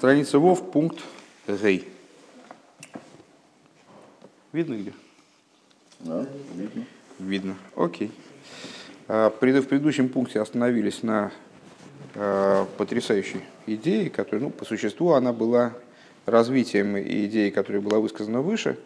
Страница 0.00 0.38
ВОВ, 0.38 0.70
пункт 0.70 1.00
Гей. 1.46 1.86
Видно 4.50 4.76
где? 4.76 4.94
Да, 5.98 6.26
видно. 6.56 6.86
Видно. 7.18 7.56
Окей. 7.76 8.10
А, 9.08 9.28
В 9.28 9.34
предыдущем 9.38 10.08
пункте 10.08 10.40
остановились 10.40 11.02
на 11.02 11.32
а, 12.14 12.64
потрясающей 12.78 13.42
идее, 13.66 14.08
которая, 14.08 14.44
ну, 14.44 14.48
по 14.50 14.64
существу, 14.64 15.10
она 15.10 15.34
была 15.34 15.74
развитием 16.24 16.98
идеи, 16.98 17.50
которая 17.50 17.82
была 17.82 17.98
высказана 17.98 18.40
выше, 18.40 18.78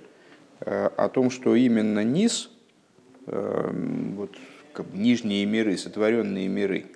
а, 0.62 0.92
о 0.96 1.08
том, 1.08 1.30
что 1.30 1.54
именно 1.54 2.02
низ, 2.02 2.50
вот, 3.26 4.36
как 4.72 4.86
бы 4.86 4.98
нижние 4.98 5.46
миры, 5.46 5.78
сотворенные 5.78 6.48
миры 6.48 6.86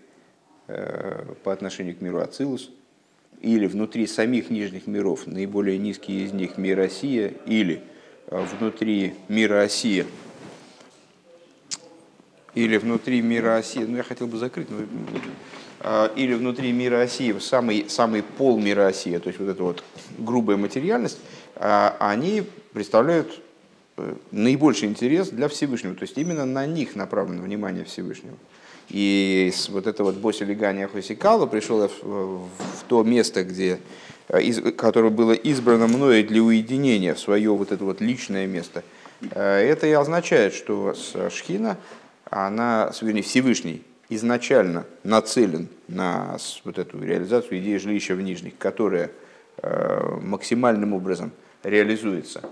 по 0.67 1.53
отношению 1.53 1.95
к 1.97 2.01
миру 2.01 2.19
Ацилус, 2.19 2.73
или 3.41 3.67
внутри 3.67 4.07
самих 4.07 4.51
нижних 4.51 4.87
миров, 4.87 5.27
наиболее 5.27 5.79
низкий 5.79 6.25
из 6.25 6.33
них 6.33 6.59
мир 6.59 6.79
Россия, 6.79 7.35
или 7.47 7.83
а, 8.27 8.47
внутри 8.59 9.15
мира 9.29 9.63
Осия, 9.63 10.07
или 12.55 12.77
внутри 12.77 13.23
мира 13.23 13.57
Осии, 13.57 13.85
ну 13.85 13.97
я 13.97 14.03
хотел 14.03 14.27
бы 14.27 14.37
закрыть, 14.39 14.69
но, 14.71 14.79
а, 15.81 16.13
или 16.17 16.35
внутри 16.35 16.73
мира 16.73 17.01
Осии, 17.01 17.39
самый, 17.39 17.89
самый 17.89 18.23
пол 18.23 18.59
мира 18.59 18.87
Осии, 18.87 19.19
то 19.19 19.29
есть 19.29 19.39
вот 19.39 19.49
эта 19.49 19.63
вот 19.63 19.85
грубая 20.19 20.57
материальность, 20.57 21.19
а, 21.55 21.97
они 22.01 22.43
представляют 22.73 23.41
э, 23.97 24.15
наибольший 24.31 24.89
интерес 24.89 25.29
для 25.31 25.49
Всевышнего, 25.49 25.95
то 25.95 26.03
есть 26.03 26.19
именно 26.19 26.45
на 26.45 26.67
них 26.67 26.97
направлено 26.97 27.43
внимание 27.43 27.85
Всевышнего. 27.85 28.37
И 28.91 29.53
вот 29.69 29.87
это 29.87 30.03
вот 30.05 30.15
Босилигания 30.17 30.89
Хосикала 30.89 31.47
пришел 31.47 31.83
я 31.83 31.89
в, 31.89 32.03
в- 32.03 32.49
то 32.89 33.03
место, 33.03 33.45
где, 33.45 33.81
э, 34.29 34.41
из- 34.43 34.61
которое 34.77 35.11
было 35.11 35.33
избрано 35.33 35.87
мною 35.89 36.27
для 36.27 36.43
уединения, 36.43 37.15
в 37.15 37.21
свое 37.21 37.51
вот 37.51 37.71
это 37.71 37.85
вот 37.85 38.01
личное 38.01 38.47
место. 38.47 38.83
Э, 39.33 39.59
Это 39.61 39.87
и 39.87 39.93
означает, 39.93 40.55
что 40.55 40.95
с- 40.95 41.31
Шхина, 41.31 41.77
она, 42.31 42.91
вернее, 43.03 43.23
Всевышний 43.23 43.83
изначально 44.09 44.87
нацелен 45.05 45.69
на 45.89 46.39
вот 46.65 46.79
эту 46.79 47.03
реализацию 47.03 47.59
идеи 47.59 47.77
жилища 47.77 48.15
в 48.15 48.23
нижних, 48.23 48.57
которая 48.59 49.11
э, 49.61 50.19
максимальным 50.23 50.95
образом 50.95 51.31
реализуется 51.63 52.43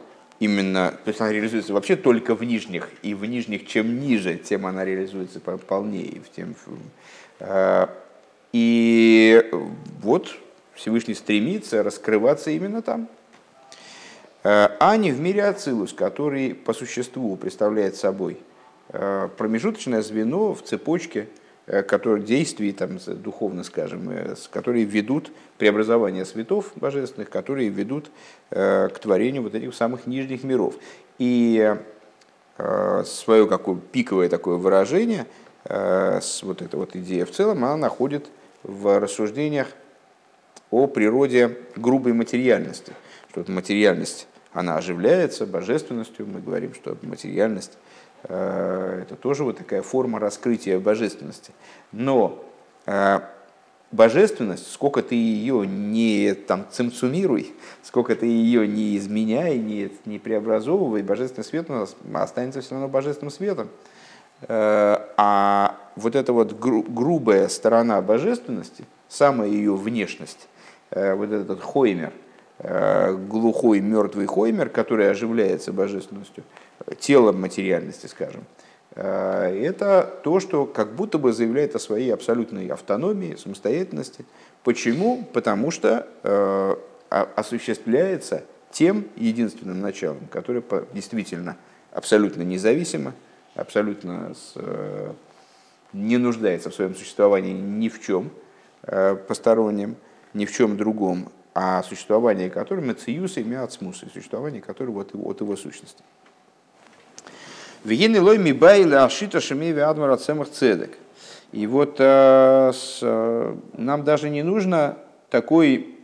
именно, 0.41 0.93
то 1.05 1.09
есть 1.09 1.21
она 1.21 1.33
реализуется 1.33 1.73
вообще 1.73 1.97
только 1.97 2.35
в 2.35 2.45
нижних, 2.45 2.91
и 3.03 3.15
в 3.15 3.25
нижних 3.25 3.67
чем 3.67 4.01
ниже, 4.01 4.37
тем 4.37 4.67
она 4.67 4.85
реализуется 4.85 5.41
по- 5.41 5.59
полнее. 5.59 6.21
в 6.21 6.35
Тем, 6.35 6.55
э, 7.41 7.87
и 8.53 9.51
вот 10.03 10.37
Всевышний 10.75 11.15
стремится 11.15 11.83
раскрываться 11.83 12.51
именно 12.51 12.83
там. 12.83 13.09
Э, 14.45 14.69
А 14.79 14.97
не 14.97 15.11
в 15.13 15.21
мире 15.21 15.45
Ацилус, 15.45 15.93
который 15.93 16.55
по 16.55 16.73
существу 16.73 17.37
представляет 17.37 17.97
собой 17.97 18.39
э, 18.91 19.29
промежуточное 19.37 20.03
звено 20.03 20.55
в 20.55 20.63
цепочке 20.63 21.29
которые, 21.67 22.25
действий, 22.25 22.73
там, 22.73 22.99
духовно 23.07 23.65
скажем, 23.65 24.09
э, 24.09 24.35
которые 24.51 24.85
ведут 24.85 25.33
преобразование 25.59 26.25
светов 26.25 26.73
божественных, 26.77 27.29
которые 27.29 27.69
ведут 27.69 28.11
э, 28.51 28.89
к 28.89 28.99
творению 28.99 29.43
вот 29.43 29.55
этих 29.55 29.75
самых 29.75 30.07
нижних 30.07 30.45
миров. 30.45 30.77
И 31.19 31.77
э, 32.59 33.05
свое 33.05 33.49
какое 33.49 33.77
пиковое 33.77 34.29
такое 34.29 34.57
выражение, 34.57 35.27
э, 35.65 36.21
вот 36.43 36.63
эта 36.63 36.77
вот 36.77 36.95
идея 36.95 37.27
в 37.27 37.33
целом, 37.33 37.65
она 37.65 37.77
находит 37.77 38.29
в 38.63 39.01
рассуждениях 39.01 39.67
о 40.71 40.87
природе 40.87 41.57
грубой 41.75 42.13
материальности. 42.13 42.93
Что 43.31 43.41
вот 43.41 43.49
материальность, 43.49 44.29
она 44.53 44.77
оживляется 44.77 45.47
божественностью. 45.47 46.27
Мы 46.27 46.41
говорим, 46.41 46.75
что 46.75 46.97
материальность 47.03 47.73
э, 47.73 47.86
это 48.29 49.17
тоже 49.21 49.45
вот 49.45 49.59
такая 49.59 49.83
форма 49.83 50.19
раскрытия 50.19 50.79
божественности. 50.81 51.53
Но 51.93 52.45
э, 52.87 53.21
божественность, 53.93 54.73
сколько 54.73 55.03
ты 55.03 55.15
ее 55.15 55.67
не 55.67 56.35
там, 56.35 56.67
цимцумируй, 56.71 57.55
сколько 57.83 58.17
ты 58.17 58.27
ее 58.27 58.67
не 58.67 58.97
изменяй, 58.97 59.59
не, 59.59 59.91
не 60.05 60.19
преобразовывай, 60.19 61.03
божественный 61.03 61.45
свет 61.45 61.71
у 61.71 61.75
нас 61.75 61.97
останется 62.15 62.61
все 62.61 62.73
равно 62.73 62.89
божественным 62.89 63.31
светом. 63.31 63.69
Э, 64.43 64.99
А 65.17 65.77
вот 65.95 66.15
эта 66.15 66.33
вот 66.33 66.53
гру- 66.53 66.83
грубая 66.87 67.49
сторона 67.49 68.03
божественности, 68.03 68.85
самая 69.09 69.49
ее 69.49 69.75
внешность, 69.75 70.49
э, 70.91 71.15
вот 71.15 71.31
этот 71.31 71.63
хоймер, 71.63 72.13
э, 72.59 73.15
глухой 73.15 73.81
мертвый 73.81 74.27
хоймер, 74.27 74.69
который 74.69 75.11
оживляется 75.11 75.73
божественностью, 75.73 76.43
э, 76.43 76.66
телом 76.95 77.41
материальности, 77.41 78.07
скажем, 78.07 78.45
э, 78.95 79.61
это 79.65 80.21
то, 80.23 80.41
что 80.41 80.67
как 80.67 80.95
будто 80.95 81.19
бы 81.19 81.33
заявляет 81.33 81.75
о 81.75 81.79
своей 81.79 82.13
абсолютной 82.13 82.69
автономии, 82.69 83.35
самостоятельности. 83.35 84.25
Почему? 84.63 85.25
Потому 85.33 85.71
что 85.71 86.07
э, 86.23 86.77
о- 87.11 87.29
осуществляется 87.35 88.45
тем 88.71 89.07
единственным 89.17 89.81
началом, 89.81 90.27
которое 90.31 90.63
действительно 90.93 91.57
абсолютно 91.93 92.43
независимо, 92.43 93.15
абсолютно 93.55 94.35
с, 94.35 94.53
э, 94.57 95.13
не 95.93 96.19
нуждается 96.19 96.71
в 96.71 96.75
своем 96.75 96.95
существовании 96.95 97.53
ни 97.53 97.89
в 97.89 98.01
чем 98.03 98.31
постороннем, 99.27 99.97
ни 100.33 100.45
в 100.45 100.53
чем 100.53 100.77
другом, 100.77 101.33
а 101.55 101.83
существование 101.83 102.51
которого 102.51 102.85
мециюс 102.85 103.39
и 103.39 103.43
миацмус, 103.43 104.03
и 104.03 104.11
существование 104.11 104.61
которого 104.61 105.01
от 105.01 105.15
его, 105.15 105.31
от 105.31 105.41
его 105.41 105.57
сущности. 105.57 106.03
Вегены 107.85 108.21
лой 108.21 108.39
ми 108.39 108.53
байла 108.53 109.05
ашита 109.05 109.41
шемеви 109.41 109.81
адмара 109.81 110.17
цемах 110.17 110.51
цедек. 110.51 110.99
И 111.53 111.67
вот 111.67 111.97
э, 111.99 112.73
э, 113.03 113.55
нам 113.79 114.05
даже 114.05 114.29
не 114.29 114.43
нужно 114.43 114.99
такой, 115.31 115.95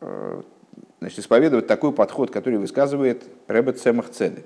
э, 0.00 0.42
значит, 1.00 1.20
исповедовать 1.20 1.66
такой 1.66 1.92
подход, 1.92 2.30
который 2.30 2.58
высказывает 2.58 3.22
Ребет 3.48 3.80
Цемах 3.80 4.10
Цедек. 4.10 4.44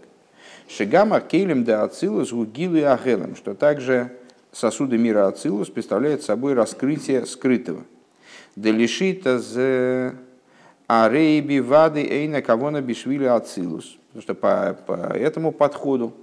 Шигама 0.68 1.20
кейлем 1.20 1.64
де 1.64 1.72
ацилус 1.72 2.32
гугилу 2.32 2.76
и 2.76 2.82
агелем, 2.82 3.34
что 3.36 3.54
также 3.54 4.12
сосуды 4.52 4.98
мира 4.98 5.26
ацилус 5.26 5.68
представляют 5.68 6.22
собой 6.22 6.54
раскрытие 6.54 7.24
скрытого. 7.26 7.82
Делишита 8.56 9.38
з 9.38 10.14
арейби 10.86 11.58
вады 11.58 12.00
эйна 12.00 12.42
кавона 12.42 12.80
бишвили 12.80 13.24
ацилус. 13.24 13.96
Потому 14.08 14.22
что 14.22 14.34
по, 14.34 14.76
по 14.86 14.92
этому 14.92 15.52
подходу, 15.52 16.14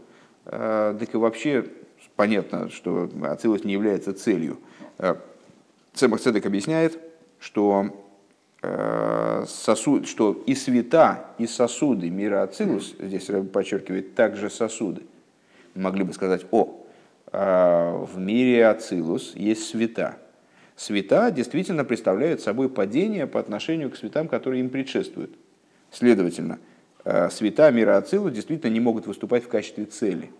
так 0.45 1.13
и 1.13 1.17
вообще 1.17 1.65
понятно, 2.15 2.69
что 2.69 3.09
ацилус 3.23 3.63
не 3.63 3.73
является 3.73 4.13
целью. 4.13 4.59
Э, 4.97 5.15
Цемах 5.93 6.21
Цедек 6.21 6.45
объясняет, 6.45 6.99
что 7.39 8.05
э, 8.61 9.45
сосуд, 9.47 10.07
что 10.07 10.43
и 10.45 10.55
света, 10.55 11.27
и 11.37 11.45
сосуды 11.45 12.09
мира 12.09 12.43
Ацилус, 12.43 12.95
здесь 12.99 13.29
подчеркивает, 13.51 14.15
также 14.15 14.49
сосуды. 14.49 15.03
Могли 15.75 16.03
бы 16.03 16.13
сказать, 16.13 16.45
о, 16.51 16.83
э, 17.31 18.05
в 18.11 18.17
мире 18.17 18.67
Ацилус 18.67 19.33
есть 19.35 19.67
света. 19.67 20.17
Света 20.75 21.29
действительно 21.31 21.83
представляют 21.83 22.41
собой 22.41 22.69
падение 22.69 23.27
по 23.27 23.39
отношению 23.39 23.91
к 23.91 23.95
светам, 23.95 24.27
которые 24.27 24.61
им 24.61 24.69
предшествуют. 24.69 25.35
Следовательно, 25.91 26.53
э, 26.53 26.72
света 27.31 27.71
мира 27.71 27.97
Ацилус 27.97 28.31
действительно 28.31 28.71
не 28.71 28.79
могут 28.79 29.07
выступать 29.07 29.43
в 29.43 29.47
качестве 29.47 29.85
цели. 29.85 30.31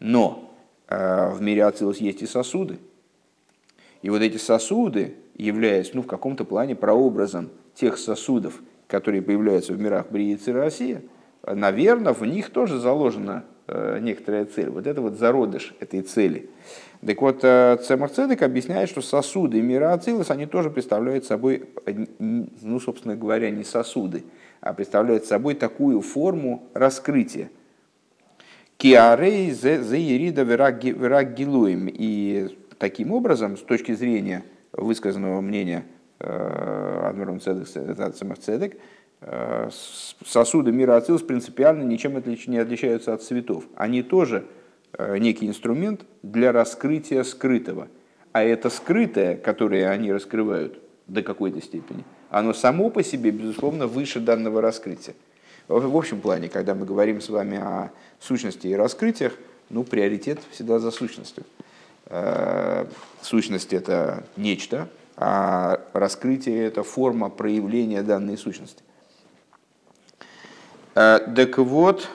Но 0.00 0.52
э, 0.88 1.30
в 1.30 1.40
мире 1.40 1.64
Ацилус 1.64 1.98
есть 1.98 2.22
и 2.22 2.26
сосуды, 2.26 2.78
и 4.02 4.10
вот 4.10 4.22
эти 4.22 4.38
сосуды, 4.38 5.14
являясь 5.36 5.92
ну, 5.94 6.02
в 6.02 6.06
каком-то 6.06 6.44
плане 6.44 6.74
прообразом 6.74 7.50
тех 7.74 7.98
сосудов, 7.98 8.60
которые 8.88 9.22
появляются 9.22 9.72
в 9.72 9.78
мирах 9.78 10.10
Бриицы 10.10 10.50
и 10.50 10.54
Россия, 10.54 11.02
наверное, 11.46 12.12
в 12.12 12.24
них 12.24 12.50
тоже 12.50 12.78
заложена 12.78 13.44
э, 13.66 13.98
некоторая 14.00 14.46
цель. 14.46 14.70
Вот 14.70 14.86
это 14.86 15.00
вот 15.00 15.18
зародыш 15.18 15.74
этой 15.80 16.02
цели. 16.02 16.48
Так 17.06 17.20
вот, 17.22 17.40
э, 17.42 17.78
Цемах 17.86 18.12
Цедек 18.12 18.42
объясняет, 18.42 18.88
что 18.88 19.00
сосуды 19.00 19.60
мира 19.60 19.92
Ацилус, 19.92 20.30
они 20.30 20.46
тоже 20.46 20.70
представляют 20.70 21.24
собой, 21.24 21.68
э, 21.86 22.06
ну, 22.18 22.80
собственно 22.80 23.16
говоря, 23.16 23.50
не 23.50 23.64
сосуды, 23.64 24.24
а 24.60 24.72
представляют 24.72 25.24
собой 25.24 25.54
такую 25.54 26.00
форму 26.00 26.68
раскрытия. 26.74 27.50
Киарей 28.76 29.50
заирида 29.52 30.42
верак 30.42 31.34
гилуем. 31.34 31.88
И 31.92 32.56
таким 32.78 33.12
образом, 33.12 33.56
с 33.56 33.60
точки 33.60 33.92
зрения 33.92 34.44
высказанного 34.72 35.40
мнения 35.40 35.84
Адмиром 36.18 37.40
Цедек, 37.40 38.76
э, 39.20 39.68
сосуды 40.24 40.72
мира 40.72 40.96
Ацилус 40.96 41.22
принципиально 41.22 41.82
ничем 41.82 42.14
не 42.46 42.58
отличаются 42.58 43.12
от 43.12 43.22
цветов. 43.22 43.64
Они 43.76 44.02
тоже 44.02 44.46
э, 44.92 45.18
некий 45.18 45.46
инструмент 45.46 46.06
для 46.22 46.52
раскрытия 46.52 47.22
скрытого. 47.22 47.88
А 48.32 48.42
это 48.42 48.70
скрытое, 48.70 49.36
которое 49.36 49.88
они 49.90 50.12
раскрывают 50.12 50.78
до 51.06 51.22
какой-то 51.22 51.60
степени, 51.60 52.04
оно 52.30 52.54
само 52.54 52.90
по 52.90 53.02
себе, 53.02 53.30
безусловно, 53.30 53.86
выше 53.86 54.20
данного 54.20 54.62
раскрытия. 54.62 55.14
В 55.68 55.96
общем 55.96 56.20
плане, 56.20 56.48
когда 56.48 56.74
мы 56.74 56.86
говорим 56.86 57.20
с 57.20 57.28
вами 57.28 57.58
о 57.58 57.90
сущности 58.18 58.68
и 58.68 58.74
раскрытиях, 58.74 59.34
ну, 59.68 59.84
приоритет 59.84 60.40
всегда 60.50 60.78
за 60.78 60.90
сущностью. 60.90 61.44
Э, 62.06 62.86
сущность– 63.22 63.72
это 63.74 64.24
нечто, 64.36 64.88
а 65.16 65.80
раскрытие– 65.92 66.64
это 66.66 66.82
форма 66.82 67.28
проявления 67.30 68.02
данной 68.02 68.36
сущности. 68.36 68.82
Э, 70.94 71.20
так 71.36 71.58
вот, 71.58 72.08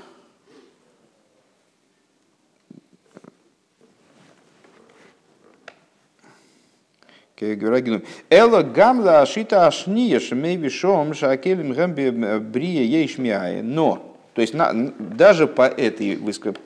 Эла 7.38 8.64
гамла 8.64 9.22
ашита 9.22 9.68
ашния 9.68 10.22
шмей 10.22 10.56
вишом 10.56 11.14
шакелем 11.14 11.74
гамби 11.74 12.10
брия 12.40 12.84
ейшмиае. 12.84 13.62
Но, 13.62 14.16
то 14.34 14.42
есть 14.42 14.54
на, 14.54 14.72
даже 14.98 15.46
по 15.46 15.64
этой, 15.64 16.18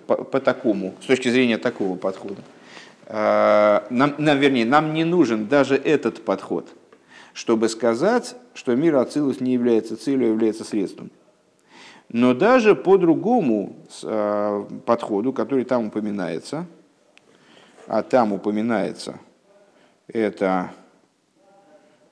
по, 0.05 0.15
по 0.15 0.39
такому, 0.39 0.93
с 1.01 1.07
точки 1.07 1.29
зрения 1.29 1.57
такого 1.57 1.95
подхода, 1.95 2.43
э, 3.07 3.81
нам, 3.89 4.13
нам, 4.19 4.37
вернее, 4.37 4.65
нам 4.65 4.93
не 4.93 5.05
нужен 5.05 5.47
даже 5.47 5.75
этот 5.75 6.23
подход, 6.23 6.67
чтобы 7.33 7.67
сказать, 7.67 8.35
что 8.53 8.75
мир 8.75 8.97
Ацилус 8.97 9.39
не 9.39 9.53
является 9.53 9.97
целью, 9.97 10.27
а 10.27 10.29
является 10.29 10.63
средством. 10.63 11.09
Но 12.09 12.35
даже 12.35 12.75
по 12.75 12.97
другому 12.97 13.75
э, 14.03 14.65
подходу, 14.85 15.33
который 15.33 15.65
там 15.65 15.87
упоминается, 15.87 16.67
а 17.87 18.03
там 18.03 18.33
упоминается– 18.33 19.19
это 20.13 20.71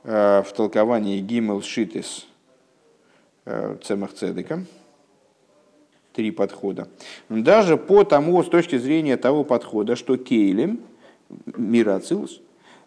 э, 0.03 0.43
в 0.43 0.53
толковании 0.53 1.19
Гимел 1.19 1.61
Шитис 1.61 2.27
э, 3.45 3.77
Цемах 3.83 4.13
Цедека. 4.13 4.63
Три 6.13 6.31
подхода. 6.31 6.87
Даже 7.29 7.77
по 7.77 8.03
тому, 8.03 8.41
с 8.43 8.49
точки 8.49 8.77
зрения 8.77 9.17
того 9.17 9.43
подхода, 9.43 9.95
что 9.95 10.17
Кейлем, 10.17 10.79
мир 11.45 11.89
Ацилус, 11.89 12.41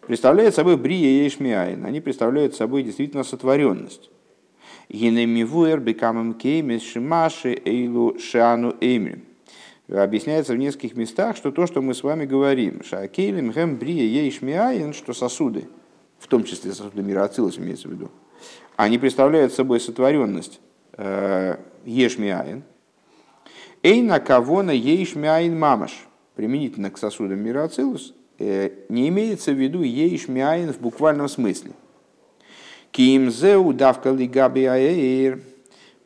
представляет 0.05 0.53
собой 0.53 0.75
Брия 0.75 1.23
Ешмиайн. 1.23 1.85
Они 1.85 2.01
представляют 2.01 2.55
собой 2.55 2.83
действительно 2.83 3.23
сотворенность. 3.23 4.09
Генемивуэр 4.89 5.79
бекамам 5.79 6.33
кеймес 6.33 6.83
шимаши 6.83 7.61
эйлу 7.63 8.19
шану 8.19 8.75
эмрим 8.81 9.23
объясняется 9.91 10.53
в 10.53 10.57
нескольких 10.57 10.95
местах, 10.95 11.35
что 11.35 11.51
то, 11.51 11.67
что 11.67 11.81
мы 11.81 11.93
с 11.93 12.03
вами 12.03 12.25
говорим, 12.25 12.83
шакейлем 12.83 13.51
хэм 13.51 13.77
брия 13.77 14.03
ейшмиаин, 14.03 14.93
что 14.93 15.13
сосуды, 15.13 15.67
в 16.19 16.27
том 16.27 16.43
числе 16.43 16.71
сосуды 16.71 17.03
мира 17.03 17.23
Ацилус 17.23 17.57
имеется 17.57 17.89
в 17.89 17.91
виду, 17.91 18.09
они 18.77 18.97
представляют 18.97 19.53
собой 19.53 19.79
сотворенность 19.79 20.61
э, 20.93 21.57
ешмиаин, 21.85 22.63
эйна 23.83 24.19
кавона 24.19 24.71
ейшмиаин 24.71 25.59
мамаш, 25.59 26.07
применительно 26.35 26.89
к 26.89 26.97
сосудам 26.97 27.39
мира 27.39 27.65
Ацилус, 27.65 28.13
э, 28.39 28.71
не 28.87 29.09
имеется 29.09 29.51
в 29.51 29.59
виду 29.59 29.81
ейшмиаин 29.83 30.71
в 30.73 30.79
буквальном 30.79 31.27
смысле. 31.27 31.71
Кимзеу 32.91 33.73
давка 33.73 34.11
лигаби 34.11 34.65
аэйр, 34.65 35.41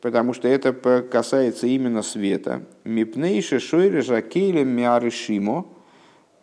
потому 0.00 0.32
что 0.34 0.48
это 0.48 0.72
касается 1.02 1.66
именно 1.66 2.02
света. 2.02 2.62
Мипнейше 2.84 3.58
шойре 3.58 4.02
жакейлем 4.02 4.68
миарышимо 4.68 5.66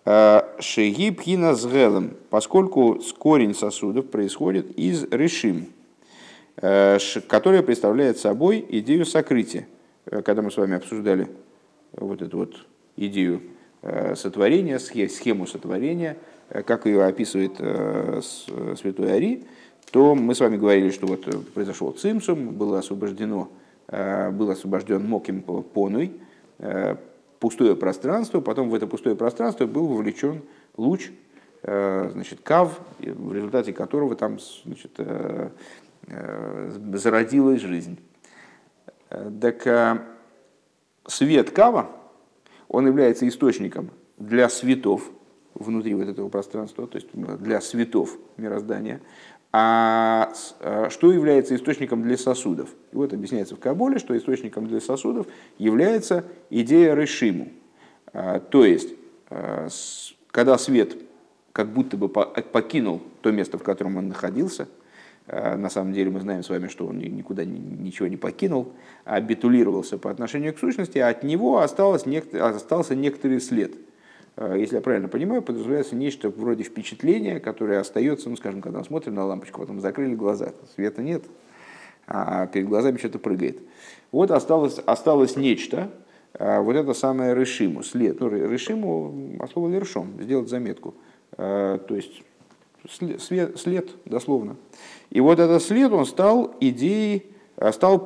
э, 0.05 0.41
шеги 0.59 1.11
пхина 1.11 1.55
с 1.55 1.65
поскольку 2.29 2.99
корень 3.17 3.53
сосудов 3.53 4.09
происходит 4.09 4.71
из 4.77 5.03
решим, 5.11 5.67
э, 6.57 6.97
которая 7.27 7.61
представляет 7.63 8.17
собой 8.17 8.65
идею 8.67 9.05
сокрытия. 9.05 9.67
Э, 10.05 10.21
когда 10.21 10.41
мы 10.41 10.51
с 10.51 10.57
вами 10.57 10.75
обсуждали 10.75 11.27
вот 11.93 12.21
эту 12.21 12.37
вот 12.37 12.65
идею 12.97 13.41
сотворения, 14.15 14.79
схему 14.79 15.45
сотворения, 15.45 16.15
как 16.65 16.85
ее 16.85 17.03
описывает 17.03 17.57
святой 18.77 19.13
Ари, 19.13 19.43
то 19.93 20.13
мы 20.15 20.35
с 20.35 20.41
вами 20.41 20.57
говорили, 20.57 20.89
что 20.89 21.07
вот 21.07 21.53
произошел 21.53 21.91
цимсум, 21.91 22.49
было 22.49 22.79
освобождено, 22.79 23.49
был 23.87 24.49
освобожден 24.49 25.07
моким 25.07 25.41
понуй, 25.41 26.11
Э, 26.59 26.95
пустое 27.39 27.75
пространство, 27.75 28.39
потом 28.39 28.69
в 28.69 28.75
это 28.75 28.87
пустое 28.87 29.17
пространство 29.17 29.65
был 29.65 29.85
вовлечен 29.87 30.43
луч, 30.77 31.11
э, 31.63 32.09
значит, 32.13 32.39
кав, 32.39 32.79
в 32.99 33.33
результате 33.33 33.73
которого 33.73 34.15
там 34.15 34.37
значит, 34.63 34.91
э, 34.97 35.49
зародилась 36.93 37.61
жизнь. 37.61 37.99
Так 39.09 39.99
свет 41.05 41.51
кава, 41.51 41.89
он 42.69 42.87
является 42.87 43.27
источником 43.27 43.91
для 44.17 44.47
светов 44.47 45.09
внутри 45.53 45.93
вот 45.95 46.07
этого 46.07 46.29
пространства, 46.29 46.87
то 46.87 46.97
есть 46.97 47.09
для 47.13 47.59
светов 47.59 48.17
мироздания. 48.37 49.01
А, 49.55 50.33
а 50.61 50.89
что 50.89 51.11
является 51.11 51.55
источником 51.55 52.01
для 52.01 52.17
сосудов? 52.17 52.69
И 52.91 52.95
вот 52.95 53.13
объясняется 53.13 53.55
в 53.55 53.59
Каболе, 53.59 53.99
что 53.99 54.17
источником 54.17 54.67
для 54.67 54.81
сосудов 54.81 55.27
является 55.59 56.25
идея 56.49 56.95
решиму. 56.95 57.49
А, 58.13 58.39
то 58.39 58.65
есть, 58.65 58.95
а, 59.29 59.67
когда 60.31 60.57
свет 60.57 60.97
как 61.51 61.71
будто 61.71 61.97
бы 61.97 62.09
покинул 62.09 63.03
то 63.21 63.31
место, 63.31 63.59
в 63.59 63.63
котором 63.63 63.97
он 63.97 64.07
находился, 64.07 64.67
на 65.27 65.69
самом 65.69 65.93
деле 65.93 66.09
мы 66.09 66.19
знаем 66.19 66.43
с 66.43 66.49
вами, 66.49 66.67
что 66.67 66.87
он 66.87 66.97
никуда 66.97 67.45
ничего 67.45 68.07
не 68.07 68.17
покинул, 68.17 68.73
а 69.05 69.21
битулировался 69.21 69.99
по 69.99 70.09
отношению 70.09 70.55
к 70.55 70.57
сущности, 70.57 70.97
а 70.97 71.09
от 71.09 71.23
него 71.23 71.59
осталось, 71.59 72.05
остался 72.33 72.95
некоторый 72.95 73.39
след– 73.39 73.73
Э, 73.85 73.92
если 74.37 74.75
я 74.75 74.81
правильно 74.81 75.07
понимаю, 75.07 75.43
подразумевается 75.43 75.95
нечто 75.95 76.29
вроде 76.29 76.63
впечатления, 76.63 77.39
которое 77.39 77.79
остается, 77.79 78.29
ну, 78.29 78.35
скажем, 78.35 78.61
когда 78.61 78.79
мы 78.79 78.85
смотрим 78.85 79.13
на 79.13 79.25
лампочку, 79.25 79.61
потом 79.61 79.79
закрыли 79.79 80.15
глаза, 80.15 80.53
света 80.73 81.03
нет, 81.03 81.23
а 82.07 82.47
перед 82.47 82.67
глазами 82.67 82.97
что-то 82.97 83.19
прыгает. 83.19 83.59
Вот 84.11 84.31
осталось, 84.31 84.79
осталось 84.85 85.35
нечто, 85.35 85.91
э, 86.33 86.59
вот 86.59 86.75
это 86.75 86.93
самое 86.93 87.35
решиму, 87.35 87.83
след. 87.83 88.19
Ну, 88.19 88.29
решиму, 88.29 89.37
от 89.39 89.51
слова 89.51 89.69
лершом, 89.69 90.19
сделать 90.19 90.49
заметку. 90.49 90.95
Э, 91.37 91.77
то 91.87 91.95
есть 91.95 92.23
след, 92.89 93.59
след, 93.59 93.89
дословно. 94.05 94.55
И 95.11 95.21
вот 95.21 95.39
этот 95.39 95.61
след, 95.61 95.91
он 95.91 96.05
стал 96.07 96.55
идеей, 96.59 97.27
стал 97.71 97.97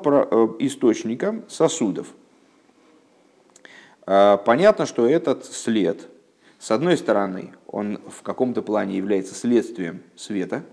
источником 0.59 1.43
сосудов. 1.47 2.13
Понятно, 4.05 4.85
что 4.85 5.07
этот 5.07 5.45
след, 5.45 6.07
с 6.59 6.71
одной 6.71 6.97
стороны, 6.97 7.53
он 7.67 7.99
в 8.09 8.23
каком-то 8.23 8.61
плане 8.61 8.97
является 8.97 9.35
следствием 9.35 10.01
света, 10.15 10.63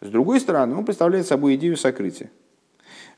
с 0.00 0.08
другой 0.08 0.40
стороны, 0.40 0.76
он 0.76 0.84
представляет 0.84 1.26
собой 1.26 1.56
идею 1.56 1.76
сокрытия. 1.76 2.30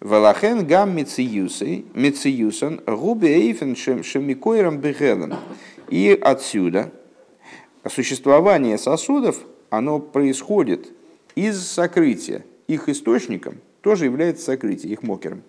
Валахен 0.01 0.67
гам 0.67 0.97
мециюсан 0.97 2.81
губе 2.87 3.35
эйфен 3.37 3.77
шемикойрам 3.77 4.79
бегелем. 4.79 5.35
И 5.89 6.19
отсюда 6.21 6.91
существование 7.87 8.79
сосудов, 8.79 9.45
оно 9.69 10.01
происходит 10.01 10.89
из 11.35 11.63
сокрытия. 11.63 12.45
Их 12.67 12.89
источником 12.89 13.59
тоже 13.83 14.07
является 14.07 14.45
сокрытие, 14.45 14.93
их 14.93 15.03
мокером. 15.03 15.43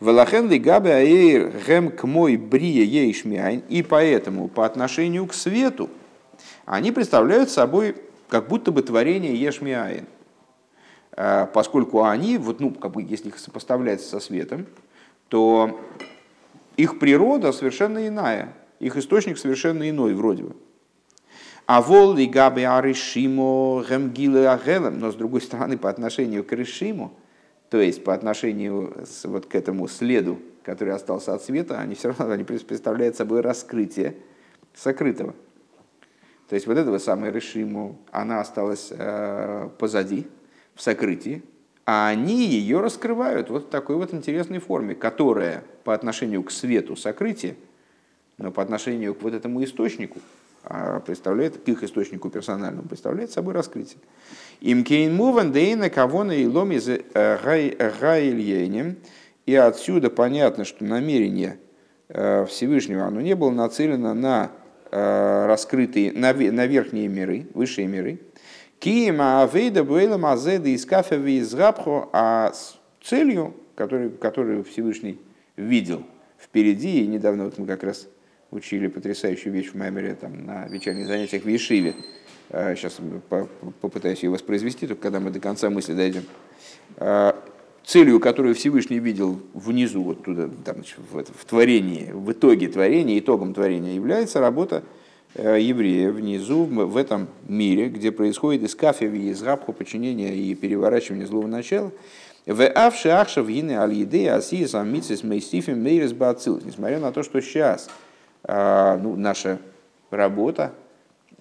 Велахен 0.00 0.48
ли 0.50 0.58
габе 0.58 0.94
аэйр 0.94 1.52
гэм 1.66 1.90
к 1.90 2.04
мой 2.04 2.36
брие 2.36 2.84
ейшмиайн. 2.84 3.62
И 3.68 3.82
поэтому 3.82 4.48
по 4.48 4.66
отношению 4.66 5.26
к 5.26 5.34
свету 5.34 5.88
они 6.66 6.92
представляют 6.92 7.50
собой 7.50 7.96
как 8.28 8.48
будто 8.48 8.72
бы 8.72 8.82
творение 8.82 9.34
ешмиайн. 9.34 10.06
А, 11.16 11.46
поскольку 11.46 12.04
они, 12.04 12.38
вот, 12.38 12.60
ну, 12.60 12.72
как 12.72 12.92
бы, 12.92 13.02
если 13.02 13.28
их 13.28 13.38
сопоставлять 13.38 14.00
со 14.00 14.18
светом, 14.18 14.66
то 15.28 15.80
их 16.76 16.98
природа 16.98 17.52
совершенно 17.52 18.08
иная, 18.08 18.54
их 18.80 18.96
источник 18.96 19.38
совершенно 19.38 19.88
иной 19.88 20.14
вроде 20.14 20.44
бы. 20.44 20.56
А 21.66 21.80
вол 21.80 22.14
ли 22.14 22.26
габе 22.26 22.68
аришимо 22.68 23.84
гемгилы 23.88 24.46
агелем, 24.48 24.98
но 24.98 25.10
с 25.10 25.14
другой 25.14 25.40
стороны, 25.40 25.78
по 25.78 25.88
отношению 25.88 26.44
к 26.44 26.52
решиму, 26.52 27.14
то 27.74 27.80
есть 27.80 28.04
по 28.04 28.14
отношению 28.14 28.94
с, 29.04 29.24
вот 29.24 29.46
к 29.46 29.56
этому 29.56 29.88
следу, 29.88 30.38
который 30.62 30.94
остался 30.94 31.34
от 31.34 31.42
света, 31.42 31.80
они 31.80 31.96
все 31.96 32.12
равно 32.12 32.30
они 32.30 32.44
представляют 32.44 33.16
собой 33.16 33.40
раскрытие 33.40 34.14
сокрытого. 34.74 35.34
То 36.48 36.54
есть 36.54 36.68
вот 36.68 36.78
этого 36.78 36.98
самой 36.98 37.32
решиму, 37.32 37.98
она 38.12 38.40
осталась 38.40 38.92
э, 38.92 39.70
позади, 39.76 40.28
в 40.76 40.82
сокрытии, 40.82 41.42
а 41.84 42.06
они 42.06 42.46
ее 42.46 42.78
раскрывают 42.78 43.50
вот 43.50 43.64
в 43.64 43.70
такой 43.70 43.96
вот 43.96 44.14
интересной 44.14 44.60
форме, 44.60 44.94
которая 44.94 45.64
по 45.82 45.94
отношению 45.94 46.44
к 46.44 46.52
свету 46.52 46.94
сокрытие, 46.94 47.56
но 48.38 48.52
по 48.52 48.62
отношению 48.62 49.16
к 49.16 49.22
вот 49.22 49.34
этому 49.34 49.64
источнику 49.64 50.20
представляет, 51.04 51.58
к 51.58 51.68
их 51.68 51.82
источнику 51.82 52.30
персональному 52.30 52.88
представляет 52.88 53.30
собой 53.30 53.54
раскрытие. 53.54 53.98
Им 54.60 54.84
кейн 54.84 55.14
муван 55.14 55.52
дейна 55.52 55.90
кавона 55.90 56.32
и 56.32 56.46
лом 56.46 56.72
из 56.72 56.88
гайльенем. 57.14 58.96
И 59.46 59.54
отсюда 59.54 60.10
понятно, 60.10 60.64
что 60.64 60.84
намерение 60.84 61.58
э, 62.08 62.46
Всевышнего, 62.46 63.04
оно 63.04 63.20
не 63.20 63.34
было 63.34 63.50
нацелено 63.50 64.14
на 64.14 64.52
э, 64.90 65.46
раскрытые, 65.46 66.12
на, 66.12 66.32
верхние 66.32 67.08
миры, 67.08 67.46
высшие 67.52 67.86
миры. 67.86 68.20
Киема 68.78 69.42
авейда 69.42 69.84
буэла 69.84 70.16
мазеда 70.16 70.68
из 70.68 70.86
кафеви 70.86 71.38
из 71.38 71.52
рабху, 71.54 72.08
а 72.12 72.52
с 72.52 72.78
целью, 73.02 73.54
которую, 73.74 74.12
которую 74.12 74.64
Всевышний 74.64 75.20
видел 75.56 76.04
впереди, 76.38 77.02
и 77.02 77.06
недавно 77.06 77.44
вот 77.44 77.58
мы 77.58 77.66
как 77.66 77.82
раз 77.82 78.08
учили 78.54 78.86
потрясающую 78.86 79.52
вещь 79.52 79.70
в 79.70 79.74
Маймере 79.74 80.14
там, 80.14 80.46
на 80.46 80.66
вечерних 80.68 81.06
занятиях 81.06 81.44
в 81.44 81.48
Ешиве. 81.48 81.94
Сейчас 82.50 82.98
а, 83.30 83.46
попытаюсь 83.80 84.22
ее 84.22 84.30
воспроизвести, 84.30 84.86
только 84.86 85.02
когда 85.02 85.20
мы 85.20 85.30
до 85.30 85.40
конца 85.40 85.70
мысли 85.70 85.94
дойдем. 85.94 86.22
А, 86.96 87.36
целью, 87.84 88.20
которую 88.20 88.54
Всевышний 88.54 88.98
видел 88.98 89.40
внизу, 89.54 90.02
вот 90.02 90.24
туда, 90.24 90.48
там, 90.64 90.76
в, 91.10 91.24
в 91.24 91.44
творении, 91.44 92.10
в 92.12 92.32
итоге 92.32 92.68
творения, 92.68 93.18
итогом 93.18 93.54
творения 93.54 93.94
является 93.94 94.40
работа 94.40 94.84
э, 95.34 95.58
еврея 95.60 96.10
внизу, 96.10 96.64
в 96.64 96.96
этом 96.96 97.28
мире, 97.48 97.88
где 97.88 98.12
происходит 98.12 98.62
из 98.62 98.74
кафеви, 98.74 99.30
из 99.30 99.42
рабху, 99.42 99.72
подчинения 99.72 100.34
и 100.34 100.54
переворачивания 100.54 101.26
злого 101.26 101.46
начала. 101.46 101.92
В 102.46 102.66
авши 102.66 103.08
ахшав 103.08 103.48
гины 103.48 103.72
аль 103.72 103.94
еды 103.94 104.28
аси 104.28 104.66
самицис 104.66 105.22
мейстифим 105.22 105.82
мейрес 105.82 106.12
бацилус. 106.12 106.62
Несмотря 106.64 107.00
на 107.00 107.10
то, 107.10 107.22
что 107.22 107.40
сейчас 107.40 107.88
ну, 108.46 109.16
наша 109.16 109.58
работа, 110.10 110.72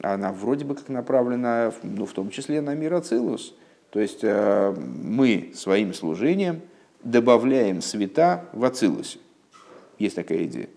она 0.01 0.31
вроде 0.31 0.65
бы 0.65 0.75
как 0.75 0.89
направлена, 0.89 1.71
ну, 1.83 2.05
в 2.05 2.13
том 2.13 2.29
числе 2.29 2.61
на 2.61 2.73
мир 2.75 2.93
Ацилус. 2.93 3.53
То 3.89 3.99
есть 3.99 4.21
а, 4.23 4.73
мы 4.73 5.51
своим 5.55 5.93
служением 5.93 6.61
добавляем 7.03 7.81
света 7.81 8.45
в 8.53 8.65
Ацилусе. 8.65 9.19
Есть 9.99 10.15
такая 10.15 10.45
идея. 10.45 10.67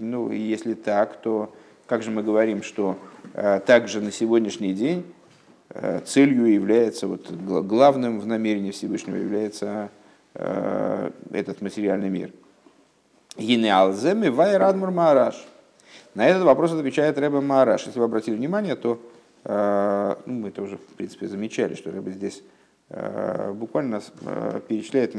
Ну, 0.00 0.30
если 0.30 0.74
так, 0.74 1.20
то 1.20 1.54
как 1.86 2.02
же 2.02 2.10
мы 2.10 2.22
говорим, 2.22 2.62
что 2.62 2.96
а, 3.34 3.60
также 3.60 4.00
на 4.00 4.12
сегодняшний 4.12 4.72
день 4.72 5.04
целью 6.04 6.44
является, 6.52 7.06
вот, 7.06 7.30
главным 7.30 8.20
в 8.20 8.26
намерении 8.26 8.72
Всевышнего 8.72 9.16
является 9.16 9.66
Э, 9.66 10.01
этот 10.34 11.60
материальный 11.60 12.08
мир. 12.08 12.32
Гинеалземи 13.36 14.28
вайрадмур 14.28 14.90
маараш. 14.90 15.36
На 16.14 16.28
этот 16.28 16.42
вопрос 16.42 16.72
отвечает 16.72 17.16
Рэба 17.16 17.40
Маараш. 17.40 17.86
Если 17.86 17.98
вы 17.98 18.04
обратили 18.04 18.34
внимание, 18.34 18.76
то 18.76 19.00
э, 19.44 20.16
ну, 20.26 20.40
мы 20.40 20.48
это 20.48 20.62
уже, 20.62 20.76
в 20.76 20.94
принципе, 20.96 21.26
замечали, 21.26 21.74
что 21.74 21.90
Рэба 21.90 22.10
здесь 22.10 22.42
э, 22.90 23.52
буквально 23.52 24.02
перечисляет, 24.68 25.14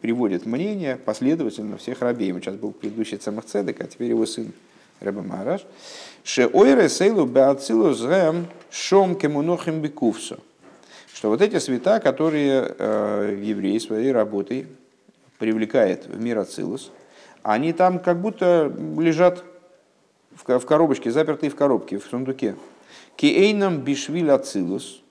приводит 0.00 0.46
мнение 0.46 0.96
последовательно 0.96 1.76
всех 1.76 2.00
рабей. 2.00 2.32
сейчас 2.32 2.54
был 2.54 2.72
предыдущий 2.72 3.18
Цамах 3.18 3.44
Цедек, 3.44 3.82
а 3.82 3.86
теперь 3.86 4.10
его 4.10 4.24
сын 4.24 4.52
Рэба 5.00 5.22
Маараш. 5.22 5.66
Ше 6.24 6.48
ойре 6.50 6.88
сейлу 6.88 7.26
беацилу 7.26 7.92
зрэм 7.92 8.46
шом 8.70 9.16
кемунохим 9.16 9.82
бекувсу 9.82 10.38
что 11.20 11.28
вот 11.28 11.42
эти 11.42 11.58
света, 11.58 12.00
которые 12.00 12.74
э, 12.78 13.38
евреи 13.42 13.76
своей 13.76 14.10
работой 14.10 14.66
привлекает 15.38 16.06
в 16.06 16.18
мир 16.18 16.38
Ацилус, 16.38 16.90
они 17.42 17.74
там 17.74 17.98
как 17.98 18.22
будто 18.22 18.74
лежат 18.98 19.44
в, 20.30 20.58
в 20.58 20.64
коробочке, 20.64 21.10
запертые 21.10 21.50
в 21.50 21.56
коробке, 21.56 21.98
в 21.98 22.06
сундуке. 22.06 22.56
Киэйнам 23.16 23.82
бишвиль 23.82 24.30
Ацилус, 24.30 25.02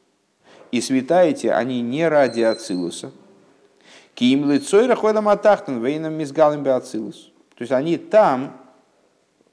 и 0.71 0.81
света 0.81 1.21
эти, 1.21 1.45
они 1.45 1.79
не 1.81 2.09
ради 2.09 2.41
Ацилуса. 2.41 3.11
Киим 4.15 4.49
лицой 4.49 4.87
рахойдам 4.87 5.29
атахтан, 5.29 5.79
вейнам 5.85 6.15
мизгалим 6.15 6.67
Ацилус. 6.67 7.31
То 7.55 7.61
есть 7.61 7.71
они 7.71 7.97
там, 7.97 8.57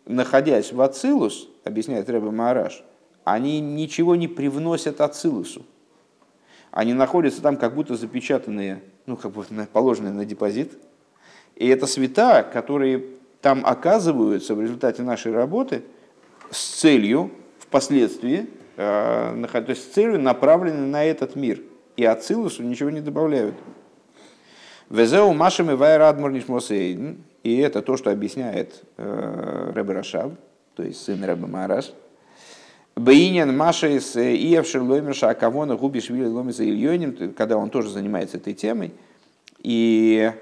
находясь 0.06 0.72
в 0.72 0.80
Ацилус, 0.80 1.50
объясняет 1.64 2.08
Рэбе 2.08 2.30
Маараш, 2.30 2.82
они 3.24 3.60
ничего 3.60 4.16
не 4.16 4.26
привносят 4.26 5.02
Ацилусу 5.02 5.66
они 6.76 6.92
находятся 6.92 7.40
там 7.40 7.56
как 7.56 7.74
будто 7.74 7.94
запечатанные, 7.96 8.82
ну, 9.06 9.16
как 9.16 9.32
бы 9.32 9.46
положенные 9.72 10.12
на 10.12 10.26
депозит. 10.26 10.72
И 11.54 11.66
это 11.68 11.86
света, 11.86 12.46
которые 12.52 13.02
там 13.40 13.62
оказываются 13.64 14.54
в 14.54 14.60
результате 14.60 15.02
нашей 15.02 15.32
работы 15.32 15.84
с 16.50 16.80
целью 16.80 17.30
впоследствии, 17.60 18.50
э, 18.76 19.46
то 19.50 19.64
есть 19.68 19.84
с 19.84 19.94
целью 19.94 20.20
направлены 20.20 20.86
на 20.86 21.02
этот 21.02 21.34
мир. 21.34 21.62
И 21.96 22.04
Ацилусу 22.04 22.62
ничего 22.62 22.90
не 22.90 23.00
добавляют. 23.00 23.54
Везеу 24.90 25.32
машем 25.32 25.70
и 25.70 25.74
вайрадмур 25.76 26.30
нишмосейден. 26.30 27.24
И 27.42 27.56
это 27.56 27.80
то, 27.80 27.96
что 27.96 28.10
объясняет 28.10 28.82
э, 28.98 29.72
Рэбе 29.74 29.94
Рашаб, 29.94 30.32
то 30.74 30.82
есть 30.82 31.02
сын 31.02 31.24
Рэбе 31.24 31.46
Мараш, 31.46 31.94
Бейнин 32.96 33.54
Маша 33.54 33.88
из 33.88 34.16
Иевшир 34.16 34.82
Лоймерша 34.82 35.28
Акавона 35.28 35.76
Губиш 35.76 36.08
Вилли 36.08 36.28
Ломиса 36.28 36.64
Ильоним, 36.64 37.34
когда 37.34 37.58
он 37.58 37.68
тоже 37.68 37.90
занимается 37.90 38.38
этой 38.38 38.54
темой 38.54 38.94
и 39.58 40.32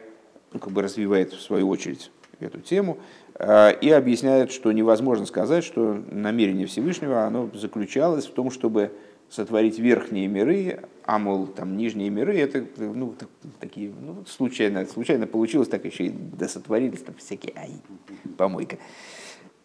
ну, 0.52 0.60
как 0.60 0.72
бы 0.72 0.80
развивает 0.80 1.32
в 1.32 1.40
свою 1.40 1.68
очередь 1.68 2.12
эту 2.38 2.60
тему 2.60 2.98
э, 3.34 3.76
и 3.80 3.90
объясняет, 3.90 4.52
что 4.52 4.70
невозможно 4.70 5.26
сказать, 5.26 5.64
что 5.64 6.00
намерение 6.12 6.68
Всевышнего 6.68 7.24
оно 7.24 7.50
заключалось 7.54 8.26
в 8.26 8.32
том, 8.32 8.52
чтобы 8.52 8.92
сотворить 9.28 9.80
верхние 9.80 10.28
миры, 10.28 10.78
а 11.04 11.18
мол, 11.18 11.48
там 11.48 11.76
нижние 11.76 12.08
миры, 12.08 12.38
это 12.38 12.64
ну, 12.78 13.16
такие, 13.58 13.92
ну, 14.00 14.24
случайно, 14.26 14.86
случайно 14.86 15.26
получилось, 15.26 15.66
так 15.66 15.84
еще 15.84 16.06
и 16.06 16.10
досотворились, 16.10 17.00
там 17.00 17.16
всякие, 17.16 17.52
ай, 17.56 17.72
помойка. 18.36 18.78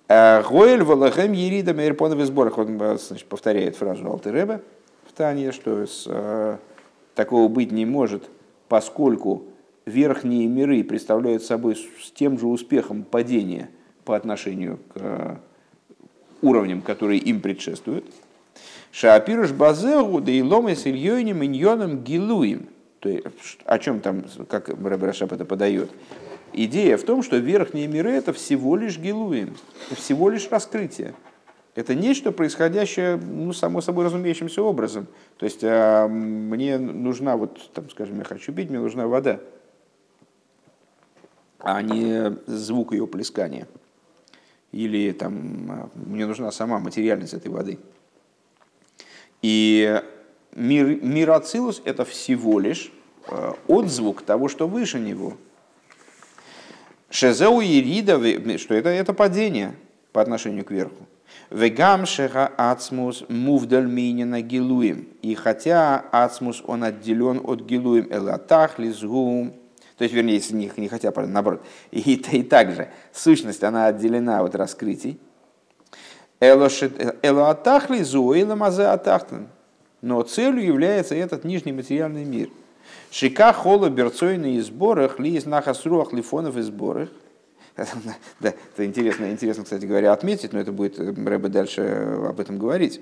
Гоэль 0.09 0.81
валахем 0.81 1.33
ерида 1.33 1.75
мейрпоновый 1.75 2.25
сборах. 2.25 2.57
Он 2.57 2.79
значит, 2.97 3.27
повторяет 3.27 3.75
фразу 3.75 4.07
Алтереба 4.09 4.61
в 5.05 5.13
Тане, 5.13 5.51
что 5.51 5.85
с, 5.85 6.05
э, 6.07 6.57
такого 7.13 7.47
быть 7.47 7.71
не 7.71 7.85
может, 7.85 8.23
поскольку 8.67 9.43
верхние 9.85 10.47
миры 10.47 10.83
представляют 10.83 11.43
собой 11.43 11.75
с 11.75 12.11
тем 12.11 12.39
же 12.39 12.47
успехом 12.47 13.03
падения 13.03 13.69
по 14.03 14.15
отношению 14.15 14.79
к 14.95 14.95
э, 14.95 15.35
уровням, 16.41 16.81
которые 16.81 17.19
им 17.19 17.39
предшествуют. 17.39 18.05
Шаапируш 18.91 19.51
базеу 19.51 20.21
да 20.21 20.31
и 20.31 20.41
ломы 20.41 20.75
с 20.75 20.87
ильёним 20.87 21.43
иньоном. 21.43 22.03
То 22.99 23.09
есть, 23.09 23.23
о 23.63 23.77
чем 23.77 23.99
там, 23.99 24.23
как 24.49 24.69
Рабрашап 24.69 25.31
это 25.33 25.45
подает? 25.45 25.91
Идея 26.53 26.97
в 26.97 27.03
том, 27.03 27.21
что 27.21 27.37
верхние 27.37 27.87
миры 27.87 28.11
это 28.11 28.33
всего 28.33 28.75
лишь 28.75 28.97
гилуем, 28.97 29.55
всего 29.91 30.29
лишь 30.29 30.49
раскрытие. 30.49 31.13
Это 31.75 31.95
нечто, 31.95 32.31
происходящее, 32.31 33.17
ну, 33.17 33.53
само 33.53 33.81
собой 33.81 34.05
разумеющимся 34.05 34.63
образом. 34.63 35.07
То 35.37 35.45
есть 35.45 35.63
а, 35.63 36.07
мне 36.07 36.77
нужна, 36.77 37.37
вот, 37.37 37.71
там, 37.73 37.89
скажем, 37.89 38.17
я 38.17 38.23
хочу 38.23 38.51
пить, 38.51 38.69
мне 38.69 38.79
нужна 38.79 39.07
вода, 39.07 39.39
а 41.59 41.81
не 41.81 42.35
звук 42.47 42.93
ее 42.93 43.05
плескания. 43.05 43.67
Или 44.71 45.11
там, 45.11 45.71
а, 45.71 45.89
мне 45.93 46.25
нужна 46.25 46.51
сама 46.51 46.79
материальность 46.79 47.33
этой 47.33 47.49
воды. 47.49 47.77
И 49.41 50.01
мир, 50.55 51.01
мир 51.01 51.31
Ацилус– 51.31 51.81
это 51.85 52.03
всего 52.03 52.59
лишь 52.59 52.91
а, 53.27 53.55
отзвук 53.67 54.23
того, 54.23 54.47
что 54.47 54.67
выше 54.67 54.99
него– 54.99 55.37
Шезеу 57.09 57.61
Ирида, 57.61 58.19
что 58.57 58.75
это, 58.75 58.89
это 58.89 59.13
падение 59.13 59.75
по 60.11 60.21
отношению 60.21 60.63
к 60.63 60.71
верху. 60.71 61.07
Вегам 61.49 62.05
шеха 62.05 62.51
ацмус 62.57 63.23
мувдаль 63.27 63.87
минина 63.87 64.41
гилуем. 64.41 65.07
И 65.21 65.33
хотя 65.33 66.05
ацмус 66.11 66.63
он 66.65 66.83
отделен 66.83 67.41
от 67.43 67.61
гилуем 67.61 68.07
элатах 68.11 68.77
лизгум, 68.77 69.53
то 69.97 70.03
есть, 70.03 70.13
вернее, 70.13 70.35
если 70.35 70.55
не, 70.55 70.71
не 70.77 70.87
хотя, 70.87 71.11
наоборот, 71.15 71.61
и, 71.91 72.13
и 72.13 72.43
также 72.43 72.89
сущность, 73.11 73.63
она 73.63 73.87
отделена 73.87 74.41
от 74.41 74.55
раскрытий. 74.55 75.19
Элатах 76.39 77.89
лизу 77.89 78.31
и 78.33 78.43
ламазе 78.43 78.85
атахтан. 78.85 79.49
Но 80.01 80.21
целью 80.21 80.63
является 80.63 81.15
этот 81.15 81.43
нижний 81.43 81.73
материальный 81.73 82.23
мир– 82.23 82.49
Шика 83.11 83.53
хола 83.53 83.89
берцойны 83.89 84.55
и 84.55 84.59
сборах, 84.61 85.19
ли 85.19 85.35
из 85.35 85.45
нахасруах 85.45 86.13
лифонов 86.13 86.57
и 86.57 86.61
сборах. 86.61 87.09
Да, 88.39 88.53
это 88.73 88.85
интересно, 88.85 89.31
интересно, 89.31 89.63
кстати 89.63 89.85
говоря, 89.85 90.11
отметить, 90.11 90.51
но 90.51 90.59
это 90.59 90.73
будет 90.73 90.99
э, 90.99 91.13
Рэбе 91.13 91.47
дальше 91.47 91.81
об 92.27 92.39
этом 92.39 92.59
говорить. 92.59 92.99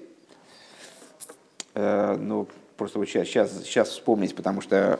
Э, 1.73 2.15
ну, 2.15 2.47
просто 2.77 2.99
вот 2.99 3.05
сейчас, 3.05 3.27
сейчас, 3.27 3.63
сейчас 3.63 3.89
вспомнить, 3.89 4.35
потому 4.35 4.61
что 4.61 4.99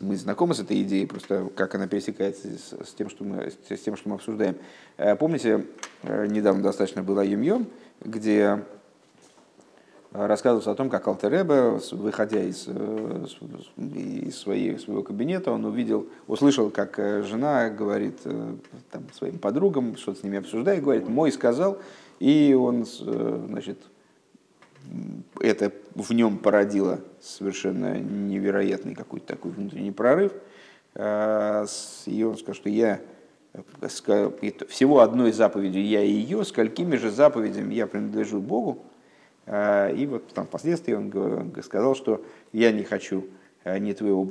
мы 0.00 0.16
знакомы 0.16 0.54
с 0.54 0.60
этой 0.60 0.82
идеей, 0.82 1.06
просто 1.06 1.48
как 1.54 1.76
она 1.76 1.86
пересекается 1.86 2.48
с, 2.48 2.88
с, 2.88 2.92
тем, 2.92 3.08
что 3.08 3.24
мы, 3.24 3.50
с 3.50 3.80
тем, 3.80 3.96
что 3.96 4.08
мы 4.08 4.16
обсуждаем. 4.16 4.56
Помните, 5.18 5.64
недавно 6.02 6.62
достаточно 6.62 7.02
было 7.02 7.24
Юм-Йом, 7.24 7.66
где 8.00 8.64
рассказывался 10.12 10.72
о 10.72 10.74
том, 10.74 10.90
как 10.90 11.06
Алтеребе, 11.06 11.80
выходя 11.92 12.42
из, 12.42 12.68
из 13.76 14.38
своей, 14.38 14.78
своего 14.78 15.02
кабинета, 15.02 15.52
он 15.52 15.64
увидел, 15.64 16.06
услышал, 16.26 16.70
как 16.70 16.96
жена 16.96 17.70
говорит 17.70 18.18
там, 18.90 19.04
своим 19.12 19.38
подругам, 19.38 19.96
что-то 19.96 20.20
с 20.20 20.22
ними 20.22 20.38
обсуждает, 20.38 20.82
говорит, 20.82 21.08
мой 21.08 21.30
сказал, 21.30 21.78
и 22.18 22.56
он, 22.58 22.84
значит, 22.84 23.78
это 25.38 25.72
в 25.94 26.12
нем 26.12 26.38
породило 26.38 27.00
совершенно 27.20 27.98
невероятный 27.98 28.94
какой-то 28.94 29.26
такой 29.26 29.52
внутренний 29.52 29.92
прорыв. 29.92 30.32
И 30.96 30.98
он 30.98 32.36
сказал, 32.36 32.54
что 32.54 32.68
я 32.68 33.00
всего 34.68 35.00
одной 35.00 35.32
заповедью 35.32 35.84
я 35.84 36.02
и 36.02 36.10
ее, 36.10 36.44
сколькими 36.44 36.96
же 36.96 37.10
заповедями 37.10 37.74
я 37.74 37.86
принадлежу 37.86 38.40
Богу. 38.40 38.84
А, 39.52 39.88
и 39.88 40.06
вот 40.06 40.28
там 40.28 40.46
впоследствии 40.46 40.92
он 40.92 41.12
сказал, 41.64 41.96
что 41.96 42.24
я 42.52 42.70
не 42.70 42.84
хочу 42.84 43.26
а, 43.64 43.80
ни 43.80 43.92
твоего 43.92 44.24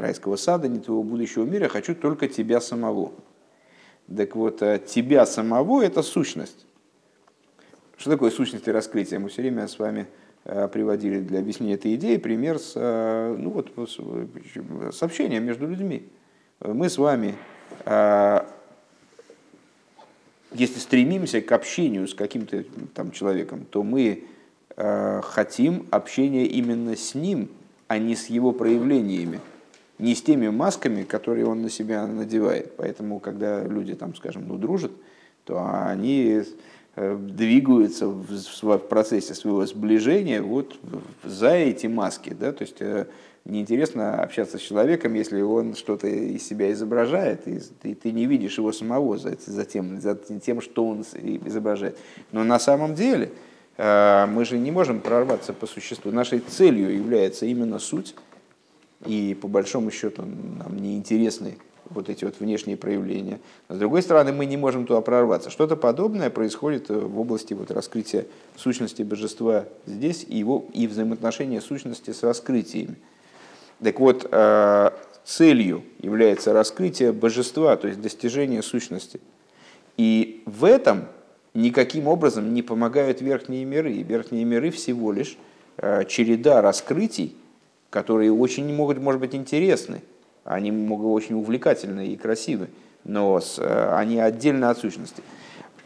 райского 0.00 0.34
сада, 0.34 0.66
ни 0.66 0.80
твоего 0.80 1.04
будущего 1.04 1.44
мира, 1.44 1.68
хочу 1.68 1.94
только 1.94 2.26
тебя 2.26 2.60
самого. 2.60 3.12
Так 4.14 4.34
вот, 4.34 4.58
тебя 4.86 5.26
самого– 5.26 5.80
это 5.84 6.02
сущность. 6.02 6.66
Что 7.96 8.10
такое 8.10 8.32
сущность 8.32 8.66
и 8.66 8.72
раскрытие? 8.72 9.20
Мы 9.20 9.28
все 9.28 9.42
время 9.42 9.68
с 9.68 9.78
вами 9.78 10.08
э, 10.44 10.66
приводили 10.66 11.20
для 11.20 11.38
объяснения 11.38 11.74
этой 11.74 11.94
идеи 11.94 12.16
пример 12.16 12.58
с, 12.58 12.72
э, 12.74 13.36
ну 13.38 13.50
вот, 13.50 13.70
с 14.92 15.02
общением 15.04 15.44
между 15.44 15.68
людьми. 15.68 16.08
Мы 16.58 16.90
с 16.90 16.98
вами, 16.98 17.36
э, 17.84 18.40
если 20.52 20.80
стремимся 20.80 21.40
к 21.40 21.52
общению 21.52 22.08
с 22.08 22.14
каким-то 22.14 22.64
там 22.92 23.12
человеком, 23.12 23.66
то 23.70 23.84
мы 23.84 24.24
хотим 24.76 25.86
общения 25.90 26.46
именно 26.46 26.96
с 26.96 27.14
ним, 27.14 27.48
а 27.86 27.98
не 27.98 28.16
с 28.16 28.26
его 28.26 28.52
проявлениями, 28.52 29.40
не 29.98 30.14
с 30.14 30.22
теми 30.22 30.48
масками, 30.48 31.04
которые 31.04 31.46
он 31.46 31.62
на 31.62 31.70
себя 31.70 32.06
надевает. 32.06 32.74
Поэтому, 32.76 33.20
когда 33.20 33.62
люди, 33.62 33.94
там, 33.94 34.14
скажем, 34.16 34.48
ну, 34.48 34.56
дружат, 34.56 34.90
то 35.44 35.64
они 35.86 36.44
Э, 36.96 37.16
двигаются 37.16 38.06
в 38.06 38.78
процессе 38.78 39.34
своего 39.34 39.66
сближения 39.66 40.40
вот 40.40 40.78
за 41.24 41.50
эти 41.50 41.88
маски. 41.88 42.32
Да? 42.38 42.52
То 42.52 42.62
есть 42.62 42.76
э, 42.78 43.06
неинтересно 43.44 44.22
общаться 44.22 44.58
с 44.58 44.60
человеком, 44.60 45.14
если 45.14 45.40
он 45.40 45.74
что-то 45.74 46.06
из 46.06 46.46
себя 46.46 46.70
изображает, 46.70 47.48
и 47.48 47.94
ты, 47.94 48.12
не 48.12 48.26
видишь 48.26 48.58
его 48.58 48.70
самого 48.70 49.16
за, 49.18 49.64
тем, 49.64 50.00
за 50.00 50.14
тем, 50.14 50.60
что 50.60 50.86
он 50.86 51.00
изображает. 51.00 51.98
Но 52.30 52.44
на 52.44 52.60
самом 52.60 52.94
деле 52.94 53.26
э, 53.26 53.30
мы 53.76 54.44
же 54.44 54.58
не 54.58 54.70
можем 54.70 55.00
прорваться 55.00 55.52
по 55.52 55.66
существу. 55.66 56.12
Нашей 56.12 56.38
целью 56.38 56.94
является 56.94 57.46
именно 57.46 57.78
суть, 57.78 58.14
и 59.04 59.36
по 59.40 59.48
большому 59.48 59.90
счету 59.90 60.22
нам 60.22 60.76
неинтересны 60.76 61.58
вот 61.90 62.08
эти 62.08 62.24
вот 62.24 62.40
внешние 62.40 62.76
проявления. 62.76 63.40
с 63.68 63.76
другой 63.76 64.02
стороны, 64.02 64.32
мы 64.32 64.46
не 64.46 64.56
можем 64.56 64.86
туда 64.86 65.00
прорваться. 65.00 65.50
Что-то 65.50 65.76
подобное 65.76 66.30
происходит 66.30 66.90
э, 66.90 66.94
в 66.94 67.18
области 67.20 67.54
вот 67.54 67.70
раскрытия 67.70 68.26
сущности 68.56 69.02
божества 69.02 69.66
здесь 69.86 70.24
и, 70.26 70.38
его, 70.38 70.64
и 70.72 70.86
взаимоотношения 70.86 71.60
сущности 71.60 72.12
с 72.12 72.22
раскрытиями. 72.22 72.96
Так 73.82 74.00
вот, 74.00 74.26
э, 74.30 74.90
целью 75.24 75.84
является 76.00 76.52
раскрытие 76.52 77.12
божества, 77.12 77.76
то 77.76 77.88
есть 77.88 78.00
достижение 78.00 78.62
сущности. 78.62 79.20
И 79.96 80.42
в 80.46 80.64
этом 80.64 81.06
никаким 81.54 82.08
образом 82.08 82.52
не 82.52 82.62
помогают 82.62 83.20
верхние 83.20 83.64
миры. 83.64 83.92
Верхние 84.02 84.44
миры 84.44 84.70
всего 84.70 85.12
лишь 85.12 85.38
э, 85.78 86.04
череда 86.04 86.60
раскрытий, 86.60 87.36
которые 87.90 88.32
очень 88.32 88.72
могут, 88.74 88.98
может 88.98 89.20
быть, 89.20 89.34
интересны, 89.34 90.02
они 90.44 90.72
могут 90.72 91.06
очень 91.06 91.36
увлекательны 91.36 92.08
и 92.08 92.16
красивы, 92.16 92.68
но 93.04 93.40
э, 93.58 93.94
они 93.94 94.18
отдельно 94.18 94.70
от 94.70 94.78
сущности. 94.78 95.22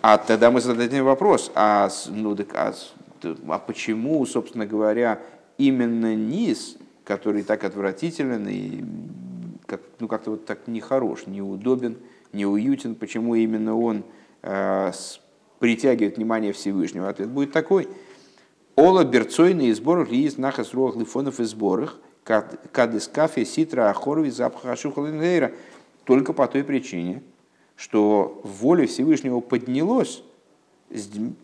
А 0.00 0.16
тогда 0.16 0.50
мы 0.50 0.60
зададим 0.60 1.04
вопрос, 1.04 1.50
а, 1.54 1.90
ну, 2.08 2.34
так, 2.34 2.48
а, 2.54 2.74
а 3.48 3.58
почему, 3.58 4.24
собственно 4.26 4.64
говоря, 4.64 5.20
именно 5.58 6.14
низ, 6.14 6.76
который 7.04 7.42
так 7.42 7.64
отвратителен 7.64 8.46
и 8.48 8.84
как, 9.66 9.80
ну, 9.98 10.08
как-то 10.08 10.30
вот 10.32 10.46
так 10.46 10.66
нехорош, 10.66 11.26
неудобен, 11.26 11.98
неуютен, 12.32 12.94
почему 12.94 13.34
именно 13.34 13.76
он 13.76 14.04
э, 14.42 14.92
притягивает 15.58 16.16
внимание 16.16 16.52
Всевышнего? 16.52 17.08
Ответ 17.08 17.28
будет 17.28 17.52
такой. 17.52 17.88
Ола 18.76 19.04
берцойный 19.04 19.72
сборах 19.72 20.10
ли 20.10 20.18
есть 20.18 20.38
нахас 20.38 20.72
руах 20.72 20.96
лифонов 20.96 21.40
и 21.40 21.44
сборах– 21.44 21.98
кадыскафе 22.72 23.44
ситра 23.44 23.90
ахорови 23.90 24.30
запхашухалингейра 24.30 25.52
только 26.04 26.32
по 26.32 26.46
той 26.46 26.64
причине, 26.64 27.22
что 27.76 28.40
воля 28.44 28.86
Всевышнего 28.86 29.40
поднялось 29.40 30.22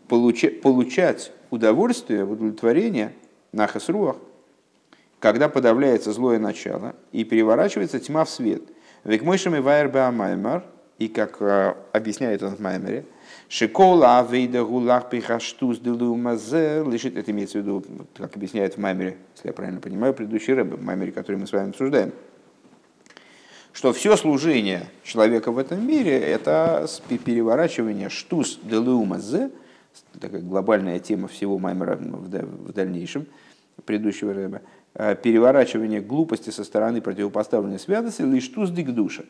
получать 0.09 1.33
удовольствие, 1.51 2.25
удовлетворение 2.25 3.13
на 3.53 3.67
хасруах, 3.67 4.17
когда 5.21 5.49
подавляется 5.49 6.13
злое 6.13 6.39
начало 6.39 6.95
и 7.13 7.25
переворачивается 7.25 8.01
тьма 8.01 8.25
в 8.25 8.31
свет. 8.31 8.63
Век 9.05 9.23
мойшами 9.23 9.59
вайр 9.59 9.91
маймар, 10.13 10.65
и 10.99 11.09
как 11.09 11.41
э, 11.41 11.75
объясняет 11.93 12.43
он 12.43 12.57
в 12.57 12.61
Маймере, 12.61 13.05
Шикола 13.49 14.21
авейда 14.21 14.65
гулах 14.65 15.11
пихаштус 15.11 15.79
делумазе 15.79 16.83
лишит, 16.85 17.17
это 17.17 17.31
имеется 17.31 17.59
в 17.59 17.63
виду, 17.63 17.85
как 18.17 18.37
объясняет 18.37 18.75
в 18.75 18.79
Маймере, 18.79 19.19
если 19.37 19.49
я 19.49 19.53
правильно 19.53 19.81
понимаю, 19.81 20.15
предыдущий 20.15 20.55
рэб, 20.55 20.75
в 20.75 20.83
Маймере, 20.83 21.13
который 21.13 21.37
мы 21.37 21.47
с 21.47 21.53
вами 21.53 21.71
обсуждаем, 21.71 22.13
что 23.73 23.93
все 23.93 24.17
служение 24.17 24.89
человека 25.03 25.53
в 25.53 25.59
этом 25.59 25.87
мире– 25.87 26.19
это 26.21 26.87
переворачивание 27.25 28.09
штус 28.09 28.59
делумазе, 28.63 29.51
такая 30.21 30.41
глобальная 30.41 30.99
тема 30.99 31.29
всего 31.29 31.59
Маймера 31.59 31.97
в 31.97 32.73
дальнейшем, 32.73 33.27
предыдущего 33.85 34.33
рэба, 34.33 34.63
э, 34.95 35.17
переворачивание 35.17 36.01
глупости 36.01 36.51
со 36.51 36.65
стороны 36.65 37.01
противопоставленной 37.01 37.79
святости 37.79 38.23
лишь 38.23 38.49
туз 38.49 38.71
душа. 38.71 39.25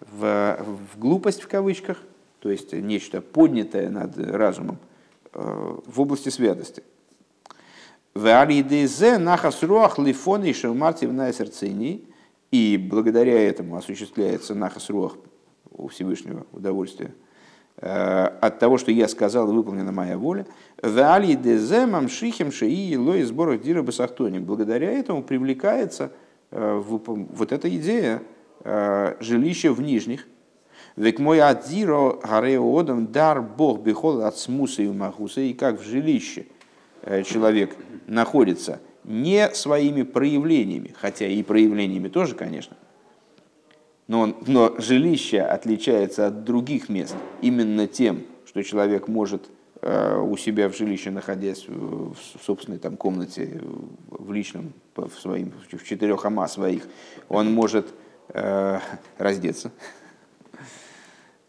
В, 0.00 0.58
в 0.92 0.98
глупость 0.98 1.42
в 1.42 1.48
кавычках– 1.48 1.98
то 2.44 2.50
есть 2.50 2.74
нечто 2.74 3.22
поднятое 3.22 3.88
над 3.88 4.18
разумом 4.18 4.76
э, 5.32 5.76
в 5.86 5.98
области 5.98 6.28
святости. 6.28 6.82
И 12.50 12.76
благодаря 12.76 13.48
этому 13.48 13.76
осуществляется 13.76 14.54
нахас 14.54 14.90
руах 14.90 15.16
у 15.70 15.88
Всевышнего 15.88 16.44
удовольствие 16.52 17.14
э, 17.78 17.88
от 17.88 18.58
того, 18.58 18.76
что 18.76 18.90
я 18.90 19.08
сказал, 19.08 19.46
выполнена 19.46 19.90
моя 19.90 20.18
воля. 20.18 20.46
Благодаря 24.42 24.92
этому 24.92 25.22
привлекается 25.22 26.12
э, 26.50 26.82
вот 26.84 27.52
эта 27.52 27.74
идея 27.74 28.22
жилища 29.20 29.72
в 29.72 29.80
нижних, 29.82 30.26
Век 30.96 31.18
мой 31.18 31.40
адзиро 31.40 32.20
одам 32.22 33.08
дар 33.08 33.42
Бог 33.42 33.80
бихол 33.80 34.22
от 34.22 34.38
смуса 34.38 34.82
и 34.82 34.88
махуса, 34.88 35.40
и 35.40 35.52
как 35.52 35.80
в 35.80 35.84
жилище 35.84 36.46
э, 37.02 37.24
человек 37.24 37.76
находится 38.06 38.80
не 39.02 39.50
своими 39.54 40.02
проявлениями, 40.02 40.94
хотя 40.96 41.26
и 41.26 41.42
проявлениями 41.42 42.08
тоже, 42.08 42.36
конечно, 42.36 42.76
но, 44.06 44.36
но 44.46 44.74
жилище 44.78 45.40
отличается 45.40 46.28
от 46.28 46.44
других 46.44 46.88
мест 46.88 47.16
именно 47.40 47.88
тем, 47.88 48.22
что 48.46 48.62
человек 48.62 49.08
может 49.08 49.50
э, 49.80 50.16
у 50.18 50.36
себя 50.36 50.68
в 50.68 50.76
жилище, 50.76 51.10
находясь 51.10 51.66
в 51.66 52.14
собственной 52.40 52.78
там, 52.78 52.96
комнате, 52.96 53.60
в 54.10 54.32
личном, 54.32 54.72
в, 54.94 55.10
своим, 55.18 55.52
в 55.72 55.84
четырех 55.84 56.24
ама 56.24 56.46
своих, 56.46 56.86
он 57.28 57.52
может 57.52 57.88
э, 58.28 58.78
раздеться, 59.18 59.72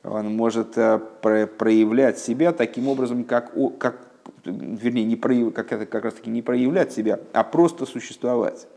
он 0.05 0.35
может 0.35 0.77
э, 0.77 0.99
проявлять 0.99 2.19
себя 2.19 2.51
таким 2.51 2.87
образом, 2.87 3.23
как, 3.23 3.53
как 3.79 4.05
вернее, 4.45 5.05
не 5.05 5.15
прояв, 5.15 5.53
как, 5.53 5.71
это, 5.71 5.85
как 5.85 6.05
раз 6.05 6.15
таки 6.15 6.29
не 6.29 6.41
проявлять 6.41 6.91
себя, 6.91 7.19
а 7.33 7.43
просто 7.43 7.85
существовать, 7.85 8.67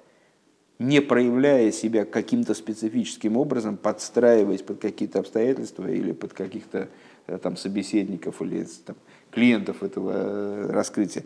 не 0.78 1.00
проявляя 1.00 1.70
себя 1.72 2.04
каким-то 2.04 2.54
специфическим 2.54 3.36
образом, 3.36 3.76
подстраиваясь 3.76 4.62
под 4.62 4.80
какие-то 4.80 5.20
обстоятельства 5.20 5.86
или 5.86 6.12
под 6.12 6.32
каких-то 6.32 6.88
э, 7.26 7.38
там 7.38 7.56
собеседников 7.56 8.40
или 8.40 8.66
там, 8.86 8.96
клиентов 9.30 9.82
этого 9.82 10.12
э, 10.14 10.70
раскрытия. 10.70 11.24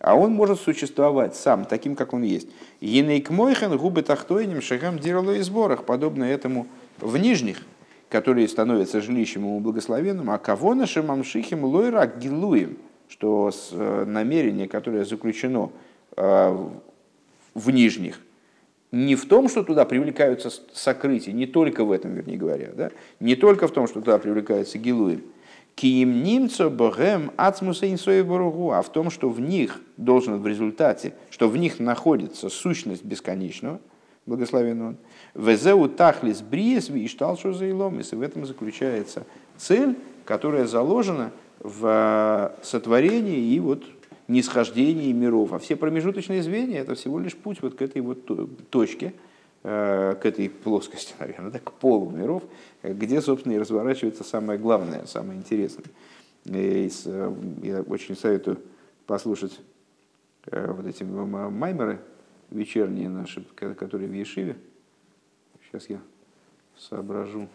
а 0.00 0.16
он 0.16 0.32
может 0.32 0.60
существовать 0.60 1.36
сам, 1.36 1.64
таким, 1.64 1.94
как 1.94 2.12
он 2.12 2.22
есть. 2.22 2.48
Енейк 2.80 3.30
мойхен 3.30 3.76
губы 3.76 4.02
тахтойним 4.02 4.60
шагам 4.60 4.98
дирало 4.98 5.32
и 5.32 5.40
сборах, 5.40 5.84
подобно 5.84 6.24
этому 6.24 6.66
в 6.98 7.16
нижних, 7.16 7.62
которые 8.14 8.46
становятся 8.46 9.00
жилищем 9.00 9.40
ему 9.40 9.58
благословенным, 9.58 10.30
а 10.30 10.38
кого 10.38 10.76
нашим 10.76 11.10
амшихим 11.10 11.64
лойра 11.64 12.06
гилуем, 12.06 12.78
что 13.08 13.50
э, 13.72 14.04
намерение, 14.06 14.68
которое 14.68 15.04
заключено 15.04 15.72
э, 16.16 16.56
в 17.54 17.70
нижних, 17.70 18.20
не 18.92 19.16
в 19.16 19.26
том, 19.26 19.48
что 19.48 19.64
туда 19.64 19.84
привлекаются 19.84 20.52
сокрытия, 20.72 21.32
не 21.32 21.46
только 21.46 21.84
в 21.84 21.90
этом, 21.90 22.14
вернее 22.14 22.36
говоря, 22.36 22.70
да? 22.72 22.92
не 23.18 23.34
только 23.34 23.66
в 23.66 23.72
том, 23.72 23.88
что 23.88 24.00
туда 24.00 24.18
привлекаются 24.18 24.78
гилуем, 24.78 25.24
Киим 25.74 26.22
немцо 26.22 26.70
богем 26.70 27.32
ацмуса 27.36 27.90
инсоебургу, 27.90 28.70
а 28.70 28.82
в 28.82 28.92
том, 28.92 29.10
что 29.10 29.28
в 29.28 29.40
них 29.40 29.80
должен 29.96 30.40
в 30.40 30.46
результате, 30.46 31.14
что 31.30 31.48
в 31.48 31.56
них 31.56 31.80
находится 31.80 32.48
сущность 32.48 33.04
бесконечного, 33.04 33.80
благословен 34.26 34.82
он, 34.82 34.96
везеу 35.34 35.88
тахлис 35.88 36.40
бриес 36.40 36.90
и 36.90 37.06
шталшу 37.08 37.52
заиломис, 37.52 38.12
и 38.12 38.16
в 38.16 38.22
этом 38.22 38.46
заключается 38.46 39.24
цель, 39.56 39.96
которая 40.24 40.66
заложена 40.66 41.32
в 41.60 42.54
сотворении 42.62 43.38
и 43.38 43.60
вот 43.60 43.84
нисхождении 44.28 45.12
миров. 45.12 45.52
А 45.52 45.58
все 45.58 45.76
промежуточные 45.76 46.42
звенья– 46.42 46.80
это 46.82 46.94
всего 46.94 47.18
лишь 47.18 47.36
путь 47.36 47.60
вот 47.62 47.74
к 47.74 47.82
этой 47.82 48.00
вот 48.00 48.70
точке, 48.70 49.14
э, 49.62 50.14
к 50.20 50.24
этой 50.24 50.48
плоскости, 50.48 51.14
наверное, 51.20 51.50
да, 51.50 51.58
к 51.58 51.72
полу 51.72 52.10
миров, 52.10 52.42
где, 52.82 53.20
собственно, 53.20 53.54
и 53.54 53.58
разворачивается 53.58 54.24
самое 54.24 54.58
главное, 54.58 55.04
самое 55.06 55.38
интересное. 55.38 55.86
И 56.44 56.90
э, 57.04 57.34
я 57.62 57.82
очень 57.82 58.16
советую 58.16 58.58
послушать 59.06 59.60
э, 60.46 60.72
вот 60.72 60.86
эти 60.86 61.02
маймеры 61.04 62.00
вечерние 62.54 63.08
наши, 63.08 63.42
которые 63.42 64.08
в 64.08 64.12
Ешиве. 64.12 64.56
Сейчас 65.64 65.88
я 65.90 66.00
соображу. 66.76 67.48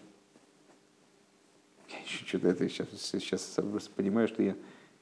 Я 1.90 1.98
что-то 2.06 2.50
это 2.50 2.70
сейчас, 2.70 2.88
сейчас 3.02 3.60
понимаю, 3.96 4.28
что 4.28 4.44
я 4.44 4.56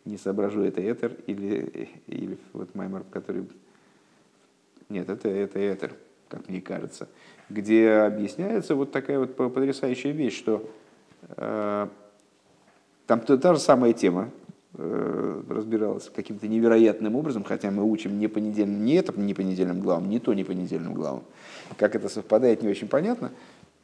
не 0.05 0.17
соображу, 0.17 0.61
это 0.61 0.81
этер 0.81 1.17
или, 1.25 1.89
или 2.07 2.37
вот 2.53 2.73
маймер, 2.75 3.03
который... 3.11 3.45
Нет, 4.87 5.09
это, 5.09 5.27
это 5.27 5.59
этер, 5.59 5.95
как 6.29 6.47
мне 6.47 6.61
кажется, 6.61 7.09
где 7.49 7.91
объясняется 7.91 8.75
вот 8.75 8.91
такая 8.91 9.19
вот 9.19 9.35
потрясающая 9.35 10.11
вещь, 10.11 10.37
что 10.37 10.69
э, 11.35 11.87
там 13.05 13.19
та, 13.19 13.37
та 13.37 13.53
же 13.53 13.59
самая 13.59 13.91
тема 13.91 14.31
разбиралась 14.77 16.11
каким-то 16.15 16.47
невероятным 16.47 17.15
образом, 17.15 17.43
хотя 17.43 17.71
мы 17.71 17.83
учим 17.83 18.19
не 18.19 18.27
по 18.27 18.37
недельным, 18.37 18.85
не 18.85 18.93
это 18.93 19.19
не 19.19 19.33
по 19.33 19.41
недельным 19.41 19.79
главам, 19.79 20.09
не 20.09 20.19
то 20.19 20.33
не 20.33 20.43
по 20.43 20.51
недельным 20.51 20.93
главам. 20.93 21.23
Как 21.77 21.95
это 21.95 22.09
совпадает, 22.09 22.61
не 22.61 22.69
очень 22.69 22.87
понятно. 22.87 23.31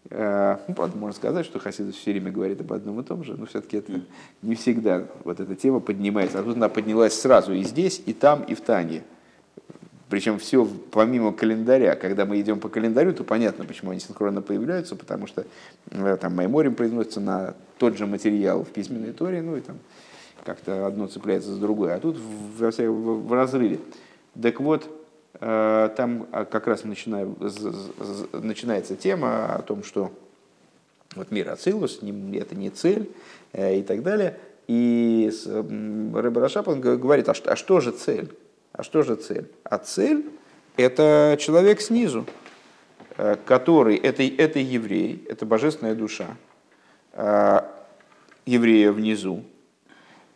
Э, 0.09 0.57
ну, 0.67 0.75
правда, 0.75 0.97
можно 0.97 1.15
сказать, 1.15 1.45
что 1.45 1.59
Хасидус 1.59 1.95
все 1.95 2.11
время 2.11 2.31
говорит 2.31 2.61
об 2.61 2.73
одном 2.73 2.99
и 2.99 3.03
том 3.03 3.23
же, 3.23 3.35
но 3.35 3.45
все-таки 3.45 3.77
это 3.77 4.01
не 4.41 4.55
всегда 4.55 5.05
вот 5.23 5.39
эта 5.39 5.55
тема 5.55 5.79
поднимается. 5.79 6.39
А 6.39 6.43
тут 6.43 6.57
она 6.57 6.69
поднялась 6.69 7.19
сразу 7.19 7.53
и 7.53 7.63
здесь, 7.63 8.01
и 8.05 8.13
там, 8.13 8.43
и 8.43 8.53
в 8.53 8.61
Тане. 8.61 9.03
Причем 10.09 10.37
все 10.37 10.67
помимо 10.91 11.33
календаря. 11.33 11.95
Когда 11.95 12.25
мы 12.25 12.39
идем 12.39 12.59
по 12.59 12.69
календарю, 12.69 13.13
то 13.13 13.23
понятно, 13.23 13.65
почему 13.65 13.91
они 13.91 13.99
синхронно 13.99 14.41
появляются, 14.41 14.95
потому 14.95 15.25
что 15.25 15.45
э, 15.89 16.17
там 16.19 16.35
Майморим 16.35 16.75
произносится 16.75 17.19
на 17.19 17.55
тот 17.79 17.97
же 17.97 18.05
материал 18.05 18.63
в 18.63 18.69
письменной 18.69 19.13
торе, 19.13 19.41
ну 19.41 19.57
и 19.57 19.61
там 19.61 19.77
как-то 20.43 20.87
одно 20.87 21.07
цепляется 21.07 21.53
за 21.53 21.59
другое. 21.59 21.95
А 21.95 21.99
тут 21.99 22.17
в, 22.17 22.59
в, 22.59 23.27
в 23.27 23.33
разрыве. 23.33 23.79
Так 24.41 24.59
вот, 24.59 24.89
Э, 25.39 25.89
там 25.97 26.27
а, 26.31 26.45
как 26.45 26.67
раз 26.67 26.83
начинается 26.83 28.95
тема 28.95 29.55
о 29.55 29.61
том, 29.61 29.83
что 29.83 30.11
вот 31.15 31.31
мир 31.31 31.49
Ацилус, 31.49 31.97
это 31.97 32.55
не 32.55 32.69
цель 32.69 33.09
э, 33.51 33.79
и 33.79 33.83
так 33.83 34.03
далее. 34.03 34.37
И 34.67 35.31
Рэб 35.45 36.79
говорит, 36.79 37.29
а 37.29 37.33
что, 37.33 37.51
а 37.51 37.55
что 37.55 37.79
же 37.81 37.91
цель? 37.91 38.31
А 38.71 38.83
что 38.83 39.01
же 39.01 39.15
цель? 39.15 39.51
А 39.63 39.79
цель– 39.79 40.29
это 40.77 41.35
человек 41.39 41.81
снизу, 41.81 42.25
э, 43.17 43.35
который, 43.45 43.97
это, 43.97 44.23
это 44.23 44.59
еврей, 44.59 45.25
это 45.29 45.45
божественная 45.45 45.95
душа, 45.95 46.37
еврея 48.45 48.91
внизу, 48.91 49.43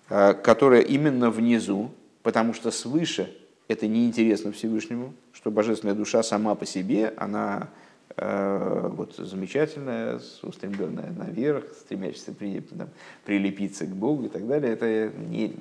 которая 0.07 0.81
именно 0.81 1.29
внизу, 1.29 1.91
потому 2.23 2.53
что 2.53 2.71
свыше– 2.71 3.33
это 3.67 3.87
неинтересно 3.87 4.51
Всевышнему, 4.51 5.13
что 5.33 5.51
божественная 5.51 5.95
душа 5.95 6.23
сама 6.23 6.55
по 6.55 6.65
себе, 6.65 7.13
она 7.17 7.69
э, 8.15 8.89
вот, 8.93 9.15
замечательная, 9.17 10.19
устремленная 10.41 11.11
наверх, 11.11 11.65
стремящаяся 11.81 12.31
при, 12.31 12.61
там, 12.61 12.89
прилепиться 13.25 13.85
к 13.85 13.89
Богу 13.89 14.25
и 14.25 14.29
так 14.29 14.47
далее. 14.47 14.73
Это 14.73 15.11
не... 15.29 15.53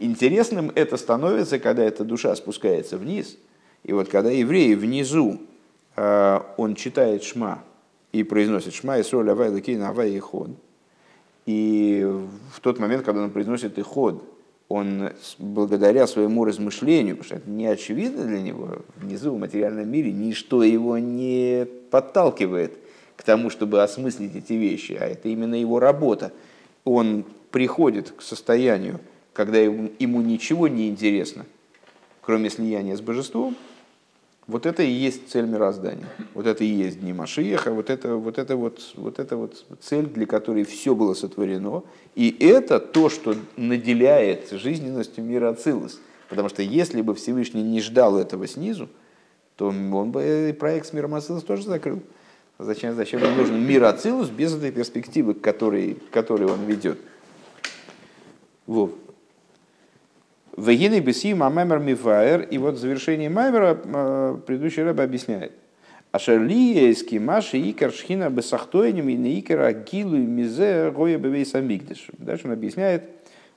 Интересным 0.00 0.72
это 0.74 0.96
становится, 0.96 1.58
когда 1.58 1.84
эта 1.84 2.04
душа 2.04 2.34
спускается 2.34 2.98
вниз. 2.98 3.38
И 3.84 3.92
вот 3.92 4.08
когда 4.08 4.30
еврей 4.30 4.74
внизу, 4.74 5.40
э, 5.96 6.40
он 6.56 6.74
читает 6.74 7.22
Шма 7.22 7.62
и 8.10 8.24
произносит 8.24 8.74
Шма 8.74 8.98
и 8.98 9.02
соль 9.04 9.30
авай 9.30 9.50
лакейна 9.50 9.90
авай 9.90 10.10
и 10.10 10.18
ход. 10.18 10.50
И 11.46 12.06
в 12.54 12.60
тот 12.60 12.78
момент, 12.78 13.04
когда 13.04 13.22
он 13.22 13.30
произносит 13.30 13.78
и 13.78 13.82
ход, 13.82 14.24
он 14.68 15.10
благодаря 15.38 16.06
своему 16.06 16.44
размышлению, 16.44 17.16
потому 17.16 17.24
что 17.26 17.36
это 17.36 17.50
не 17.50 17.66
очевидно 17.66 18.24
для 18.24 18.40
него, 18.40 18.78
внизу 18.96 19.34
в 19.34 19.38
материальном 19.38 19.88
мире 19.90 20.12
ничто 20.12 20.62
его 20.62 20.96
не 20.98 21.66
подталкивает 21.90 22.78
к 23.16 23.22
тому, 23.22 23.50
чтобы 23.50 23.82
осмыслить 23.82 24.34
эти 24.34 24.54
вещи, 24.54 24.96
а 24.98 25.04
это 25.04 25.28
именно 25.28 25.56
его 25.56 25.78
работа. 25.78 26.32
Он 26.84 27.24
приходит 27.50 28.12
к 28.12 28.22
состоянию, 28.22 29.00
когда 29.32 29.58
ему, 29.58 29.90
ему 29.98 30.22
ничего 30.22 30.68
не 30.68 30.88
интересно, 30.88 31.44
кроме 32.22 32.48
слияния 32.48 32.96
с 32.96 33.00
божеством, 33.00 33.56
вот 34.46 34.66
это 34.66 34.82
и 34.82 34.90
есть 34.90 35.30
цель 35.30 35.46
мироздания. 35.46 36.08
Вот 36.34 36.46
это 36.46 36.64
и 36.64 36.66
есть 36.66 37.00
дни 37.00 37.12
Машиеха, 37.12 37.72
вот 37.72 37.90
это, 37.90 38.16
вот, 38.16 38.38
это 38.38 38.56
вот, 38.56 38.80
вот 38.96 39.18
это 39.18 39.36
вот 39.36 39.64
цель, 39.80 40.06
для 40.06 40.26
которой 40.26 40.64
все 40.64 40.94
было 40.94 41.14
сотворено. 41.14 41.84
И 42.14 42.36
это 42.40 42.80
то, 42.80 43.08
что 43.08 43.36
наделяет 43.56 44.50
жизненностью 44.50 45.24
мира 45.24 45.50
Ацилус. 45.50 46.00
Потому 46.28 46.48
что 46.48 46.62
если 46.62 47.02
бы 47.02 47.14
Всевышний 47.14 47.62
не 47.62 47.80
ждал 47.80 48.18
этого 48.18 48.46
снизу, 48.48 48.88
то 49.56 49.68
он 49.68 50.10
бы 50.10 50.56
проект 50.58 50.86
с 50.86 50.92
миром 50.92 51.14
Ацилус 51.14 51.44
тоже 51.44 51.62
закрыл. 51.64 52.02
Зачем, 52.58 52.94
зачем 52.94 53.22
ему 53.22 53.36
нужен 53.36 53.64
мир 53.64 53.84
Ацилус 53.84 54.28
без 54.28 54.54
этой 54.54 54.72
перспективы, 54.72 55.34
к 55.34 55.40
которой, 55.40 55.94
к 55.94 56.10
которой 56.10 56.48
он 56.48 56.64
ведет? 56.64 56.98
Вот. 58.66 58.98
Вегины 60.56 61.00
бесим 61.00 61.42
амемер 61.42 61.78
мифаер. 61.78 62.42
И 62.42 62.58
вот 62.58 62.74
в 62.74 62.78
завершении 62.78 63.28
маймера 63.28 63.78
э, 63.82 64.38
предыдущий 64.46 64.82
рэб 64.82 65.00
объясняет. 65.00 65.52
Ашерлиески 66.12 67.16
маши 67.16 67.58
икар 67.70 67.90
шхина 67.90 68.28
бесахтойним 68.28 69.08
и 69.08 69.14
не 69.14 69.40
гилу 69.40 70.16
мизе 70.16 70.90
гоя 70.90 71.16
бевейс 71.16 71.54
амигдиш. 71.54 72.08
Дальше 72.18 72.48
он 72.48 72.52
объясняет 72.52 73.04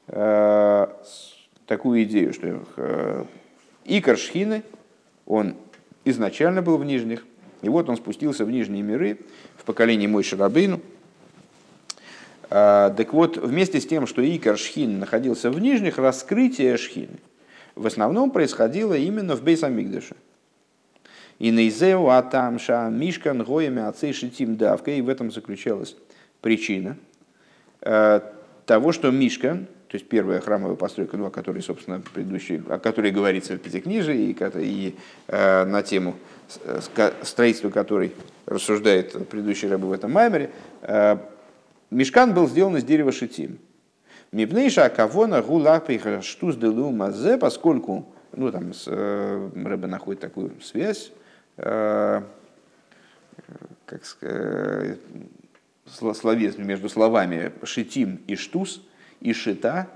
э, 0.07 0.87
такую 1.67 2.03
идею, 2.03 2.31
что 2.31 2.63
э, 2.77 3.25
икар 3.83 4.17
он 5.25 5.55
изначально 6.05 6.61
был 6.61 6.77
в 6.77 6.85
нижних, 6.85 7.25
и 7.61 7.67
вот 7.67 7.89
он 7.89 7.97
спустился 7.97 8.45
в 8.45 8.51
нижние 8.51 8.83
миры 8.83 9.17
в 9.57 9.65
поколении 9.65 10.07
Мой 10.07 10.23
Шарабейну, 10.23 10.75
а, 10.77 10.94
так 12.55 13.13
вот, 13.13 13.37
вместе 13.37 13.81
с 13.81 13.87
тем, 13.87 14.07
что 14.07 14.21
Икар 14.23 14.57
Шхин 14.57 14.99
находился 14.99 15.51
в 15.51 15.59
нижних, 15.59 15.97
раскрытие 15.97 16.77
Шхины 16.77 17.19
в 17.75 17.85
основном 17.85 18.31
происходило 18.31 18.93
именно 18.93 19.35
в 19.35 19.43
Бейсамигдаше. 19.43 20.15
И 21.37 21.51
Нейзеу 21.51 22.07
Атамша 22.07 22.89
Мишкан 22.89 23.43
Гоями 23.43 23.81
Ацей 23.81 24.13
Шитим 24.13 24.55
Давка, 24.55 24.91
и 24.91 25.01
в 25.01 25.09
этом 25.09 25.31
заключалась 25.31 25.97
причина 26.41 26.95
э, 27.81 28.21
того, 28.65 28.93
что 28.93 29.11
Мишкан, 29.11 29.65
то 29.89 29.95
есть 29.97 30.07
первая 30.07 30.39
храмовая 30.39 30.77
постройка, 30.77 31.17
ну, 31.17 31.25
о 31.25 31.29
которой, 31.29 31.61
собственно, 31.61 32.01
предыдущий, 32.13 32.61
о 32.69 32.79
которой 32.79 33.11
говорится 33.11 33.55
в 33.55 33.57
Пятикнижии, 33.57 34.29
и, 34.29 34.37
и 34.61 34.95
э, 35.27 35.65
на 35.65 35.83
тему 35.83 36.15
строительства 37.23 37.69
которой 37.69 38.13
рассуждает 38.45 39.27
предыдущий 39.27 39.67
рыба 39.67 39.87
в 39.87 39.91
этом 39.91 40.13
маймере, 40.13 40.51
э, 40.83 41.17
Мешкан 41.95 42.33
был 42.33 42.49
сделан 42.49 42.75
из 42.75 42.83
дерева 42.83 43.13
шитим. 43.13 43.57
Мипнейша 44.33 44.89
кавона 44.89 45.41
гулапиха 45.41 46.21
штуз 46.21 46.57
делу 46.57 46.91
мазе, 46.91 47.37
поскольку, 47.37 48.13
ну 48.33 48.51
там 48.51 48.73
с, 48.73 48.83
э, 48.87 49.49
Рэбе 49.55 49.87
находит 49.87 50.19
такую 50.19 50.59
связь, 50.61 51.13
э, 51.55 52.21
как 53.85 54.01
э, 54.23 54.97
словесную 55.85 56.67
между 56.67 56.89
словами 56.89 57.53
шитим 57.63 58.19
и 58.27 58.35
штуз, 58.35 58.85
и 59.21 59.31
шита, 59.31 59.87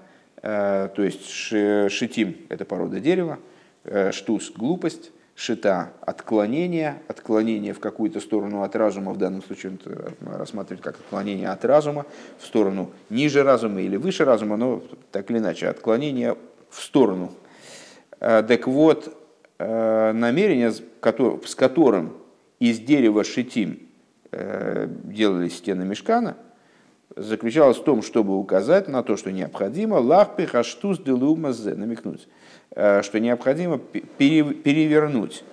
э, 0.41 0.87
то 0.95 1.03
есть 1.03 1.25
шитим– 1.27 2.37
это 2.47 2.63
порода 2.63 3.01
дерева, 3.01 3.39
э, 3.83 4.13
штус– 4.13 4.53
глупость, 4.55 5.11
шита– 5.39 5.93
отклонение, 6.01 7.01
отклонение 7.07 7.73
в 7.73 7.79
какую-то 7.79 8.19
сторону 8.19 8.63
от 8.63 8.75
разума, 8.75 9.13
в 9.13 9.17
данном 9.17 9.41
случае 9.41 9.77
рассматривать 10.21 10.83
как 10.83 10.95
отклонение 10.95 11.47
от 11.47 11.63
разума, 11.63 12.05
в 12.39 12.45
сторону 12.45 12.91
ниже 13.09 13.43
разума 13.43 13.81
или 13.81 13.95
выше 13.95 14.25
разума, 14.25 14.57
но 14.57 14.83
так 15.13 15.31
или 15.31 15.37
иначе, 15.37 15.69
отклонение 15.69 16.35
в 16.69 16.81
сторону. 16.83 17.31
Э, 18.19 18.43
так 18.45 18.67
вот, 18.67 19.15
э, 19.59 20.11
намерение, 20.11 20.73
с 20.73 21.55
которым 21.55 22.17
из 22.59 22.79
дерева 22.79 23.23
шитим 23.23 23.79
делали 24.31 25.49
стены 25.49 25.85
мешкана– 25.85 26.35
заключалась 27.15 27.77
в 27.77 27.83
том, 27.83 28.01
чтобы 28.01 28.37
указать 28.37 28.87
на 28.87 29.03
то, 29.03 29.17
что 29.17 29.31
необходимо 29.31 29.95
лахпи 29.95 30.45
хаштус 30.45 30.99
делумазе, 30.99 31.75
намекнуть, 31.75 32.27
э, 32.27 32.29
что 32.71 33.19
необходимо 33.19 33.77
перевернуть 33.77 35.43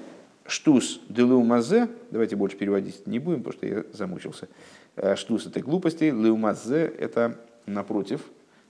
штус 0.47 1.01
делумазе, 1.09 1.89
давайте 2.11 2.37
больше 2.37 2.57
переводить 2.57 3.07
не 3.07 3.19
будем, 3.19 3.43
потому 3.43 3.53
что 3.55 3.67
я 3.67 3.85
замучился. 3.93 4.49
Э, 4.97 5.17
штус 5.17 5.47
это 5.47 5.61
глупости, 5.61 6.05
леумазе 6.05 6.93
это 6.99 7.39
напротив, 7.67 8.21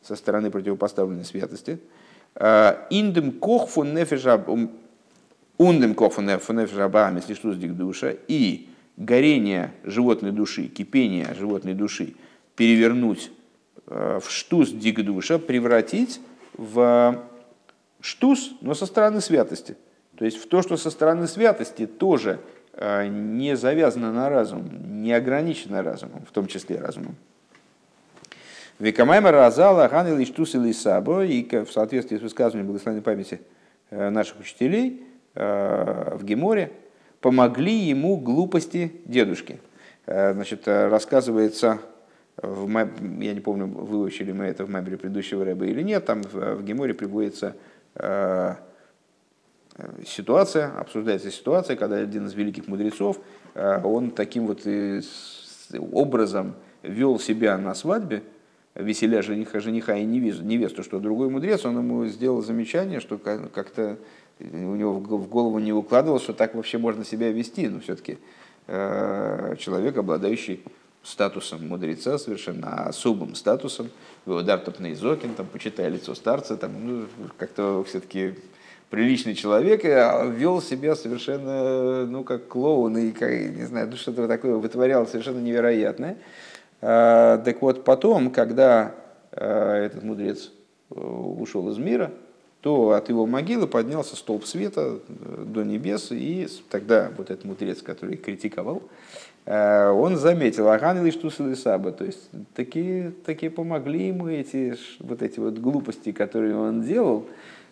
со 0.02 0.16
стороны 0.16 0.50
противопоставленной 0.50 1.24
святости. 1.24 1.78
Э, 2.34 2.86
индем 2.90 3.32
кохфу 3.32 3.84
нефежаб, 3.84 4.48
ундем 5.58 5.94
кохфу 5.94 6.22
нефежабам, 6.22 7.16
если 7.16 7.34
штус 7.34 7.56
дик 7.56 7.72
душа, 7.72 8.12
и 8.28 8.68
горение 8.96 9.72
животной 9.84 10.32
души, 10.32 10.68
кипение 10.68 11.34
животной 11.34 11.74
души– 11.74 12.14
перевернуть 12.56 13.30
э, 13.86 14.18
в 14.22 14.30
штус 14.30 14.70
дигдуша, 14.70 15.38
превратить 15.38 16.20
в 16.54 17.22
штус, 18.00 18.52
но 18.60 18.74
со 18.74 18.86
стороны 18.86 19.20
святости. 19.20 19.76
То 20.16 20.24
есть 20.24 20.38
в 20.38 20.48
то, 20.48 20.62
что 20.62 20.76
со 20.76 20.90
стороны 20.90 21.26
святости 21.26 21.86
тоже 21.86 22.40
э, 22.72 23.06
не 23.06 23.56
завязано 23.56 24.12
на 24.12 24.28
разум, 24.28 25.02
не 25.02 25.12
ограничено 25.12 25.82
разумом, 25.82 26.24
в 26.24 26.32
том 26.32 26.46
числе 26.46 26.78
разумом. 26.78 27.16
Векамайма 28.78 29.30
разала 29.30 29.88
хан 29.88 30.06
или 30.08 30.24
штус 30.24 30.54
или 30.54 30.72
сабо, 30.72 31.24
и 31.24 31.42
в 31.64 31.70
соответствии 31.70 32.18
с 32.18 32.20
высказыванием 32.20 32.66
благословенной 32.66 33.02
памяти 33.02 33.40
э, 33.90 34.10
наших 34.10 34.40
учителей 34.40 35.02
в 35.34 36.20
Геморе, 36.22 36.72
помогли 37.20 37.74
ему 37.74 38.16
глупости 38.16 38.90
дедушки. 39.04 39.60
Значит, 40.06 40.66
рассказывается 40.66 41.78
в 42.36 42.68
я 43.20 43.32
не 43.32 43.40
помню, 43.40 43.66
выучили 43.66 44.32
мы 44.32 44.44
это 44.44 44.64
в 44.64 44.70
Маймере 44.70 44.98
предыдущего 44.98 45.44
рэба 45.44 45.66
или 45.66 45.82
нет, 45.82 46.04
там 46.04 46.22
в, 46.22 46.56
в 46.56 46.64
Геморе 46.64 46.92
приводится 46.92 47.48
э, 47.48 47.52
ситуация, 50.06 50.78
обсуждается 50.78 51.30
ситуация, 51.30 51.76
когда 51.76 51.96
один 51.96 52.26
из 52.26 52.34
великих 52.34 52.66
мудрецов, 52.66 53.18
э, 53.54 53.80
он 53.82 54.10
таким 54.10 54.46
вот 54.46 54.62
образом 55.92 56.54
вел 56.82 57.18
себя 57.18 57.58
на 57.58 57.74
свадьбе, 57.74 58.22
веселя 58.74 59.22
жениха, 59.22 59.60
жениха 59.60 59.96
и 59.96 60.04
невесту, 60.04 60.44
невесту, 60.44 60.82
что 60.82 61.00
другой 61.00 61.28
мудрец, 61.28 61.64
он 61.64 61.78
ему 61.78 62.06
сделал 62.06 62.42
замечание, 62.42 63.00
что 63.00 63.18
как-то 63.18 63.98
у 64.38 64.44
него 64.74 64.92
в 64.94 65.28
голову 65.28 65.58
не 65.58 65.72
укладывалось, 65.72 66.22
что 66.22 66.34
так 66.34 66.54
вообще 66.54 66.78
можно 66.78 67.04
себя 67.04 67.32
вести, 67.32 67.68
но 67.68 67.80
все-таки 67.80 68.18
э, 68.66 69.56
человек, 69.58 69.96
обладающий 69.96 70.62
статусом 71.02 71.68
мудреца, 71.68 72.18
совершенно 72.18 72.86
особым 72.86 73.34
статусом. 73.34 73.90
Удар 74.26 74.58
Топнейзокин, 74.58 75.34
там, 75.34 75.46
почитай 75.46 75.88
лицо 75.88 76.14
старца, 76.16 76.56
там, 76.56 76.72
ну, 76.84 77.06
как-то 77.38 77.84
все-таки 77.84 78.34
приличный 78.90 79.34
человек, 79.34 79.84
а 79.84 80.24
вел 80.24 80.60
себя 80.60 80.96
совершенно, 80.96 82.06
ну, 82.06 82.24
как 82.24 82.48
клоун, 82.48 82.98
и, 82.98 83.12
как, 83.12 83.30
не 83.30 83.64
знаю, 83.64 83.88
ну, 83.88 83.96
что-то 83.96 84.26
такое 84.26 84.56
вытворял 84.56 85.06
совершенно 85.06 85.38
невероятное. 85.38 86.18
А, 86.80 87.38
так 87.38 87.62
вот, 87.62 87.84
потом, 87.84 88.30
когда 88.30 88.96
а, 89.30 89.84
этот 89.84 90.02
мудрец 90.02 90.50
э, 90.90 90.94
ушел 91.00 91.70
из 91.70 91.78
мира, 91.78 92.10
то 92.62 92.90
от 92.90 93.08
его 93.08 93.26
могилы 93.26 93.68
поднялся 93.68 94.16
столб 94.16 94.44
света 94.44 94.98
э, 95.08 95.44
до 95.46 95.62
небес, 95.62 96.08
и 96.10 96.48
тогда 96.68 97.12
вот 97.16 97.30
этот 97.30 97.44
мудрец, 97.44 97.80
который 97.80 98.16
критиковал, 98.16 98.82
Э, 98.82 99.25
он 99.46 100.16
заметил, 100.16 100.68
Аган 100.68 101.00
или 101.00 101.12
Штусил 101.12 101.54
Саба, 101.54 101.92
то 101.92 102.04
есть 102.04 102.28
такие, 102.54 103.12
такие 103.24 103.48
помогли 103.50 104.08
ему 104.08 104.28
эти 104.28 104.76
вот 104.98 105.22
эти 105.22 105.38
вот 105.38 105.58
глупости, 105.58 106.10
которые 106.10 106.56
он 106.56 106.82
делал, 106.82 107.28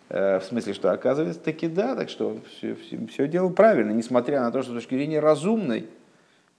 э, 0.07 0.39
в 0.39 0.43
смысле, 0.45 0.73
что 0.73 0.91
оказывается 0.91 1.41
таки 1.41 1.67
да, 1.67 1.95
так 1.95 2.09
что 2.09 2.29
он 2.29 2.41
все, 2.49 2.75
все, 2.75 3.05
все 3.07 3.27
делал 3.27 3.49
правильно, 3.49 3.91
несмотря 3.91 4.39
на 4.41 4.51
то, 4.51 4.61
что 4.61 4.71
с 4.71 4.75
точки 4.75 4.95
зрения 4.95 5.19
разумной, 5.19 5.89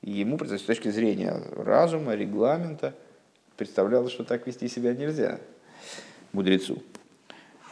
ему, 0.02 0.38
с 0.38 0.62
точки 0.62 0.90
зрения 0.90 1.34
разума, 1.56 2.14
регламента, 2.14 2.92
представлялось, 3.56 4.12
что 4.12 4.22
так 4.22 4.46
вести 4.46 4.68
себя 4.68 4.92
нельзя 4.92 5.38
мудрецу. 6.32 6.82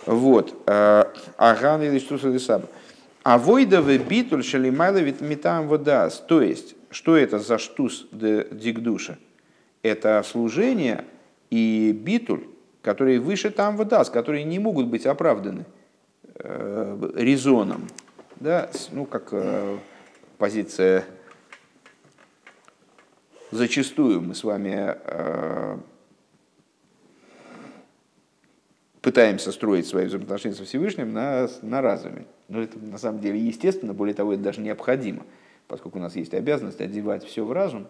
Вот. 0.07 0.55
Э, 0.67 1.05
Аган 1.37 1.83
или 1.83 1.99
Штусил 1.99 2.39
Саба. 2.41 2.69
А 3.23 3.39
войдовый 3.39 3.99
битуль 3.99 4.45
шалимайловит 4.45 5.21
метам 5.21 5.69
водас. 5.69 6.23
То 6.27 6.43
есть, 6.43 6.75
что 6.95 7.17
это 7.17 7.41
за 7.41 7.59
штус 7.59 8.07
де 8.13 8.47
дигдуша? 8.53 9.19
Это 9.83 10.23
служение 10.23 11.05
и 11.51 11.93
битуль, 11.93 12.45
которые 12.83 13.19
выше 13.19 13.51
там 13.51 13.77
водас, 13.77 14.11
которые 14.11 14.45
не 14.45 14.61
могут 14.61 14.87
быть 14.87 15.05
оправданы 15.05 15.67
э, 16.37 17.11
резоном. 17.17 17.89
Да? 18.37 18.71
Ну, 18.93 19.07
как 19.07 19.31
э, 19.33 19.77
позиция 20.39 21.05
зачастую 23.51 24.21
мы 24.21 24.37
с 24.37 24.45
вами 24.45 24.97
э, 25.05 25.79
пытаемся 29.01 29.51
строить 29.51 29.89
свои 29.89 30.07
взаимоотношения 30.07 30.55
со 30.55 30.65
Всевышним 30.65 31.13
на, 31.13 31.49
на 31.63 31.83
разуме. 31.83 32.27
Но 32.49 32.63
это 32.63 32.79
на 32.79 32.99
самом 32.99 33.21
деле 33.21 33.41
естественно, 33.41 33.95
более 33.95 34.15
того, 34.15 34.35
это 34.35 34.43
даже 34.43 34.61
необходимо, 34.61 35.25
поскольку 35.69 35.99
у 35.99 36.01
нас 36.01 36.17
есть 36.17 36.35
обязанность 36.35 36.81
одевать 36.81 37.25
все 37.25 37.45
в 37.45 37.53
разум. 37.53 37.87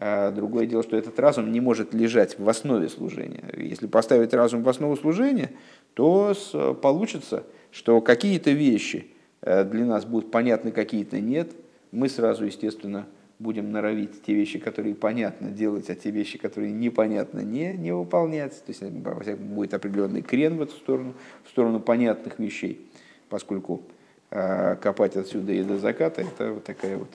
А 0.00 0.30
другое 0.30 0.66
дело, 0.66 0.82
что 0.82 0.96
этот 0.96 1.18
разум 1.18 1.50
не 1.50 1.60
может 1.60 1.92
лежать 1.92 2.38
в 2.38 2.48
основе 2.48 2.88
служения. 2.88 3.44
Если 3.56 3.86
поставить 3.86 4.32
разум 4.32 4.62
в 4.62 4.68
основу 4.68 4.96
служения, 4.96 5.50
то 5.94 6.34
получится, 6.80 7.44
что 7.72 8.00
какие-то 8.00 8.52
вещи 8.52 9.08
э, 9.42 9.64
для 9.64 9.84
нас 9.84 10.04
будут 10.04 10.30
понятны, 10.30 10.70
какие-то 10.70 11.20
нет. 11.20 11.50
Мы 11.90 12.08
сразу, 12.08 12.44
естественно, 12.44 13.06
будем 13.38 13.72
норовить 13.72 14.22
те 14.22 14.34
вещи, 14.34 14.58
которые 14.58 14.94
понятно 14.94 15.50
делать, 15.50 15.90
а 15.90 15.94
те 15.94 16.10
вещи, 16.10 16.38
которые 16.38 16.72
непонятно 16.72 17.40
не, 17.40 17.72
не 17.72 17.92
выполнять. 17.92 18.52
То 18.64 18.72
есть 18.72 18.82
будет 18.82 19.74
определенный 19.74 20.22
крен 20.22 20.56
в 20.56 20.62
эту 20.62 20.74
сторону, 20.74 21.14
в 21.44 21.48
сторону 21.50 21.80
понятных 21.80 22.38
вещей, 22.38 22.88
поскольку 23.28 23.82
копать 24.30 25.16
отсюда 25.16 25.52
и 25.52 25.62
до 25.62 25.78
заката 25.78 26.20
это 26.20 26.52
вот 26.52 26.64
такая 26.64 26.98
вот 26.98 27.08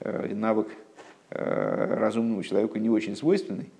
э, 0.00 0.34
навык 0.34 0.68
э, 1.30 1.94
разумному 1.98 2.42
человеку 2.42 2.78
не 2.78 2.88
очень 2.88 3.16
свойственный. 3.16 3.70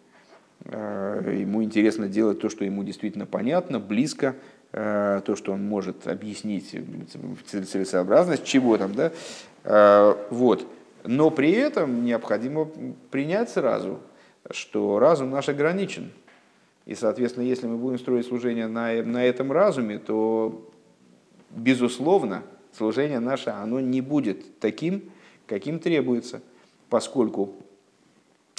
Э, 0.66 1.36
ему 1.38 1.62
интересно 1.62 2.08
делать 2.08 2.40
то, 2.40 2.48
что 2.48 2.64
ему 2.64 2.84
действительно 2.84 3.26
понятно, 3.26 3.80
близко, 3.80 4.34
э, 4.72 5.20
то, 5.24 5.36
что 5.36 5.52
он 5.52 5.66
может 5.66 6.06
объяснить 6.06 6.74
целесообразность 7.46 8.44
чего 8.44 8.76
там, 8.78 8.94
да, 8.94 9.12
э, 9.64 10.14
вот. 10.30 10.66
Но 11.04 11.30
при 11.30 11.52
этом 11.52 12.04
необходимо 12.04 12.68
принять 13.10 13.50
сразу, 13.50 14.00
что 14.50 14.98
разум 14.98 15.30
наш 15.30 15.48
ограничен. 15.50 16.10
И, 16.86 16.94
соответственно, 16.94 17.44
если 17.44 17.66
мы 17.66 17.76
будем 17.76 17.98
строить 17.98 18.26
служение 18.26 18.66
на, 18.66 19.02
на 19.02 19.24
этом 19.24 19.52
разуме, 19.52 19.98
то, 19.98 20.70
безусловно, 21.50 22.42
служение 22.76 23.20
наше 23.20 23.50
оно 23.50 23.80
не 23.80 24.00
будет 24.00 24.58
таким, 24.60 25.10
каким 25.46 25.78
требуется, 25.78 26.40
поскольку 26.88 27.54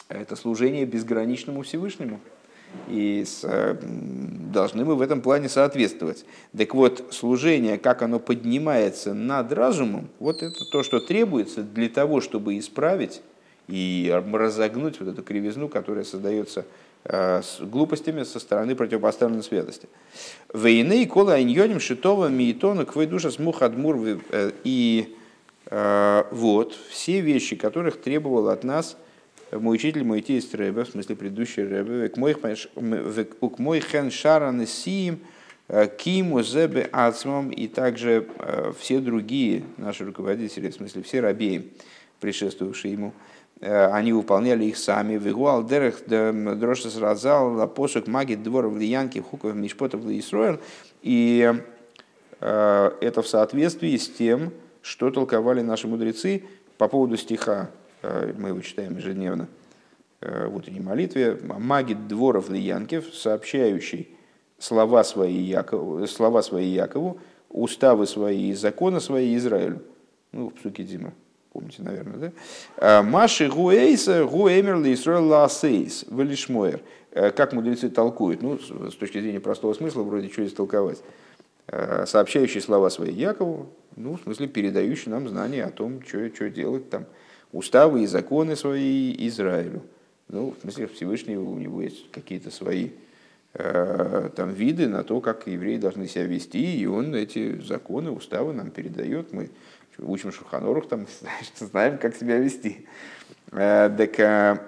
это 0.07 0.35
служение 0.35 0.85
безграничному 0.85 1.63
Всевышнему 1.63 2.19
и 2.87 3.23
с, 3.25 3.41
э, 3.43 3.77
должны 3.81 4.85
мы 4.85 4.95
в 4.95 5.01
этом 5.01 5.21
плане 5.21 5.49
соответствовать. 5.49 6.25
Так 6.55 6.75
вот, 6.75 7.05
служение, 7.11 7.77
как 7.77 8.01
оно 8.01 8.19
поднимается 8.19 9.13
над 9.13 9.51
разумом, 9.53 10.09
вот 10.19 10.43
это 10.43 10.65
то, 10.71 10.83
что 10.83 10.99
требуется 10.99 11.63
для 11.63 11.89
того, 11.89 12.21
чтобы 12.21 12.59
исправить 12.59 13.21
и 13.67 14.13
разогнуть 14.31 14.99
вот 14.99 15.09
эту 15.09 15.23
кривизну, 15.23 15.69
которая 15.69 16.03
создается 16.03 16.65
с 17.07 17.59
глупостями 17.59 18.23
со 18.23 18.39
стороны 18.39 18.75
противопоставленной 18.75 19.43
святости. 19.43 19.87
Войны 20.51 21.03
и 21.03 21.05
кола 21.05 21.41
иньоним 21.41 21.79
шитова 21.79 22.29
миитона 22.29 22.85
квой 22.85 23.05
душа 23.05 23.29
смух 23.29 23.61
адмур 23.61 24.19
э, 24.31 24.51
и 24.63 25.15
вот 25.69 26.77
все 26.89 27.21
вещи, 27.21 27.55
которых 27.55 27.99
требовал 27.99 28.49
от 28.49 28.63
нас 28.63 28.97
мой 29.51 29.75
учитель, 29.75 30.03
мой 30.03 30.21
тесть 30.21 30.53
Рэбе, 30.53 30.83
в 30.83 30.89
смысле 30.89 31.15
предыдущий 31.15 31.63
Рэбе, 31.63 32.09
к 32.09 33.59
мой 33.59 33.79
хен 33.79 34.11
шаран 34.11 34.67
сиим 34.67 35.19
Киму 35.97 36.43
зебе 36.43 36.87
ацмом 36.91 37.49
и 37.49 37.67
также 37.67 38.27
все 38.79 38.99
другие 38.99 39.63
наши 39.77 40.05
руководители, 40.05 40.69
в 40.69 40.75
смысле 40.75 41.01
все 41.01 41.21
рабеи, 41.21 41.71
предшествовавшие 42.19 42.93
ему, 42.93 43.13
они 43.65 44.13
выполняли 44.13 44.65
их 44.65 44.77
сами. 44.77 45.17
Вигуал 45.17 45.65
дерех 45.65 46.03
дрошес 46.07 46.97
разал 46.97 47.67
посок 47.67 48.07
магит 48.07 48.43
двор 48.43 48.67
влиянки 48.67 49.19
хуков 49.19 49.55
мишпотов 49.55 50.05
Исроил. 50.05 50.59
И 51.01 51.51
это 52.39 53.21
в 53.21 53.27
соответствии 53.27 53.97
с 53.97 54.09
тем, 54.09 54.53
что 54.81 55.09
толковали 55.09 55.61
наши 55.61 55.87
мудрецы 55.87 56.43
по 56.77 56.87
поводу 56.87 57.17
стиха, 57.17 57.71
мы 58.03 58.49
его 58.49 58.61
читаем 58.61 58.97
ежедневно, 58.97 59.47
в 60.21 60.55
утренней 60.55 60.81
молитве, 60.81 61.39
магит 61.41 62.07
дворов 62.07 62.49
Лиянкев, 62.49 63.15
сообщающий 63.15 64.09
слова 64.59 65.03
свои, 65.03 65.37
Якову, 65.37 66.05
слова 66.07 66.41
свои 66.41 66.67
Якову, 66.67 67.19
уставы 67.49 68.05
свои 68.05 68.49
и 68.49 68.53
законы 68.53 68.99
свои 68.99 69.35
Израилю. 69.35 69.81
Ну, 70.31 70.49
в 70.49 70.53
псуке 70.53 70.83
Дима, 70.83 71.13
помните, 71.55 71.81
наверное, 71.81 72.17
да? 72.17 72.31
«А, 72.77 73.01
Маши 73.01 73.47
гуэйса 73.47 74.25
гуэмер 74.25 74.81
ли 74.81 74.93
Исраил 74.93 75.27
ласейс 75.27 76.03
велишмоер. 76.09 76.81
Э, 77.11 77.31
как 77.31 77.53
мудрецы 77.53 77.89
толкуют? 77.89 78.41
Ну, 78.41 78.59
с 78.59 78.95
точки 78.95 79.21
зрения 79.21 79.39
простого 79.39 79.73
смысла, 79.73 80.03
вроде 80.03 80.29
что 80.29 80.53
толковать. 80.53 80.99
Э, 81.67 82.03
сообщающий 82.05 82.59
слова 82.59 82.89
свои 82.89 83.13
Якову, 83.13 83.69
ну, 83.95 84.17
в 84.17 84.21
смысле, 84.23 84.49
передающий 84.49 85.09
нам 85.09 85.29
знания 85.29 85.63
о 85.63 85.71
том, 85.71 86.01
что, 86.05 86.27
что 86.35 86.49
делать 86.49 86.89
там, 86.89 87.05
уставы 87.53 88.03
и 88.03 88.05
законы 88.05 88.57
свои 88.57 89.15
Израилю. 89.27 89.81
Ну, 90.27 90.53
в 90.57 90.61
смысле, 90.61 90.87
Всевышний 90.87 91.37
у 91.37 91.57
него 91.57 91.81
есть 91.81 92.11
какие-то 92.11 92.51
свои 92.51 92.89
Э, 93.57 94.31
там, 94.35 94.53
виды 94.53 94.89
на 94.89 95.05
то, 95.05 95.21
как 95.21 95.47
евреи 95.47 95.77
должны 95.77 96.09
себя 96.09 96.25
вести, 96.25 96.77
и 96.77 96.85
он 96.85 97.15
эти 97.15 97.61
законы, 97.61 98.11
уставы 98.11 98.51
нам 98.51 98.69
передает. 98.69 99.31
Мы 99.31 99.49
учим 99.99 100.31
Шуханорух, 100.31 100.87
там, 100.87 101.07
знаем, 101.59 101.97
как 101.97 102.15
себя 102.15 102.37
вести. 102.37 102.87
Э, 103.51 103.89
так 103.95 104.19
э, 104.19 104.59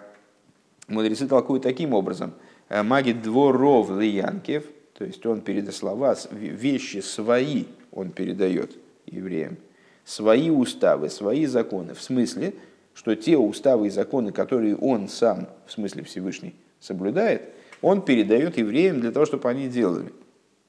мудрецы 0.88 1.28
толкуют 1.28 1.64
таким 1.64 1.94
образом. 1.94 2.34
Маги 2.70 3.14
дворов 3.14 3.90
лиянкев, 3.90 4.66
то 4.98 5.06
есть 5.06 5.26
он 5.26 5.40
передает 5.40 5.74
слова, 5.74 6.18
вещи 6.32 6.98
свои 7.00 7.64
он 7.94 8.12
передает 8.12 8.72
евреям. 9.06 9.58
Свои 10.04 10.50
уставы, 10.50 11.10
свои 11.10 11.46
законы. 11.46 11.94
В 11.94 12.02
смысле, 12.02 12.54
что 12.94 13.16
те 13.16 13.38
уставы 13.38 13.88
и 13.88 13.90
законы, 13.90 14.34
которые 14.34 14.76
он 14.76 15.08
сам, 15.08 15.48
в 15.66 15.72
смысле 15.72 16.04
Всевышний, 16.04 16.56
соблюдает– 16.80 17.44
он 17.82 18.02
передает 18.02 18.58
евреям 18.58 19.02
для 19.02 19.12
того, 19.12 19.26
чтобы 19.26 19.50
они 19.50 19.68
делали 19.68 20.12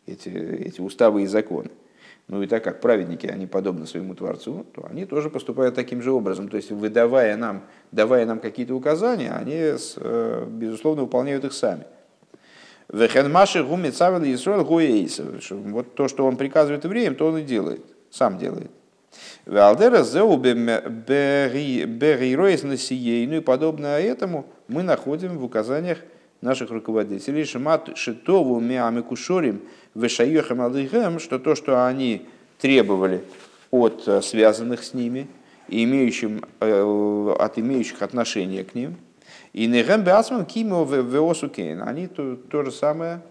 эти, 0.06 0.28
эти 0.28 0.80
уставы 0.80 1.22
и 1.22 1.26
законы. 1.26 1.70
Ну 2.28 2.42
и 2.42 2.46
так 2.46 2.62
как 2.62 2.82
праведники, 2.82 3.26
они 3.26 3.46
подобны 3.46 3.86
своему 3.86 4.14
Творцу, 4.14 4.66
то 4.74 4.86
они 4.90 5.06
тоже 5.06 5.30
поступают 5.30 5.74
таким 5.74 6.02
же 6.02 6.12
образом. 6.12 6.48
То 6.48 6.58
есть, 6.58 6.70
выдавая 6.70 7.36
нам, 7.36 7.64
давая 7.90 8.26
нам 8.26 8.38
какие-то 8.38 8.74
указания, 8.74 9.32
они, 9.32 9.54
э, 9.54 10.46
безусловно, 10.46 11.02
выполняют 11.02 11.44
их 11.44 11.54
сами. 11.54 11.84
Вот 15.72 15.94
то, 15.94 16.08
что 16.08 16.26
он 16.26 16.36
приказывает 16.36 16.84
евреям, 16.84 17.14
то 17.14 17.28
он 17.28 17.38
и 17.38 17.42
делает, 17.42 17.80
сам 18.10 18.38
делает. 18.38 18.70
Ну 19.46 19.86
и 23.36 23.40
подобное 23.40 24.00
этому 24.00 24.46
мы 24.68 24.82
находим 24.82 25.38
в 25.38 25.44
указаниях 25.44 25.98
наших 26.40 26.70
руководителей, 26.70 27.44
Шимат 27.44 27.96
Шитову 27.96 28.60
Миамикушорим 28.60 29.60
Вешаюхам 29.94 30.60
Алыхэм, 30.60 31.18
что 31.18 31.38
то, 31.38 31.54
что 31.54 31.86
они 31.86 32.26
требовали 32.58 33.24
от 33.70 34.06
э, 34.06 34.22
связанных 34.22 34.84
с 34.84 34.94
ними 34.94 35.28
и 35.68 35.84
имеющим, 35.84 36.44
э, 36.60 37.34
от 37.38 37.58
имеющих 37.58 38.02
отношения 38.02 38.64
к 38.64 38.74
ним, 38.74 38.96
и 39.52 39.66
Нехем 39.66 40.02
Беасман 40.02 40.46
Кимо 40.46 40.84
Веосукейн, 40.84 41.82
они 41.82 42.06
то, 42.06 42.36
то 42.36 42.64
же 42.64 42.70
самое 42.70 43.22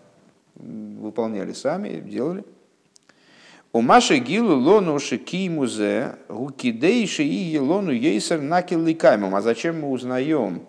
выполняли 0.56 1.54
сами, 1.54 2.00
делали. 2.00 2.44
У 3.74 3.82
Маши 3.82 4.18
Гилу 4.18 4.56
Лону 4.56 4.98
Шикимузе 4.98 6.16
Гукидейши 6.30 7.24
и 7.24 7.60
Лону 7.60 7.92
Ейсер 7.92 8.42
Накиликаймом. 8.42 9.36
А 9.36 9.42
зачем 9.42 9.82
мы 9.82 9.92
узнаем 9.92 10.64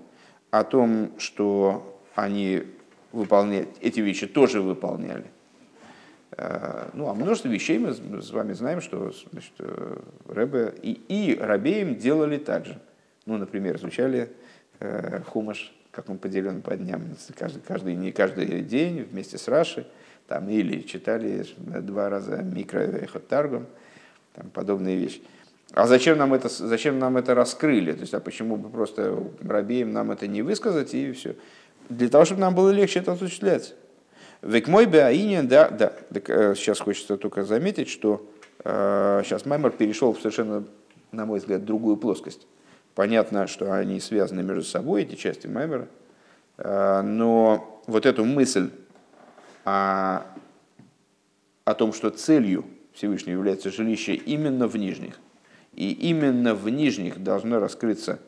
о 0.51 0.65
том, 0.65 1.13
что 1.17 1.98
они 2.23 2.65
выполняли, 3.13 3.69
эти 3.81 4.01
вещи 4.01 4.27
тоже 4.27 4.61
выполняли. 4.61 5.27
Э, 6.33 6.91
ну, 6.95 7.09
а 7.09 7.15
множество 7.15 7.49
вещей 7.49 7.79
мы 7.79 7.93
с 7.93 8.31
вами 8.31 8.53
знаем, 8.53 8.81
что 8.81 9.13
значит, 9.33 9.53
э, 9.59 9.97
Рэбе 10.27 10.75
и, 10.83 10.93
и 11.09 11.39
Рабеем 11.39 11.97
делали 11.97 12.39
так 12.39 12.67
же. 12.67 12.81
Ну, 13.27 13.37
например, 13.39 13.77
изучали 13.77 14.33
э, 14.81 15.21
хумаш, 15.27 15.75
как 15.91 16.09
он 16.09 16.19
поделен 16.19 16.63
по 16.63 16.77
дням, 16.77 17.03
каждый, 17.37 17.61
каждый, 17.61 17.95
не 17.95 18.13
каждый 18.13 18.63
день 18.63 19.03
вместе 19.03 19.39
с 19.39 19.49
Рашей, 19.49 19.87
там, 20.27 20.49
или 20.49 20.83
читали 20.83 21.47
два 21.57 22.09
раза 22.11 22.43
микро 22.43 22.87
таргум, 23.29 23.67
там, 24.35 24.51
подобные 24.51 24.97
вещи. 24.97 25.23
А 25.73 25.87
зачем 25.87 26.17
нам, 26.17 26.33
это, 26.33 26.49
зачем 26.49 26.99
нам 26.99 27.17
это 27.17 27.35
раскрыли? 27.35 27.93
То 27.93 28.01
есть, 28.01 28.15
а 28.15 28.21
почему 28.21 28.57
бы 28.57 28.71
просто 28.71 29.23
Рабеем 29.41 29.93
нам 29.93 30.11
это 30.11 30.27
не 30.27 30.43
высказать 30.43 30.95
и 30.95 31.13
все? 31.13 31.37
Для 31.89 32.09
того, 32.09 32.25
чтобы 32.25 32.41
нам 32.41 32.55
было 32.55 32.71
легче 32.71 33.01
это 33.01 33.13
осуществлять. 33.13 33.75
Век 34.43 34.69
мой 34.69 34.87
беаинин, 34.87 35.49
да, 35.49 35.69
да. 35.69 35.93
Так, 36.13 36.31
э, 36.31 36.55
сейчас 36.55 36.79
хочется 36.81 37.17
только 37.17 37.45
заметить, 37.45 37.89
что 37.89 38.25
э, 38.65 39.23
сейчас 39.25 39.47
Маймер 39.47 39.71
перешел 39.71 40.13
в 40.13 40.19
совершенно, 40.19 40.65
на 41.11 41.27
мой 41.27 41.41
взгляд, 41.41 41.65
другую 41.65 41.97
плоскость. 41.97 42.47
Понятно, 42.95 43.47
что 43.47 43.73
они 43.73 44.01
связаны 44.01 44.43
между 44.43 44.65
собой, 44.65 45.03
эти 45.03 45.17
части 45.17 45.47
Маймера, 45.47 45.89
э, 46.59 47.03
но 47.03 47.83
вот 47.87 48.07
эту 48.07 48.25
мысль 48.25 48.71
о, 49.65 50.23
о 51.65 51.75
том, 51.75 51.93
что 51.93 52.11
целью 52.11 52.65
Всевышнего 52.93 53.37
является 53.37 53.71
жилище 53.71 54.15
именно 54.15 54.69
в 54.69 54.77
нижних, 54.77 55.19
и 55.75 55.93
именно 55.93 56.55
в 56.55 56.69
нижних 56.69 57.23
должно 57.23 57.59
раскрыться 57.59 58.21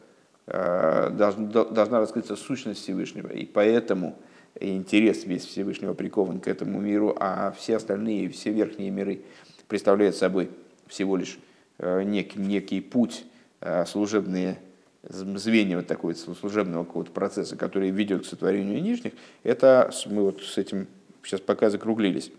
должна 0.51 2.01
раскрыться 2.01 2.35
сущность 2.35 2.83
Всевышнего. 2.83 3.29
И 3.29 3.47
поэтому 3.47 4.19
интерес 4.59 5.25
весь 5.25 5.45
Всевышнего 5.45 5.95
прикован 5.95 6.41
к 6.41 6.49
этому 6.49 6.81
миру, 6.81 7.17
а 7.21 7.53
все 7.53 7.77
остальные, 7.77 8.31
все 8.31 8.51
верхние 8.51 8.91
миры 8.91 9.23
представляют 9.69 10.17
собой 10.17 10.51
всего 10.89 11.17
лишь 11.17 11.39
э, 11.79 12.03
некий, 12.03 12.41
некий 12.41 12.81
путь, 12.81 13.25
э, 13.61 13.87
служебные 13.87 14.59
звенья 15.05 15.77
вот 15.77 15.87
такого 15.87 16.13
служебного 16.13 16.85
какого-то 16.85 17.13
процесса, 17.13 17.57
который 17.57 17.91
ведет 17.91 18.25
к 18.25 18.27
сотворению 18.27 18.83
нижних, 18.83 19.13
это 19.45 19.91
мы 20.07 20.25
вот 20.25 20.43
с 20.43 20.59
этим 20.59 20.89
сейчас 21.23 21.41
пока 21.41 21.71
закруглились. 21.71 22.33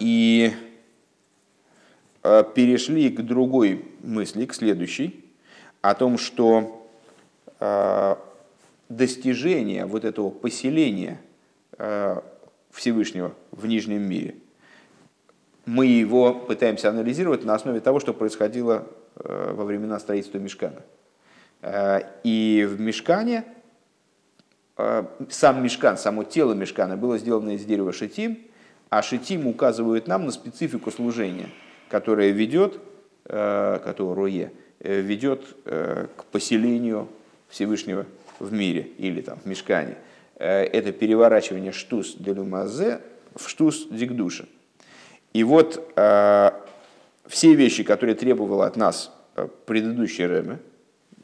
И 0.00 0.52
перешли 2.22 3.10
к 3.10 3.20
другой 3.20 3.84
мысли, 4.02 4.46
к 4.46 4.54
следующей, 4.54 5.23
о 5.84 5.94
том, 5.94 6.16
что 6.16 6.88
э, 7.60 8.16
достижение 8.88 9.84
вот 9.84 10.06
этого 10.06 10.30
поселения 10.30 11.20
э, 11.76 12.20
Всевышнего 12.70 13.34
в 13.50 13.66
Нижнем 13.66 14.00
мире, 14.00 14.36
мы 15.66 15.84
его 15.84 16.32
пытаемся 16.32 16.88
анализировать 16.88 17.44
на 17.44 17.54
основе 17.54 17.80
того, 17.80 18.00
что 18.00 18.14
происходило 18.14 18.86
э, 19.16 19.52
во 19.54 19.64
времена 19.66 19.98
строительства 19.98 20.38
Мешкана. 20.38 20.80
И 22.24 22.66
в 22.66 22.80
Мешкане, 22.80 23.44
сам 25.28 25.62
Мешкан, 25.62 25.98
само 25.98 26.24
тело 26.24 26.54
Мешкана 26.54 26.96
было 26.96 27.18
сделано 27.18 27.56
из 27.56 27.64
дерева 27.66 27.92
шитим, 27.92 28.38
а 28.88 29.02
шитим 29.02 29.46
указывает 29.46 30.06
нам 30.06 30.24
на 30.24 30.30
специфику 30.30 30.90
служения, 30.90 31.50
которое 31.90 32.30
ведет, 32.30 32.80
которое 33.24 34.52
ведет 34.84 35.42
э, 35.64 36.06
к 36.16 36.24
поселению 36.26 37.08
Всевышнего 37.48 38.06
в 38.38 38.52
мире 38.52 38.88
или 38.98 39.22
там 39.22 39.38
в 39.42 39.46
мешкане. 39.46 39.96
Э, 40.36 40.62
это 40.64 40.92
переворачивание 40.92 41.72
штус 41.72 42.14
делюмазе 42.18 43.00
в 43.34 43.48
штус 43.48 43.88
дикдуша. 43.90 44.46
И 45.32 45.42
вот 45.42 45.92
все 47.26 47.54
вещи, 47.54 47.82
которые 47.82 48.14
требовал 48.14 48.62
от 48.62 48.76
нас 48.76 49.10
предыдущий 49.66 50.26
Рэбе, 50.26 50.60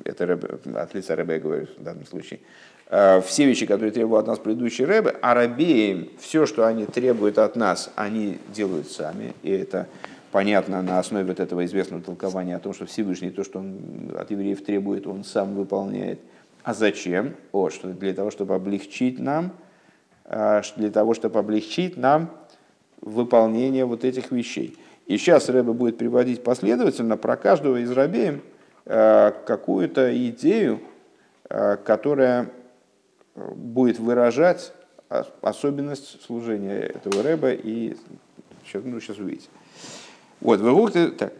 это 0.03 0.26
Рэбе, 0.26 0.49
от 0.74 0.95
лица 0.95 1.14
Рэбе 1.14 1.35
я 1.35 1.41
говорю 1.41 1.68
в 1.78 1.85
данном 1.85 2.05
случае, 2.07 2.41
все 2.89 3.45
вещи, 3.45 3.66
которые 3.66 3.93
требовал 3.93 4.18
от 4.18 4.26
нас 4.26 4.41
предыдущий 4.41 4.85
Рэбе, 4.85 5.11
арабеям, 5.11 6.09
все, 6.18 6.45
что 6.47 6.66
они 6.66 6.87
требуют 6.87 7.39
от 7.39 7.55
нас, 7.55 7.93
они 7.95 8.39
делают 8.53 8.91
сами, 8.91 9.32
и 9.45 9.53
это 9.53 9.87
понятно 10.31 10.83
на 10.83 10.99
основе 10.99 11.24
вот 11.24 11.41
этого 11.41 11.64
известного 11.64 12.03
толкования 12.03 12.57
о 12.57 12.61
том, 12.61 12.72
что 12.72 12.87
Всевышний 12.87 13.31
то, 13.31 13.45
что 13.45 13.59
он 13.59 14.12
от 14.16 14.31
евреев 14.31 14.64
требует, 14.64 15.07
он 15.07 15.24
сам 15.24 15.55
выполняет. 15.55 16.20
А 16.62 16.74
зачем? 16.74 17.35
О, 17.53 17.70
что 17.70 17.89
для 17.89 18.12
того, 18.14 18.31
чтобы 18.31 18.55
облегчить 18.55 19.18
нам 19.18 19.53
э, 20.24 20.62
для 20.76 20.91
того, 20.91 21.14
чтобы 21.14 21.39
облегчить 21.39 21.97
нам 21.97 22.31
выполнение 23.01 23.85
вот 23.85 24.05
этих 24.05 24.31
вещей. 24.31 24.76
И 25.07 25.16
сейчас 25.16 25.49
Рэба 25.49 25.72
будет 25.72 25.99
приводить 25.99 26.45
последовательно 26.45 27.16
про 27.16 27.37
каждого 27.37 27.78
из 27.78 27.91
рабеем 27.91 28.43
э, 28.85 29.33
какую-то 29.47 30.14
идею, 30.28 30.81
которая 31.49 32.49
будет 33.35 33.99
выражать 33.99 34.72
особенность 35.41 36.22
служения 36.22 36.78
этого 36.78 37.24
Рэба 37.24 37.51
и 37.53 37.97
сейчас, 38.64 38.83
ну, 38.85 39.01
сейчас 39.01 39.18
увидите. 39.18 39.49
Вот, 40.41 40.93
так. 41.18 41.34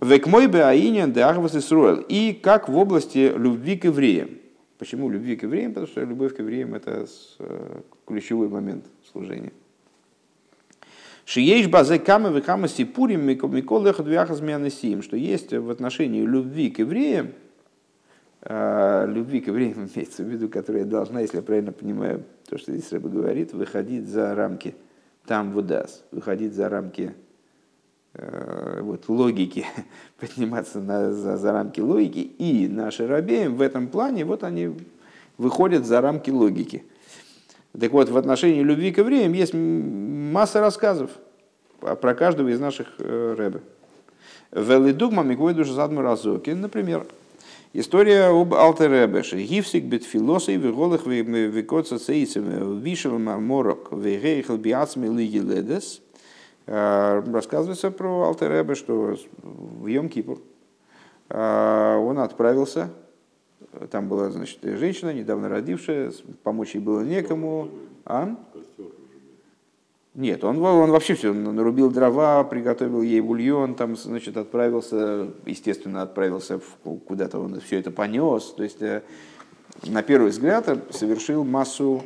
Векмой 0.00 0.46
бы 0.46 0.62
аинен 0.62 1.12
де 1.12 1.20
Исруэл. 1.20 2.04
И 2.08 2.32
как 2.34 2.68
в 2.68 2.76
области 2.76 3.32
любви 3.34 3.76
к 3.76 3.84
евреям. 3.84 4.30
Почему 4.78 5.08
любви 5.08 5.36
к 5.36 5.42
евреям? 5.42 5.72
Потому 5.72 5.86
что 5.86 6.02
любовь 6.02 6.36
к 6.36 6.38
евреям– 6.38 6.74
это 6.76 7.06
э, 7.38 7.80
ключевой 8.06 8.48
момент 8.48 8.84
служения. 9.10 9.52
Шиеш 11.24 11.66
базе 11.68 11.98
камы 11.98 12.30
векама 12.30 12.68
сипурим 12.68 13.26
микол 13.26 13.82
лехат 13.82 14.06
вяхас 14.06 14.40
мианесиим. 14.40 15.02
Что 15.02 15.16
есть 15.16 15.52
в 15.52 15.70
отношении 15.70 16.20
любви 16.20 16.70
к 16.70 16.78
евреям, 16.80 17.32
э, 18.42 19.06
любви 19.08 19.40
к 19.40 19.46
евреям 19.46 19.88
имеется 19.96 20.22
в 20.22 20.26
виду, 20.28 20.50
которая 20.50 20.84
должна, 20.84 21.20
если 21.20 21.38
я 21.38 21.42
правильно 21.42 21.72
понимаю, 21.72 22.22
то, 22.46 22.58
что 22.58 22.70
здесь 22.72 22.92
Рэба 22.92 23.08
говорит, 23.08 23.54
выходить 23.54 24.06
за 24.06 24.34
рамки 24.34 24.74
там 25.24 25.52
выдаст, 25.52 26.04
выходить 26.12 26.52
за 26.52 26.68
рамки 26.68 27.14
вот, 28.80 29.08
логики, 29.08 29.66
подниматься 30.20 30.80
на, 30.80 31.12
за, 31.12 31.36
за 31.36 31.52
рамки 31.52 31.80
логики. 31.80 32.18
И 32.18 32.68
наши 32.68 33.06
рабеем 33.06 33.56
в 33.56 33.62
этом 33.62 33.88
плане, 33.88 34.24
вот 34.24 34.44
они 34.44 34.70
выходят 35.38 35.86
за 35.86 36.00
рамки 36.00 36.30
логики. 36.30 36.84
Так 37.78 37.92
вот, 37.92 38.08
в 38.08 38.16
отношении 38.16 38.62
любви 38.62 38.92
к 38.92 38.98
евреям 38.98 39.32
есть 39.32 39.52
масса 39.54 40.60
рассказов 40.60 41.10
про 41.80 42.14
каждого 42.14 42.48
из 42.48 42.58
наших 42.58 42.88
э, 42.98 43.34
рэбе. 43.36 43.60
Велидугма 44.52 45.22
миквой 45.22 45.52
душа 45.52 45.72
задму 45.72 46.00
разоки. 46.00 46.50
Например, 46.50 47.06
история 47.74 48.28
об 48.28 48.54
Алтеребеше. 48.54 49.42
Гифсик 49.42 49.84
бит 49.84 50.04
филосой 50.04 50.56
виголых 50.56 51.06
викоца 51.06 51.98
цейцем 51.98 52.80
вишел 52.80 53.18
морок 53.18 53.92
вегейхл 53.92 54.56
биацми 54.56 55.08
лиги 55.08 55.38
ледес– 55.38 56.00
Э, 56.05 56.05
рассказывается 56.66 57.90
про 57.90 58.24
Алтеребе, 58.24 58.74
что 58.74 59.16
в 59.42 59.86
Йом-Кипур 59.86 60.40
э, 61.28 61.96
он 61.96 62.18
отправился, 62.18 62.90
там 63.90 64.08
была, 64.08 64.30
значит, 64.30 64.58
женщина, 64.62 65.12
недавно 65.12 65.48
родившая, 65.48 66.12
помочь 66.42 66.74
ей 66.74 66.80
было 66.80 67.02
некому. 67.02 67.68
А? 68.04 68.36
Нет, 70.14 70.42
он, 70.44 70.58
он 70.60 70.90
вообще 70.90 71.14
все, 71.14 71.32
нарубил 71.32 71.90
дрова, 71.90 72.42
приготовил 72.42 73.02
ей 73.02 73.20
бульон, 73.20 73.74
там, 73.74 73.96
значит, 73.96 74.36
отправился, 74.36 75.28
естественно, 75.44 76.02
отправился 76.02 76.60
куда-то, 77.06 77.38
он 77.38 77.60
все 77.60 77.78
это 77.78 77.92
понес. 77.92 78.54
То 78.56 78.64
есть, 78.64 78.82
э, 78.82 79.02
на 79.84 80.02
первый 80.02 80.30
взгляд, 80.30 80.66
совершил 80.90 81.44
массу 81.44 82.02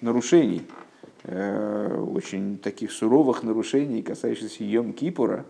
нарушений– 0.00 0.66
Э, 0.72 0.89
очень 1.24 2.58
таких 2.58 2.92
суровых 2.92 3.42
нарушений, 3.42 4.02
касающихся 4.02 4.64
Йом 4.64 4.92
Кипура, 4.92 5.44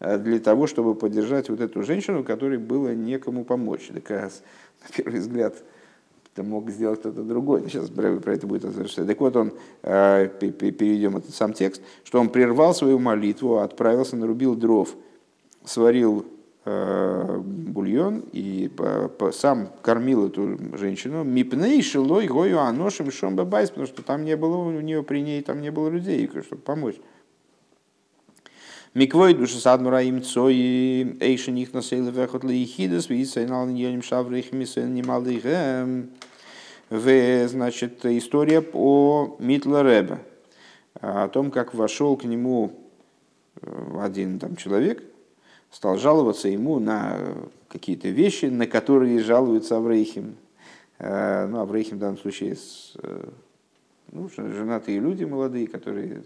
э, 0.00 0.18
для 0.18 0.40
того, 0.40 0.66
чтобы 0.66 0.94
поддержать 0.94 1.48
вот 1.48 1.60
эту 1.60 1.82
женщину, 1.82 2.24
которой 2.24 2.58
было 2.58 2.94
некому 2.94 3.44
помочь. 3.44 3.90
Так, 3.92 4.10
на 4.10 4.30
первый 4.96 5.20
взгляд, 5.20 5.54
это 6.32 6.42
мог 6.42 6.68
сделать 6.70 7.00
кто-то 7.00 7.22
другой. 7.22 7.62
Сейчас 7.68 7.90
про 7.90 8.32
это 8.32 8.46
будет 8.46 8.64
разрешать. 8.64 9.06
Так 9.06 9.20
вот, 9.20 9.36
он, 9.36 9.52
э, 9.82 10.28
перейдем 10.40 11.16
этот 11.16 11.34
сам 11.34 11.52
текст, 11.52 11.80
что 12.02 12.20
он 12.20 12.28
прервал 12.28 12.74
свою 12.74 12.98
молитву, 12.98 13.58
отправился, 13.58 14.16
нарубил 14.16 14.56
дров, 14.56 14.96
сварил 15.64 16.26
Э, 16.26 16.33
бульон 16.64 18.24
и 18.32 18.70
сам 19.32 19.68
кормил 19.82 20.28
эту 20.28 20.58
женщину. 20.76 21.22
Мипней 21.22 21.82
шилой 21.82 22.26
гою 22.26 22.60
аношим 22.60 23.10
шомба 23.10 23.44
байс, 23.44 23.68
потому 23.68 23.86
что 23.86 24.02
там 24.02 24.24
не 24.24 24.36
было 24.36 24.56
у 24.56 24.80
нее 24.80 25.02
при 25.02 25.20
ней 25.20 25.42
там 25.42 25.60
не 25.60 25.70
было 25.70 25.90
людей, 25.90 26.26
чтобы 26.28 26.62
помочь. 26.62 26.96
Миквой 28.94 29.34
душа 29.34 29.58
садмура 29.58 30.02
им 30.02 30.22
цои 30.22 31.18
эйши 31.20 31.50
них 31.50 31.74
на 31.74 31.82
сейле 31.82 32.10
вехот 32.10 32.44
лейхидас, 32.44 33.10
виса 33.10 33.42
и 33.42 33.46
нал 33.46 33.66
ньоним 33.66 34.02
шаврих 34.02 34.52
мисен 34.52 34.94
немалыхэм. 34.94 36.10
В, 36.90 37.48
значит, 37.48 38.06
история 38.06 38.64
о 38.72 39.36
Митла 39.40 39.82
Ребе, 39.82 40.18
о 41.00 41.28
том, 41.28 41.50
как 41.50 41.74
вошел 41.74 42.16
к 42.16 42.24
нему 42.24 42.72
э, 43.60 43.98
один 44.00 44.38
там 44.38 44.54
человек– 44.56 45.02
стал 45.74 45.98
жаловаться 45.98 46.48
ему 46.48 46.78
на 46.78 47.18
какие-то 47.68 48.08
вещи, 48.08 48.46
на 48.46 48.66
которые 48.66 49.18
жалуются 49.18 49.76
Аврейхим. 49.76 50.36
Э, 51.00 51.46
ну, 51.46 51.58
Аврейхим 51.58 51.96
в 51.96 52.00
данном 52.00 52.18
случае 52.18 52.56
э, 53.02 53.24
ну, 54.12 54.30
женатые 54.36 55.00
люди 55.00 55.24
молодые, 55.24 55.66
которые 55.66 56.22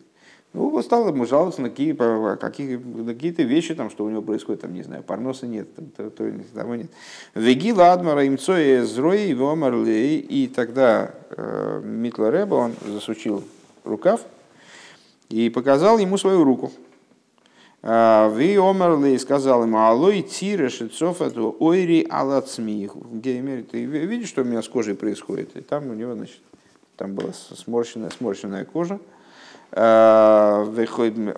ну, 0.53 0.69
он 0.69 0.83
стал 0.83 1.09
ему 1.09 1.27
жаловаться 1.27 1.61
на, 1.61 1.71
какие, 1.71 1.93
какие, 1.93 2.77
на 2.77 3.15
какие-то 3.15 3.43
вещи, 3.43 3.75
там, 3.75 3.91
что 3.91 4.05
у 4.05 4.11
него 4.11 4.23
происходит, 4.23 4.63
там, 4.63 4.73
не 4.73 4.83
знаю, 4.83 5.03
парноса 5.03 5.47
нет, 5.47 5.75
там, 5.75 5.87
то, 5.97 6.11
то, 6.11 6.31
того 6.55 6.75
нет. 6.75 6.91
Вегила 7.35 7.93
Адмара 7.93 8.27
имцоя 8.27 8.85
зрой 8.85 9.29
его 9.29 9.55
марлей, 9.57 10.19
и 10.19 10.47
тогда 10.47 11.15
э, 11.31 11.83
Митла 11.85 12.31
Рэба, 12.31 12.55
он 12.55 12.73
засучил 12.87 13.45
рукав 13.85 14.23
и 15.29 15.51
показал 15.51 15.99
ему 15.99 16.17
свою 16.19 16.45
руку. 16.45 16.71
А, 17.83 18.29
вы 18.29 18.57
омерли 18.59 19.17
сказал 19.19 19.63
ему, 19.63 19.79
алой 19.79 20.23
тире 20.23 20.69
шицов 20.69 21.23
эту 21.23 21.57
ойри 21.61 22.07
алацми. 22.09 22.91
Геймер, 23.13 23.65
ты 23.65 23.85
видишь, 23.85 24.29
что 24.29 24.43
у 24.43 24.45
меня 24.45 24.63
с 24.63 24.69
кожей 24.69 24.95
происходит? 24.95 25.57
И 25.57 25.61
там 25.61 25.89
у 25.89 25.95
него, 25.95 26.15
значит, 26.15 26.41
там 26.97 27.15
была 27.15 27.33
сморщенная, 27.33 28.11
сморщенная 28.11 28.65
кожа. 28.65 28.99
А, 29.71 30.65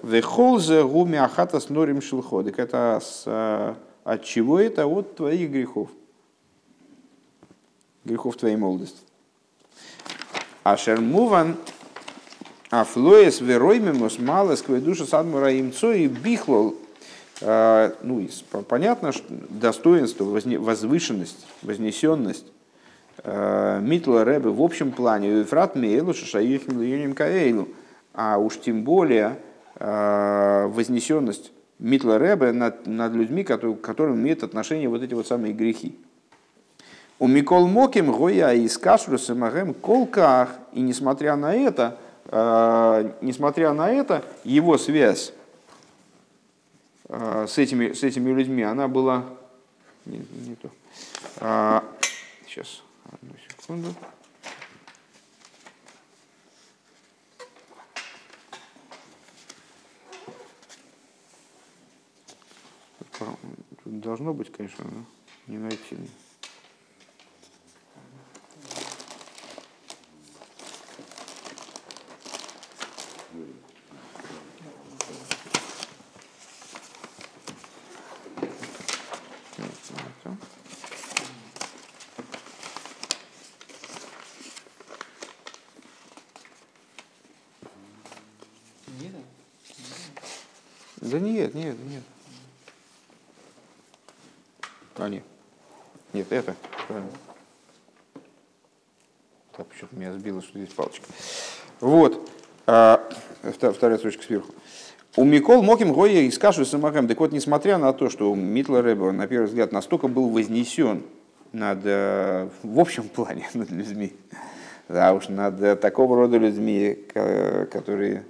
Вехолзе 0.02 0.84
гуми 0.84 1.18
ахата 1.18 1.60
с 1.60 1.68
норим 1.68 2.00
шилходик. 2.00 2.58
Это 2.58 3.00
с, 3.02 3.24
а, 3.26 3.76
от 4.04 4.24
чего 4.24 4.58
это? 4.58 4.86
От 4.86 5.16
твоих 5.16 5.50
грехов. 5.50 5.90
Грехов 8.04 8.36
твоей 8.36 8.56
молодости. 8.56 9.00
А 12.70 12.84
шермуван 12.84 13.26
Афлоес 13.26 13.40
вероймемус 13.40 14.18
малос 14.18 14.62
душа 14.62 15.04
садмура 15.04 15.58
имцо 15.58 15.92
и 15.92 16.06
бихлол. 16.06 16.76
Ну, 17.42 18.28
понятно, 18.68 19.12
что 19.12 19.24
достоинство, 19.48 20.24
возвышенность, 20.24 21.46
вознесенность 21.62 22.46
а, 23.24 23.80
Митла 23.80 24.24
Рэбе 24.24 24.50
в 24.50 24.62
общем 24.62 24.92
плане, 24.92 25.40
Ефрат 25.40 25.74
Мейлу, 25.74 26.12
Шашаихим 26.12 26.82
Льюним 26.82 27.14
Каэйлу, 27.14 27.68
а 28.12 28.36
уж 28.36 28.60
тем 28.60 28.84
более 28.84 29.38
а, 29.76 30.68
вознесенность 30.68 31.50
Митла 31.78 32.18
Рэбе 32.18 32.52
над, 32.52 32.86
над 32.86 33.14
людьми, 33.14 33.42
которые, 33.42 33.76
которым 33.76 34.16
имеют 34.16 34.42
отношение 34.42 34.90
вот 34.90 35.02
эти 35.02 35.14
вот 35.14 35.26
самые 35.26 35.54
грехи. 35.54 35.98
У 37.18 37.26
Микол 37.26 37.68
Моким 37.68 38.12
Гоя 38.12 38.52
и 38.52 38.68
Скашрус 38.68 39.30
Магем 39.30 39.72
Колках, 39.72 40.50
и 40.74 40.80
несмотря 40.80 41.36
на 41.36 41.54
это, 41.54 41.96
несмотря 42.32 43.72
на 43.72 43.90
это, 43.90 44.24
его 44.44 44.78
связь 44.78 45.32
а, 47.12 47.48
с 47.48 47.58
этими, 47.58 47.92
с 47.92 48.04
этими 48.04 48.30
людьми, 48.30 48.62
она 48.62 48.86
была... 48.86 49.24
Не, 50.06 50.18
не 50.18 50.54
то. 50.54 50.70
А, 51.38 51.84
сейчас, 52.46 52.82
одну 53.04 53.34
секунду. 53.48 53.94
Должно 63.84 64.32
быть, 64.32 64.52
конечно, 64.52 64.84
не 65.48 65.58
найти. 65.58 65.96
Да 91.00 91.18
нет, 91.18 91.54
нет, 91.54 91.76
нет. 91.88 92.02
А, 94.96 95.08
нет. 95.08 95.24
Нет, 96.12 96.30
это. 96.30 96.54
Правильно. 96.86 97.10
Так, 99.56 99.66
почему-то 99.66 99.96
меня 99.96 100.12
сбило, 100.12 100.42
что 100.42 100.58
здесь 100.58 100.74
палочка. 100.74 101.06
Вот. 101.80 102.28
А, 102.66 103.08
вторая 103.42 103.96
строчка 103.96 104.22
сверху. 104.22 104.52
У 105.16 105.24
Микол 105.24 105.62
Моким 105.62 105.92
Гоя 105.92 106.20
и 106.20 106.30
Скашу 106.30 106.64
Самахем. 106.64 107.08
Так 107.08 107.18
вот, 107.18 107.32
несмотря 107.32 107.78
на 107.78 107.92
то, 107.92 108.10
что 108.10 108.34
Митла 108.34 108.82
Рэбе, 108.82 109.10
на 109.10 109.26
первый 109.26 109.46
взгляд, 109.46 109.72
настолько 109.72 110.06
был 110.06 110.28
вознесен 110.28 111.02
над, 111.52 111.80
э, 111.84 112.48
в 112.62 112.78
общем 112.78 113.08
плане 113.08 113.48
над 113.54 113.70
людьми, 113.70 114.12
да 114.88 115.14
уж 115.14 115.28
над 115.28 115.80
такого 115.80 116.16
рода 116.16 116.36
людьми, 116.36 116.98
которые, 117.72 118.24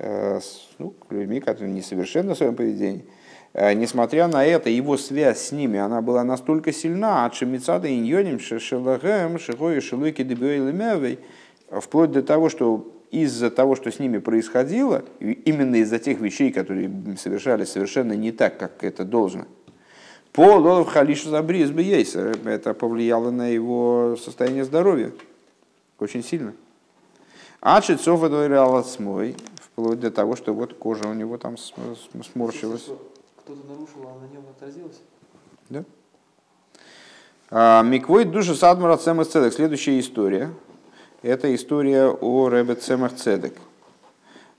э, 0.00 0.40
ну, 0.78 0.94
людьми, 1.10 1.40
которые 1.40 1.72
несовершенны 1.72 2.34
в 2.34 2.36
своем 2.36 2.56
поведении, 2.56 3.04
э, 3.52 3.72
несмотря 3.74 4.28
на 4.28 4.44
это, 4.44 4.70
его 4.70 4.96
связь 4.96 5.38
с 5.38 5.52
ними, 5.52 5.78
она 5.78 6.00
была 6.00 6.24
настолько 6.24 6.72
сильна, 6.72 7.26
от 7.26 7.34
Шемицада 7.34 7.88
Иньоним, 7.88 8.40
Шелагем, 8.40 9.38
Шихой, 9.38 9.80
Шилуйки, 9.80 10.22
Дебюэль, 10.22 11.18
вплоть 11.70 12.12
до 12.12 12.22
того, 12.22 12.48
что 12.48 12.92
из-за 13.10 13.50
того, 13.50 13.76
что 13.76 13.90
с 13.90 13.98
ними 13.98 14.18
происходило, 14.18 15.04
именно 15.20 15.76
из-за 15.76 15.98
тех 15.98 16.20
вещей, 16.20 16.52
которые 16.52 16.90
совершались 17.18 17.70
совершенно 17.70 18.12
не 18.12 18.32
так, 18.32 18.58
как 18.58 18.84
это 18.84 19.04
должно, 19.04 19.46
по 20.32 20.42
Лолов 20.42 20.88
Халишу 20.88 21.28
Забриз 21.28 21.70
Бейсер, 21.70 22.38
это 22.44 22.72
повлияло 22.72 23.30
на 23.30 23.48
его 23.48 24.16
состояние 24.16 24.64
здоровья 24.64 25.12
очень 25.98 26.22
сильно. 26.22 26.54
А 27.60 27.80
Чицов 27.82 28.20
мой, 29.00 29.36
вплоть 29.80 30.00
до 30.00 30.10
того, 30.10 30.36
что 30.36 30.52
вот 30.52 30.74
кожа 30.74 31.08
у 31.08 31.14
него 31.14 31.38
там 31.38 31.56
сморщилась. 31.56 32.88
Кто-то 33.38 33.66
нарушил, 33.66 34.08
а 34.08 34.18
на 34.20 34.30
нем 34.30 34.44
отразилось? 34.50 35.00
Да. 35.70 35.84
А, 37.50 37.82
Миквой 37.82 38.24
душа 38.24 38.54
Садмара 38.54 38.96
Цемас 38.96 39.28
Цедек. 39.28 39.54
Следующая 39.54 39.98
история– 39.98 40.52
это 41.22 41.52
история 41.54 42.08
о 42.08 42.48
Ребе 42.48 42.74
Цемах 42.74 43.16
Цедек. 43.16 43.54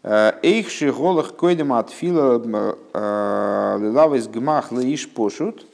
Эйх 0.04 0.72
шиголах 0.72 1.36
койдем 1.36 1.74
от 1.74 1.92
фила 1.92 2.42
э, 2.44 3.78
лилавис 3.80 4.28
гмах 4.28 4.72
лаиш 4.72 5.08
пошут, 5.08 5.68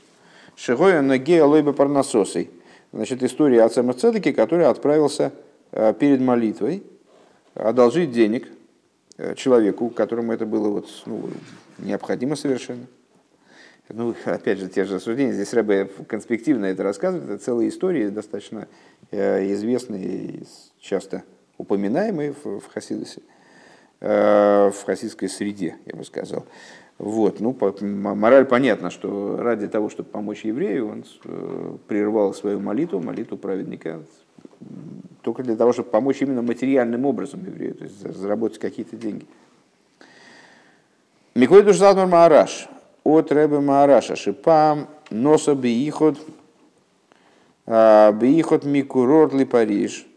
шигоя 0.58 1.02
ноге 1.02 1.42
лойба 1.44 1.72
парнасосой. 1.72 2.52
Значит, 2.92 3.24
история 3.24 3.64
о 3.64 3.70
Цемах 3.70 3.96
Цедеке, 3.96 4.34
который 4.34 4.66
отправился 4.66 5.32
перед 5.72 6.20
молитвой 6.20 6.84
одолжить 7.56 8.12
денег 8.12 8.50
человеку, 9.36 9.90
которому 9.90 10.34
это 10.34 10.46
было 10.46 10.70
вот, 10.70 10.88
ну, 11.06 11.30
необходимо 11.80 12.36
совершенно. 12.36 12.86
Ну, 13.90 14.16
опять 14.26 14.60
же, 14.60 14.68
те 14.68 14.86
же 14.86 14.96
рассуждения. 14.96 15.32
Здесь 15.32 15.54
Рэбе 15.54 15.86
конспективно 16.08 16.66
это 16.66 16.84
рассказывает. 16.84 17.30
Это 17.30 17.44
целая 17.44 17.70
история, 17.70 18.10
достаточно 18.10 18.68
известные 19.12 20.44
часто 20.80 21.24
упоминаемые 21.58 22.34
в, 22.34 22.60
в 22.60 22.68
Хасидусе, 22.74 23.22
э, 24.00 24.72
в 24.74 24.84
хасидской 24.86 25.30
среде, 25.30 25.76
я 25.86 25.96
бы 25.96 26.04
сказал. 26.04 26.46
Вот. 26.98 27.40
Ну, 27.40 27.54
по, 27.54 27.76
мораль 27.82 28.46
понятна, 28.46 28.90
что 28.90 29.38
ради 29.38 29.68
того, 29.68 29.90
чтобы 29.90 30.10
помочь 30.10 30.46
еврею, 30.46 30.90
он 30.90 31.06
э, 31.26 31.78
прервал 31.88 32.34
свою 32.34 32.60
молитву, 32.60 33.00
молитву 33.00 33.38
праведника, 33.38 34.02
только 35.22 35.44
для 35.44 35.56
того, 35.56 35.74
чтобы 35.74 35.90
помочь 35.90 36.22
именно 36.22 36.42
материальным 36.42 37.06
образом 37.06 37.44
еврею, 37.46 37.76
то 37.76 37.84
есть 37.84 38.16
заработать 38.16 38.60
какие-то 38.60 38.96
деньги. 38.96 39.26
Миквой 41.36 41.64
Душзадмар 41.64 42.08
Маараш, 42.08 42.68
от 43.04 43.32
Рэбе 43.32 43.60
Маараша, 43.60 44.16
Шипам, 44.16 44.88
Носа 45.10 45.54
Биихот, 45.54 46.18
э, 47.66 48.12
Биихот 48.14 48.66
Микурорт 48.66 49.34
Ли 49.34 49.46
Париж, 49.46 50.08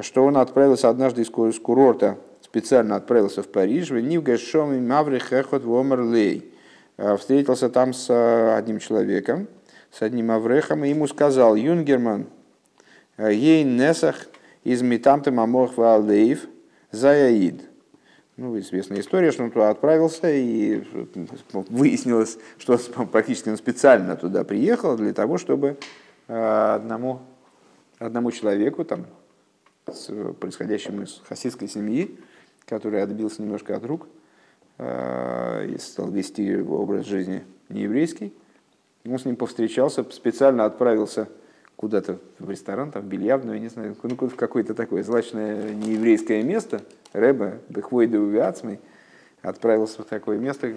что 0.00 0.24
он 0.24 0.36
отправился 0.36 0.88
однажды 0.88 1.22
из 1.22 1.60
курорта, 1.60 2.18
специально 2.42 2.96
отправился 2.96 3.42
в 3.42 3.48
Париж, 3.48 3.90
в 3.90 4.00
Нивгашом 4.00 4.72
и 4.74 4.80
Маври 4.80 5.18
Хехот 5.18 5.64
Вомерлей. 5.64 6.52
Э, 6.96 7.16
встретился 7.16 7.68
там 7.68 7.92
с 7.92 8.08
э, 8.10 8.56
одним 8.56 8.78
человеком, 8.78 9.48
с 9.90 10.02
одним 10.02 10.30
Аврехом, 10.30 10.84
и 10.84 10.90
ему 10.90 11.06
сказал, 11.06 11.54
Юнгерман, 11.54 12.26
ей 13.18 13.64
несах 13.64 14.26
из 14.64 14.82
Митамты 14.82 15.30
Мамох 15.30 15.76
Валдеев 15.76 16.46
Заяид. 16.90 17.62
Ну, 18.36 18.58
известная 18.58 18.98
история, 19.00 19.30
что 19.30 19.44
он 19.44 19.52
туда 19.52 19.70
отправился, 19.70 20.28
и 20.28 20.82
выяснилось, 21.52 22.36
что 22.58 22.78
практически 23.12 23.48
он 23.48 23.56
специально 23.56 24.16
туда 24.16 24.42
приехал 24.42 24.96
для 24.96 25.12
того, 25.12 25.38
чтобы 25.38 25.78
одному, 26.26 27.20
одному 27.98 28.32
человеку, 28.32 28.84
там, 28.84 29.06
с 29.86 30.10
происходящим 30.40 31.02
из 31.02 31.22
хасидской 31.28 31.68
семьи, 31.68 32.18
который 32.66 33.02
отбился 33.02 33.42
немножко 33.42 33.76
от 33.76 33.84
рук 33.84 34.08
э, 34.78 35.68
и 35.68 35.78
стал 35.78 36.10
вести 36.10 36.56
образ 36.56 37.06
жизни 37.06 37.44
нееврейский. 37.68 38.32
Он 39.04 39.18
с 39.18 39.26
ним 39.26 39.36
повстречался, 39.36 40.04
специально 40.10 40.64
отправился 40.64 41.28
куда-то 41.76 42.18
в 42.38 42.50
ресторан, 42.50 42.90
там, 42.90 43.02
в 43.02 43.06
бильярдную, 43.06 43.60
не 43.60 43.68
знаю, 43.68 43.96
ну, 44.02 44.28
в 44.28 44.36
какое-то 44.36 44.74
такое 44.74 45.02
злачное 45.02 45.72
нееврейское 45.74 46.42
место, 46.42 46.82
Рэба, 47.12 47.58
Бехвойда 47.68 48.18
Увиацмой, 48.20 48.80
отправился 49.42 50.02
в 50.02 50.06
такое 50.06 50.38
место, 50.38 50.72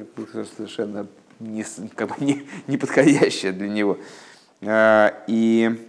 совершенно 0.56 1.08
не, 1.40 1.66
как 1.96 2.10
бы 2.10 2.16
не, 2.26 2.48
не 2.68 2.78
подходящее 2.78 3.52
для 3.52 3.70
него. 3.70 3.98
Э, 4.62 5.12
и 5.28 5.88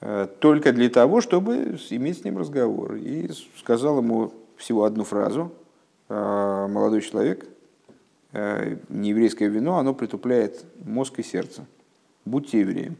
Э, 0.00 0.28
только 0.38 0.72
для 0.72 0.88
того, 0.88 1.20
чтобы 1.20 1.78
иметь 1.90 2.20
с 2.20 2.24
ним 2.24 2.38
разговор. 2.38 2.94
И 2.94 3.28
сказал 3.58 3.98
ему 3.98 4.32
всего 4.56 4.84
одну 4.84 5.04
фразу. 5.04 5.52
«Э, 6.08 6.66
молодой 6.70 7.00
человек, 7.00 7.46
э, 8.32 8.76
нееврейское 8.88 9.48
вино, 9.48 9.78
оно 9.78 9.94
притупляет 9.94 10.64
мозг 10.84 11.18
и 11.18 11.22
сердце. 11.22 11.66
Будьте 12.24 12.60
евреем. 12.60 12.96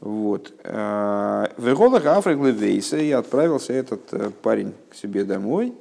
Вот. 0.00 0.52
В 0.64 1.48
Иголах 1.58 2.06
Африк 2.06 2.38
Вейса 2.38 2.96
и 2.96 3.10
отправился 3.10 3.72
этот 3.72 4.34
парень 4.40 4.72
к 4.90 4.94
себе 4.94 5.24
домой. 5.24 5.74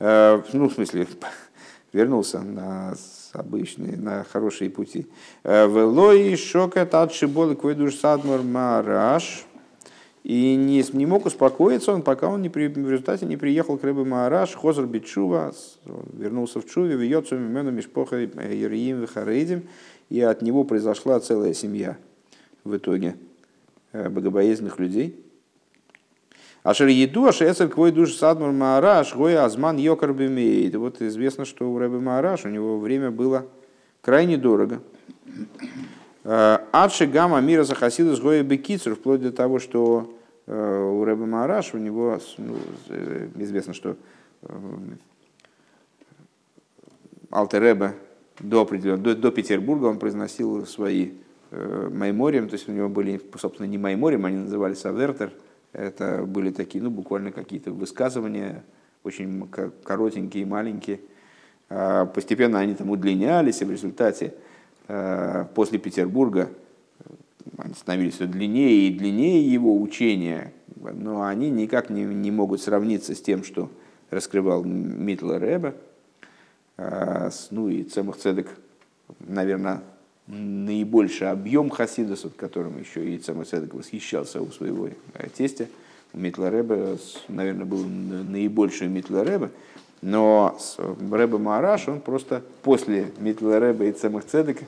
Ну, 0.00 0.68
в 0.68 0.72
смысле, 0.72 1.06
вернулся 1.92 2.40
на 2.40 2.94
обычные, 3.34 3.96
на 3.96 4.24
хорошие 4.24 4.70
пути. 4.70 5.06
Э, 5.42 5.66
Велой 5.66 6.36
шока 6.36 6.86
татшибол 6.86 7.54
кведуш 7.54 7.96
садмар 7.96 8.42
мараш. 8.42 9.44
И 10.22 10.56
не, 10.56 10.82
не 10.96 11.04
мог 11.04 11.26
успокоиться 11.26 11.92
он, 11.92 12.00
пока 12.00 12.28
он 12.28 12.40
не 12.40 12.48
при, 12.48 12.68
в 12.68 12.90
результате 12.90 13.26
не 13.26 13.36
приехал 13.36 13.76
к 13.76 13.84
рыбе 13.84 14.04
Маараш, 14.04 14.54
Хозар 14.54 14.86
Бичува, 14.86 15.52
вернулся 16.14 16.62
в 16.62 16.66
Чуве, 16.66 16.96
вьется 16.96 17.36
Мимену 17.36 17.70
Мишпоха 17.70 18.16
Ериим 18.16 19.02
Вихарейдим, 19.02 19.64
и 20.08 20.22
от 20.22 20.40
него 20.40 20.64
произошла 20.64 21.20
целая 21.20 21.52
семья 21.52 21.98
в 22.64 22.74
итоге 22.74 23.08
э, 23.08 23.33
богобоязненных 23.94 24.78
людей. 24.78 25.24
Ашер 26.64 26.88
еду, 26.88 27.26
ашер 27.26 27.68
квой 27.68 27.92
душ 27.92 28.14
садмур 28.14 28.50
маараш, 28.50 29.14
гоя 29.14 29.44
азман 29.44 29.76
йокар 29.76 30.14
бимеет. 30.14 30.74
Вот 30.76 31.02
известно, 31.02 31.44
что 31.44 31.70
у 31.70 31.78
Рэбе 31.78 31.98
Маараш 31.98 32.46
у 32.46 32.48
него 32.48 32.78
время 32.78 33.10
было 33.10 33.46
крайне 34.00 34.38
дорого. 34.38 34.80
Э, 36.24 36.60
Адши 36.72 37.06
гамма 37.06 37.42
мира 37.42 37.64
захасидус 37.64 38.18
гоя 38.18 38.42
бекицер, 38.42 38.94
вплоть 38.94 39.20
до 39.20 39.30
того, 39.30 39.58
что 39.58 40.16
э, 40.46 40.90
у 40.90 41.04
Рэбе 41.04 41.26
Маараш 41.26 41.74
у 41.74 41.78
него 41.78 42.18
ну, 42.38 42.56
э, 42.88 43.28
известно, 43.36 43.74
что 43.74 43.96
Алтереба 47.30 47.92
до, 48.40 48.64
до, 48.64 49.14
до 49.14 49.30
Петербурга 49.30 49.84
он 49.84 49.98
произносил 49.98 50.64
свои 50.64 51.10
э, 51.54 51.88
майморием, 51.92 52.48
то 52.48 52.54
есть 52.54 52.68
у 52.68 52.72
него 52.72 52.88
были, 52.88 53.20
собственно, 53.38 53.66
не 53.66 53.78
майморием, 53.78 54.24
они 54.26 54.38
назывались 54.38 54.84
авертер, 54.84 55.32
это 55.72 56.24
были 56.24 56.50
такие, 56.50 56.82
ну, 56.82 56.90
буквально 56.90 57.32
какие-то 57.32 57.72
высказывания, 57.72 58.64
очень 59.02 59.48
коротенькие, 59.82 60.46
маленькие. 60.46 61.00
А, 61.68 62.06
постепенно 62.06 62.60
они 62.60 62.74
там 62.74 62.90
удлинялись, 62.90 63.60
и 63.60 63.64
в 63.64 63.70
результате 63.70 64.34
а, 64.88 65.44
после 65.54 65.78
Петербурга 65.78 66.48
э, 67.00 67.04
они 67.58 67.74
становились 67.74 68.14
все 68.14 68.26
длиннее 68.26 68.88
и 68.88 68.96
длиннее 68.96 69.52
его 69.52 69.80
учения, 69.80 70.52
но 70.76 71.22
они 71.22 71.50
никак 71.50 71.90
не, 71.90 72.04
не 72.04 72.30
могут 72.30 72.62
сравниться 72.62 73.14
с 73.14 73.20
тем, 73.20 73.44
что 73.44 73.70
раскрывал 74.10 74.64
Митла 74.64 75.38
Рэбе, 75.38 75.74
а, 76.76 77.30
ну 77.50 77.68
и 77.68 77.82
Цемах 77.82 78.16
Цедек, 78.16 78.48
наверное, 79.20 79.82
наибольший 80.26 81.30
объем 81.30 81.70
хасидосов, 81.70 82.34
которым 82.36 82.78
еще 82.78 83.08
и 83.08 83.18
Цамацедек 83.18 83.74
восхищался 83.74 84.40
у 84.40 84.50
своего 84.50 84.88
э, 84.88 85.28
тестя, 85.36 85.68
у 86.12 86.18
Митлареба, 86.18 86.96
наверное, 87.28 87.66
был 87.66 87.84
наибольший 87.84 88.88
Митлареба, 88.88 89.50
но 90.00 90.56
Рэба 90.78 91.38
Маараш, 91.38 91.88
он 91.88 92.00
просто 92.00 92.42
после 92.62 93.12
Митлареба 93.18 93.84
и 93.84 93.92
Цемахцедека, 93.92 94.64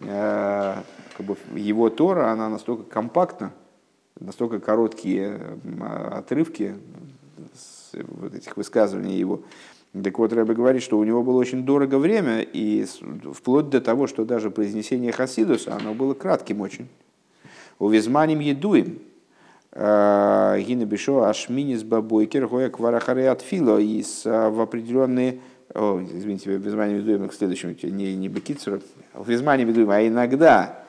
э, 0.00 0.74
как 1.16 1.26
бы 1.26 1.36
его 1.54 1.90
Тора, 1.90 2.30
она 2.30 2.48
настолько 2.48 2.84
компактна, 2.84 3.52
настолько 4.20 4.60
короткие 4.60 5.40
отрывки 6.10 6.76
вот 7.92 8.34
этих 8.34 8.56
высказываний 8.56 9.16
его. 9.16 9.42
Так 9.92 10.18
вот, 10.18 10.32
Рэбе 10.32 10.54
говорит, 10.54 10.82
что 10.82 10.98
у 10.98 11.04
него 11.04 11.22
было 11.22 11.38
очень 11.38 11.64
дорого 11.64 11.98
время, 11.98 12.40
и 12.40 12.86
вплоть 13.32 13.70
до 13.70 13.80
того, 13.80 14.06
что 14.06 14.24
даже 14.24 14.50
произнесение 14.50 15.12
Хасидуса, 15.12 15.74
оно 15.74 15.94
было 15.94 16.14
кратким 16.14 16.60
очень. 16.60 16.88
У 17.78 17.88
Визманим 17.88 18.40
едуем, 18.40 18.98
Гина 19.72 20.84
Бишо 20.84 21.24
Ашминис 21.24 21.82
Бабойкер 21.84 22.48
Гоя 22.48 22.68
Кварахаре 22.70 23.30
Атфило 23.30 23.78
и 23.78 24.02
в 24.24 24.60
определенные 24.60 25.40
о, 25.74 26.00
извините, 26.00 26.56
в 26.56 26.62
Визмане 26.62 26.94
ведуем 26.94 27.28
к 27.28 27.34
следующему, 27.34 27.74
не, 27.82 28.16
не 28.16 28.28
Бекицеру, 28.28 28.80
в 29.12 29.28
Визмане 29.28 29.64
ведуем, 29.64 29.90
а 29.90 30.00
иногда 30.06 30.82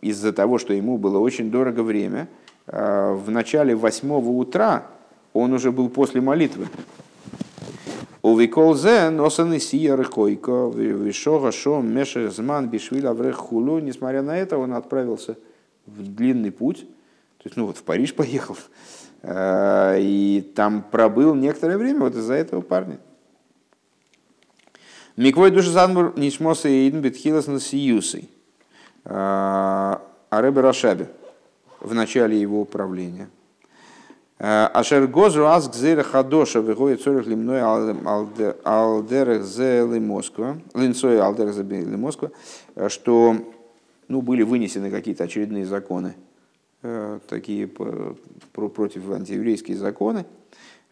из-за 0.00 0.32
того, 0.32 0.58
что 0.58 0.74
ему 0.74 0.98
было 0.98 1.18
очень 1.18 1.50
дорого 1.50 1.82
время, 1.82 2.28
в 2.66 3.24
начале 3.28 3.76
восьмого 3.76 4.28
утра 4.28 4.86
он 5.32 5.52
уже 5.52 5.70
был 5.70 5.88
после 5.88 6.20
молитвы. 6.20 6.66
У 8.22 8.38
Виколзе 8.38 9.10
носан 9.10 9.52
и 9.52 9.58
сия 9.58 9.96
рыкойко, 9.96 10.70
вишога 10.72 11.50
шо 11.50 11.80
мешер 11.80 12.30
зман 12.30 12.68
бишвиля 12.68 13.12
в 13.12 13.32
хулу. 13.32 13.80
Несмотря 13.80 14.22
на 14.22 14.38
это, 14.38 14.58
он 14.58 14.74
отправился 14.74 15.36
в 15.86 16.06
длинный 16.14 16.52
путь, 16.52 16.86
то 17.38 17.46
есть, 17.46 17.56
ну 17.56 17.66
вот 17.66 17.78
в 17.78 17.82
Париж 17.82 18.14
поехал, 18.20 18.56
э, 19.22 19.98
и 20.00 20.52
там 20.54 20.84
пробыл 20.88 21.34
некоторое 21.34 21.76
время 21.76 22.00
вот 22.00 22.14
из-за 22.14 22.34
этого 22.34 22.60
парня. 22.60 23.00
Миквой 25.16 25.50
душа 25.50 25.70
занбур 25.70 26.16
нишмоса 26.16 26.68
и 26.68 26.88
идн 26.88 27.00
бетхилас 27.00 27.48
на 27.48 27.58
сиюсой. 27.58 28.30
Э, 29.04 29.96
Аребе 30.30 30.60
Рашабе 30.60 31.10
в 31.80 31.92
начале 31.92 32.40
его 32.40 32.60
управления– 32.60 33.28
Ашер 34.44 35.06
гозу 35.06 35.46
аз 35.46 35.68
гзера 35.68 36.02
хадоша 36.02 36.60
выходит 36.60 37.00
цорих 37.00 37.28
лимной 37.28 37.60
алдерах 37.62 39.44
зе 39.44 39.84
Москва, 39.84 40.56
линцой 40.74 41.20
алдерах 41.20 41.54
зе 41.54 41.62
Москва, 41.62 42.30
что 42.88 43.36
ну, 44.08 44.20
были 44.20 44.42
вынесены 44.42 44.90
какие-то 44.90 45.22
очередные 45.22 45.64
законы, 45.64 46.16
э, 46.82 47.20
такие 47.28 47.68
против 47.68 49.08
антиеврейские 49.12 49.76
законы, 49.76 50.26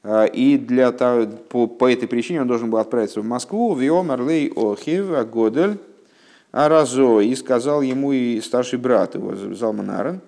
э, 0.04 0.28
и 0.28 0.56
для 0.56 0.92
того, 0.92 1.26
по, 1.48 1.66
по 1.66 1.90
этой 1.90 2.06
причине 2.06 2.42
он 2.42 2.46
должен 2.46 2.70
был 2.70 2.78
отправиться 2.78 3.20
в 3.20 3.24
Москву, 3.24 3.74
в 3.74 3.80
Йомарлей 3.80 4.52
Охив 4.54 5.06
Годель 5.28 5.78
Аразо, 6.52 7.18
и 7.18 7.34
сказал 7.34 7.82
ему 7.82 8.12
и 8.12 8.40
старший 8.40 8.78
брат 8.78 9.16
его, 9.16 9.34
Залман 9.34 9.90
Э, 9.90 10.18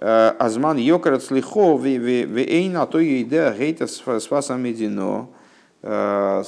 Азман 0.00 0.78
йокарат 0.78 1.22
слихо 1.22 1.76
вейн, 1.76 2.76
а 2.76 2.86
то 2.86 3.02
идея 3.02 3.52
гейта 3.52 3.86
с 3.86 4.26
фасом 4.26 4.62
медино. 4.62 5.28
Э, 5.82 6.42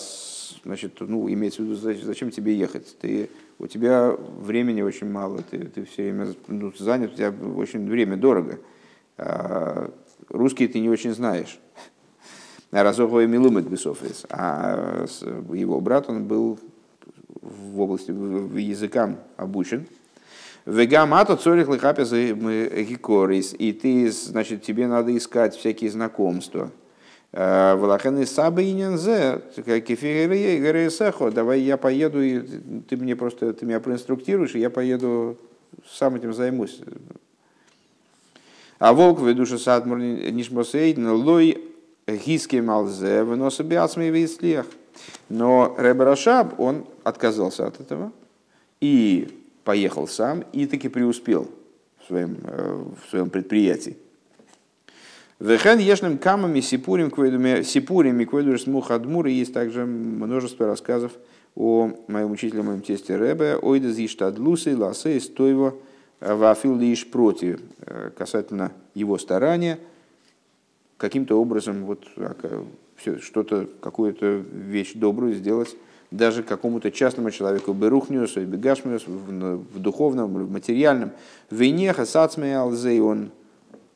значит, 0.64 0.96
ну, 1.00 1.28
имеется 1.28 1.62
в 1.62 1.64
виду, 1.66 1.74
зачем 1.74 2.30
тебе 2.30 2.54
ехать? 2.54 2.96
Ты, 3.00 3.30
у 3.58 3.66
тебя 3.66 4.12
времени 4.12 4.82
очень 4.82 5.10
мало, 5.10 5.42
ты, 5.42 5.58
ты 5.58 5.84
все 5.84 6.02
время 6.02 6.34
ну, 6.48 6.72
занят, 6.78 7.12
у 7.12 7.16
тебя 7.16 7.32
очень 7.56 7.88
время 7.88 8.16
дорого. 8.16 8.58
Э, 9.16 9.88
русский 10.28 10.68
ты 10.68 10.80
не 10.80 10.88
очень 10.88 11.12
знаешь. 11.12 11.58
Разоховый 12.70 13.26
Милумет 13.26 13.68
Бесофис. 13.68 14.26
А 14.30 15.06
его 15.52 15.80
брат, 15.80 16.08
он 16.08 16.24
был 16.24 16.58
в 17.42 17.80
области 17.80 18.10
языкам 18.10 19.18
обучен. 19.36 19.86
Вегамато 20.70 21.36
цорих 21.36 21.68
лихапес 21.68 22.12
гикорис. 22.12 23.54
И 23.58 23.72
ты, 23.72 24.10
значит, 24.10 24.62
тебе 24.62 24.86
надо 24.86 25.16
искать 25.16 25.56
всякие 25.56 25.90
знакомства. 25.90 26.70
Э, 27.32 27.74
Валахен 27.74 28.18
и 28.18 28.24
сабы 28.24 28.62
и 28.62 28.72
нензе, 28.72 29.42
давай 31.34 31.60
я 31.60 31.76
поеду, 31.76 32.22
и 32.22 32.40
ты 32.88 32.96
мне 32.96 33.16
просто, 33.16 33.52
ты 33.52 33.66
меня 33.66 33.80
проинструктируешь, 33.80 34.54
и 34.54 34.60
я 34.60 34.70
поеду, 34.70 35.38
сам 35.88 36.14
этим 36.14 36.32
займусь. 36.32 36.80
А 38.78 38.92
волк 38.92 39.18
в 39.18 39.34
душе 39.34 39.58
садмур 39.58 39.98
нишмосейдн 39.98 41.08
лой 41.08 41.64
гиски 42.06 42.56
малзе 42.56 43.24
выноса 43.24 43.64
биасми 43.64 44.04
вислех. 44.04 44.66
Но 45.28 45.74
Ребрашаб, 45.78 46.58
он 46.60 46.84
отказался 47.02 47.66
от 47.66 47.80
этого 47.80 48.12
и 48.80 49.39
поехал 49.64 50.08
сам 50.08 50.44
и 50.52 50.66
таки 50.66 50.88
преуспел 50.88 51.50
в 52.02 52.06
своем, 52.06 52.38
э, 52.42 52.84
в 53.04 53.10
своем 53.10 53.30
предприятии. 53.30 53.96
Вехен 55.38 55.78
ешным 55.78 56.18
камами 56.18 56.60
сипурим 56.60 57.10
сипурим 57.64 58.20
и 58.20 58.26
кведурис 58.26 58.66
мухадмур. 58.66 59.26
Есть 59.26 59.54
также 59.54 59.86
множество 59.86 60.66
рассказов 60.66 61.12
о 61.56 61.92
моем 62.08 62.30
учителе, 62.30 62.62
моем 62.62 62.82
тесте 62.82 63.16
Ребе, 63.16 63.56
ойда 63.56 63.90
зиштадлусы, 63.90 64.76
ласы, 64.76 65.18
стойво, 65.18 65.74
вафил 66.20 66.76
лишь 66.76 67.10
против, 67.10 67.60
э, 67.86 68.10
касательно 68.16 68.72
его 68.94 69.16
старания, 69.16 69.78
каким-то 70.98 71.40
образом 71.40 71.86
вот 71.86 72.04
а, 72.16 72.66
что-то, 73.20 73.66
какую-то 73.80 74.42
вещь 74.52 74.92
добрую 74.94 75.32
сделать 75.34 75.74
даже 76.10 76.42
какому-то 76.42 76.90
частному 76.90 77.30
человеку, 77.30 77.72
берухниус, 77.72 78.36
бегашмиус, 78.36 79.06
в 79.06 79.78
духовном, 79.78 80.34
в 80.34 80.50
материальном, 80.50 81.12
вейнеха, 81.50 82.04
сацмеалзей, 82.04 83.00
он 83.00 83.30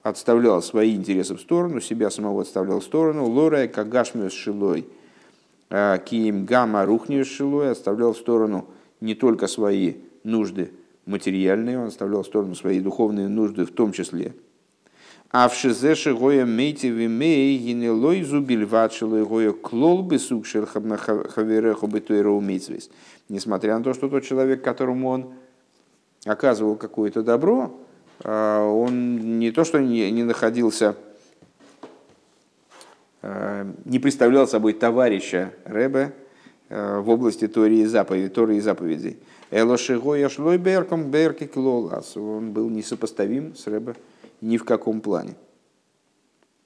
отставлял 0.03 0.62
свои 0.62 0.95
интересы 0.95 1.35
в 1.35 1.41
сторону, 1.41 1.81
себя 1.81 2.11
самого 2.11 2.43
отставлял 2.43 2.81
в 2.81 2.85
сторону, 2.85 3.27
лорая 3.27 3.67
кагашмиус 3.69 4.33
шилой, 4.33 4.87
а, 5.71 5.99
киим 5.99 6.45
гамма 6.45 6.85
рухниус 6.85 7.27
шилой, 7.27 7.71
отставлял 7.71 8.12
в 8.12 8.19
сторону 8.19 8.67
не 9.01 9.15
только 9.15 9.47
свои 9.47 9.95
нужды 10.23 10.71
материальные, 11.07 11.79
он 11.79 11.87
оставлял 11.89 12.23
в 12.23 12.27
сторону 12.27 12.55
свои 12.55 12.81
духовные 12.81 13.29
нужды 13.29 13.65
в 13.65 13.73
том 13.73 13.93
числе, 13.93 14.35
а 15.37 15.49
в 15.49 15.55
шизеше 15.57 16.14
гоя 16.14 16.47
мейте 16.47 16.91
вимей 16.91 17.59
гинелой 17.59 18.22
зубильватшилой 18.22 19.24
гоя 19.24 19.51
клол 19.51 20.05
бы 20.05 20.20
сукшер 20.20 20.64
хавереху 20.64 21.89
бы. 21.89 22.01
Несмотря 23.28 23.76
на 23.76 23.82
то, 23.82 23.95
что 23.95 24.09
тот 24.09 24.22
человек, 24.22 24.62
которому 24.62 25.09
он 25.09 25.32
оказывал 26.24 26.76
какое-то 26.76 27.24
добро, 27.24 27.76
а, 28.22 28.64
он 28.64 29.41
не 29.41 29.51
то 29.51 29.64
что 29.64 29.80
не, 29.80 30.22
находился, 30.22 30.95
а, 33.20 33.66
не 33.85 33.99
представлял 33.99 34.47
собой 34.47 34.72
товарища 34.72 35.53
Рэбе 35.64 36.12
а, 36.70 37.01
в 37.01 37.11
области 37.11 37.49
Тории 37.49 37.80
и 37.80 37.87
заповедей, 37.87 38.28
Тории 38.28 38.59
и 38.59 38.61
заповедей. 38.61 39.18
Элошигоя 39.51 40.28
шлой 40.28 40.59
берком 40.59 41.11
берки 41.11 41.49
клолас. 41.49 42.16
Он 42.16 42.53
был 42.53 42.70
несопоставим 42.70 43.57
с 43.57 43.66
Рэбе 43.66 43.97
ни 44.45 44.59
в 44.59 44.65
каком 44.65 45.01
плане. 45.01 45.37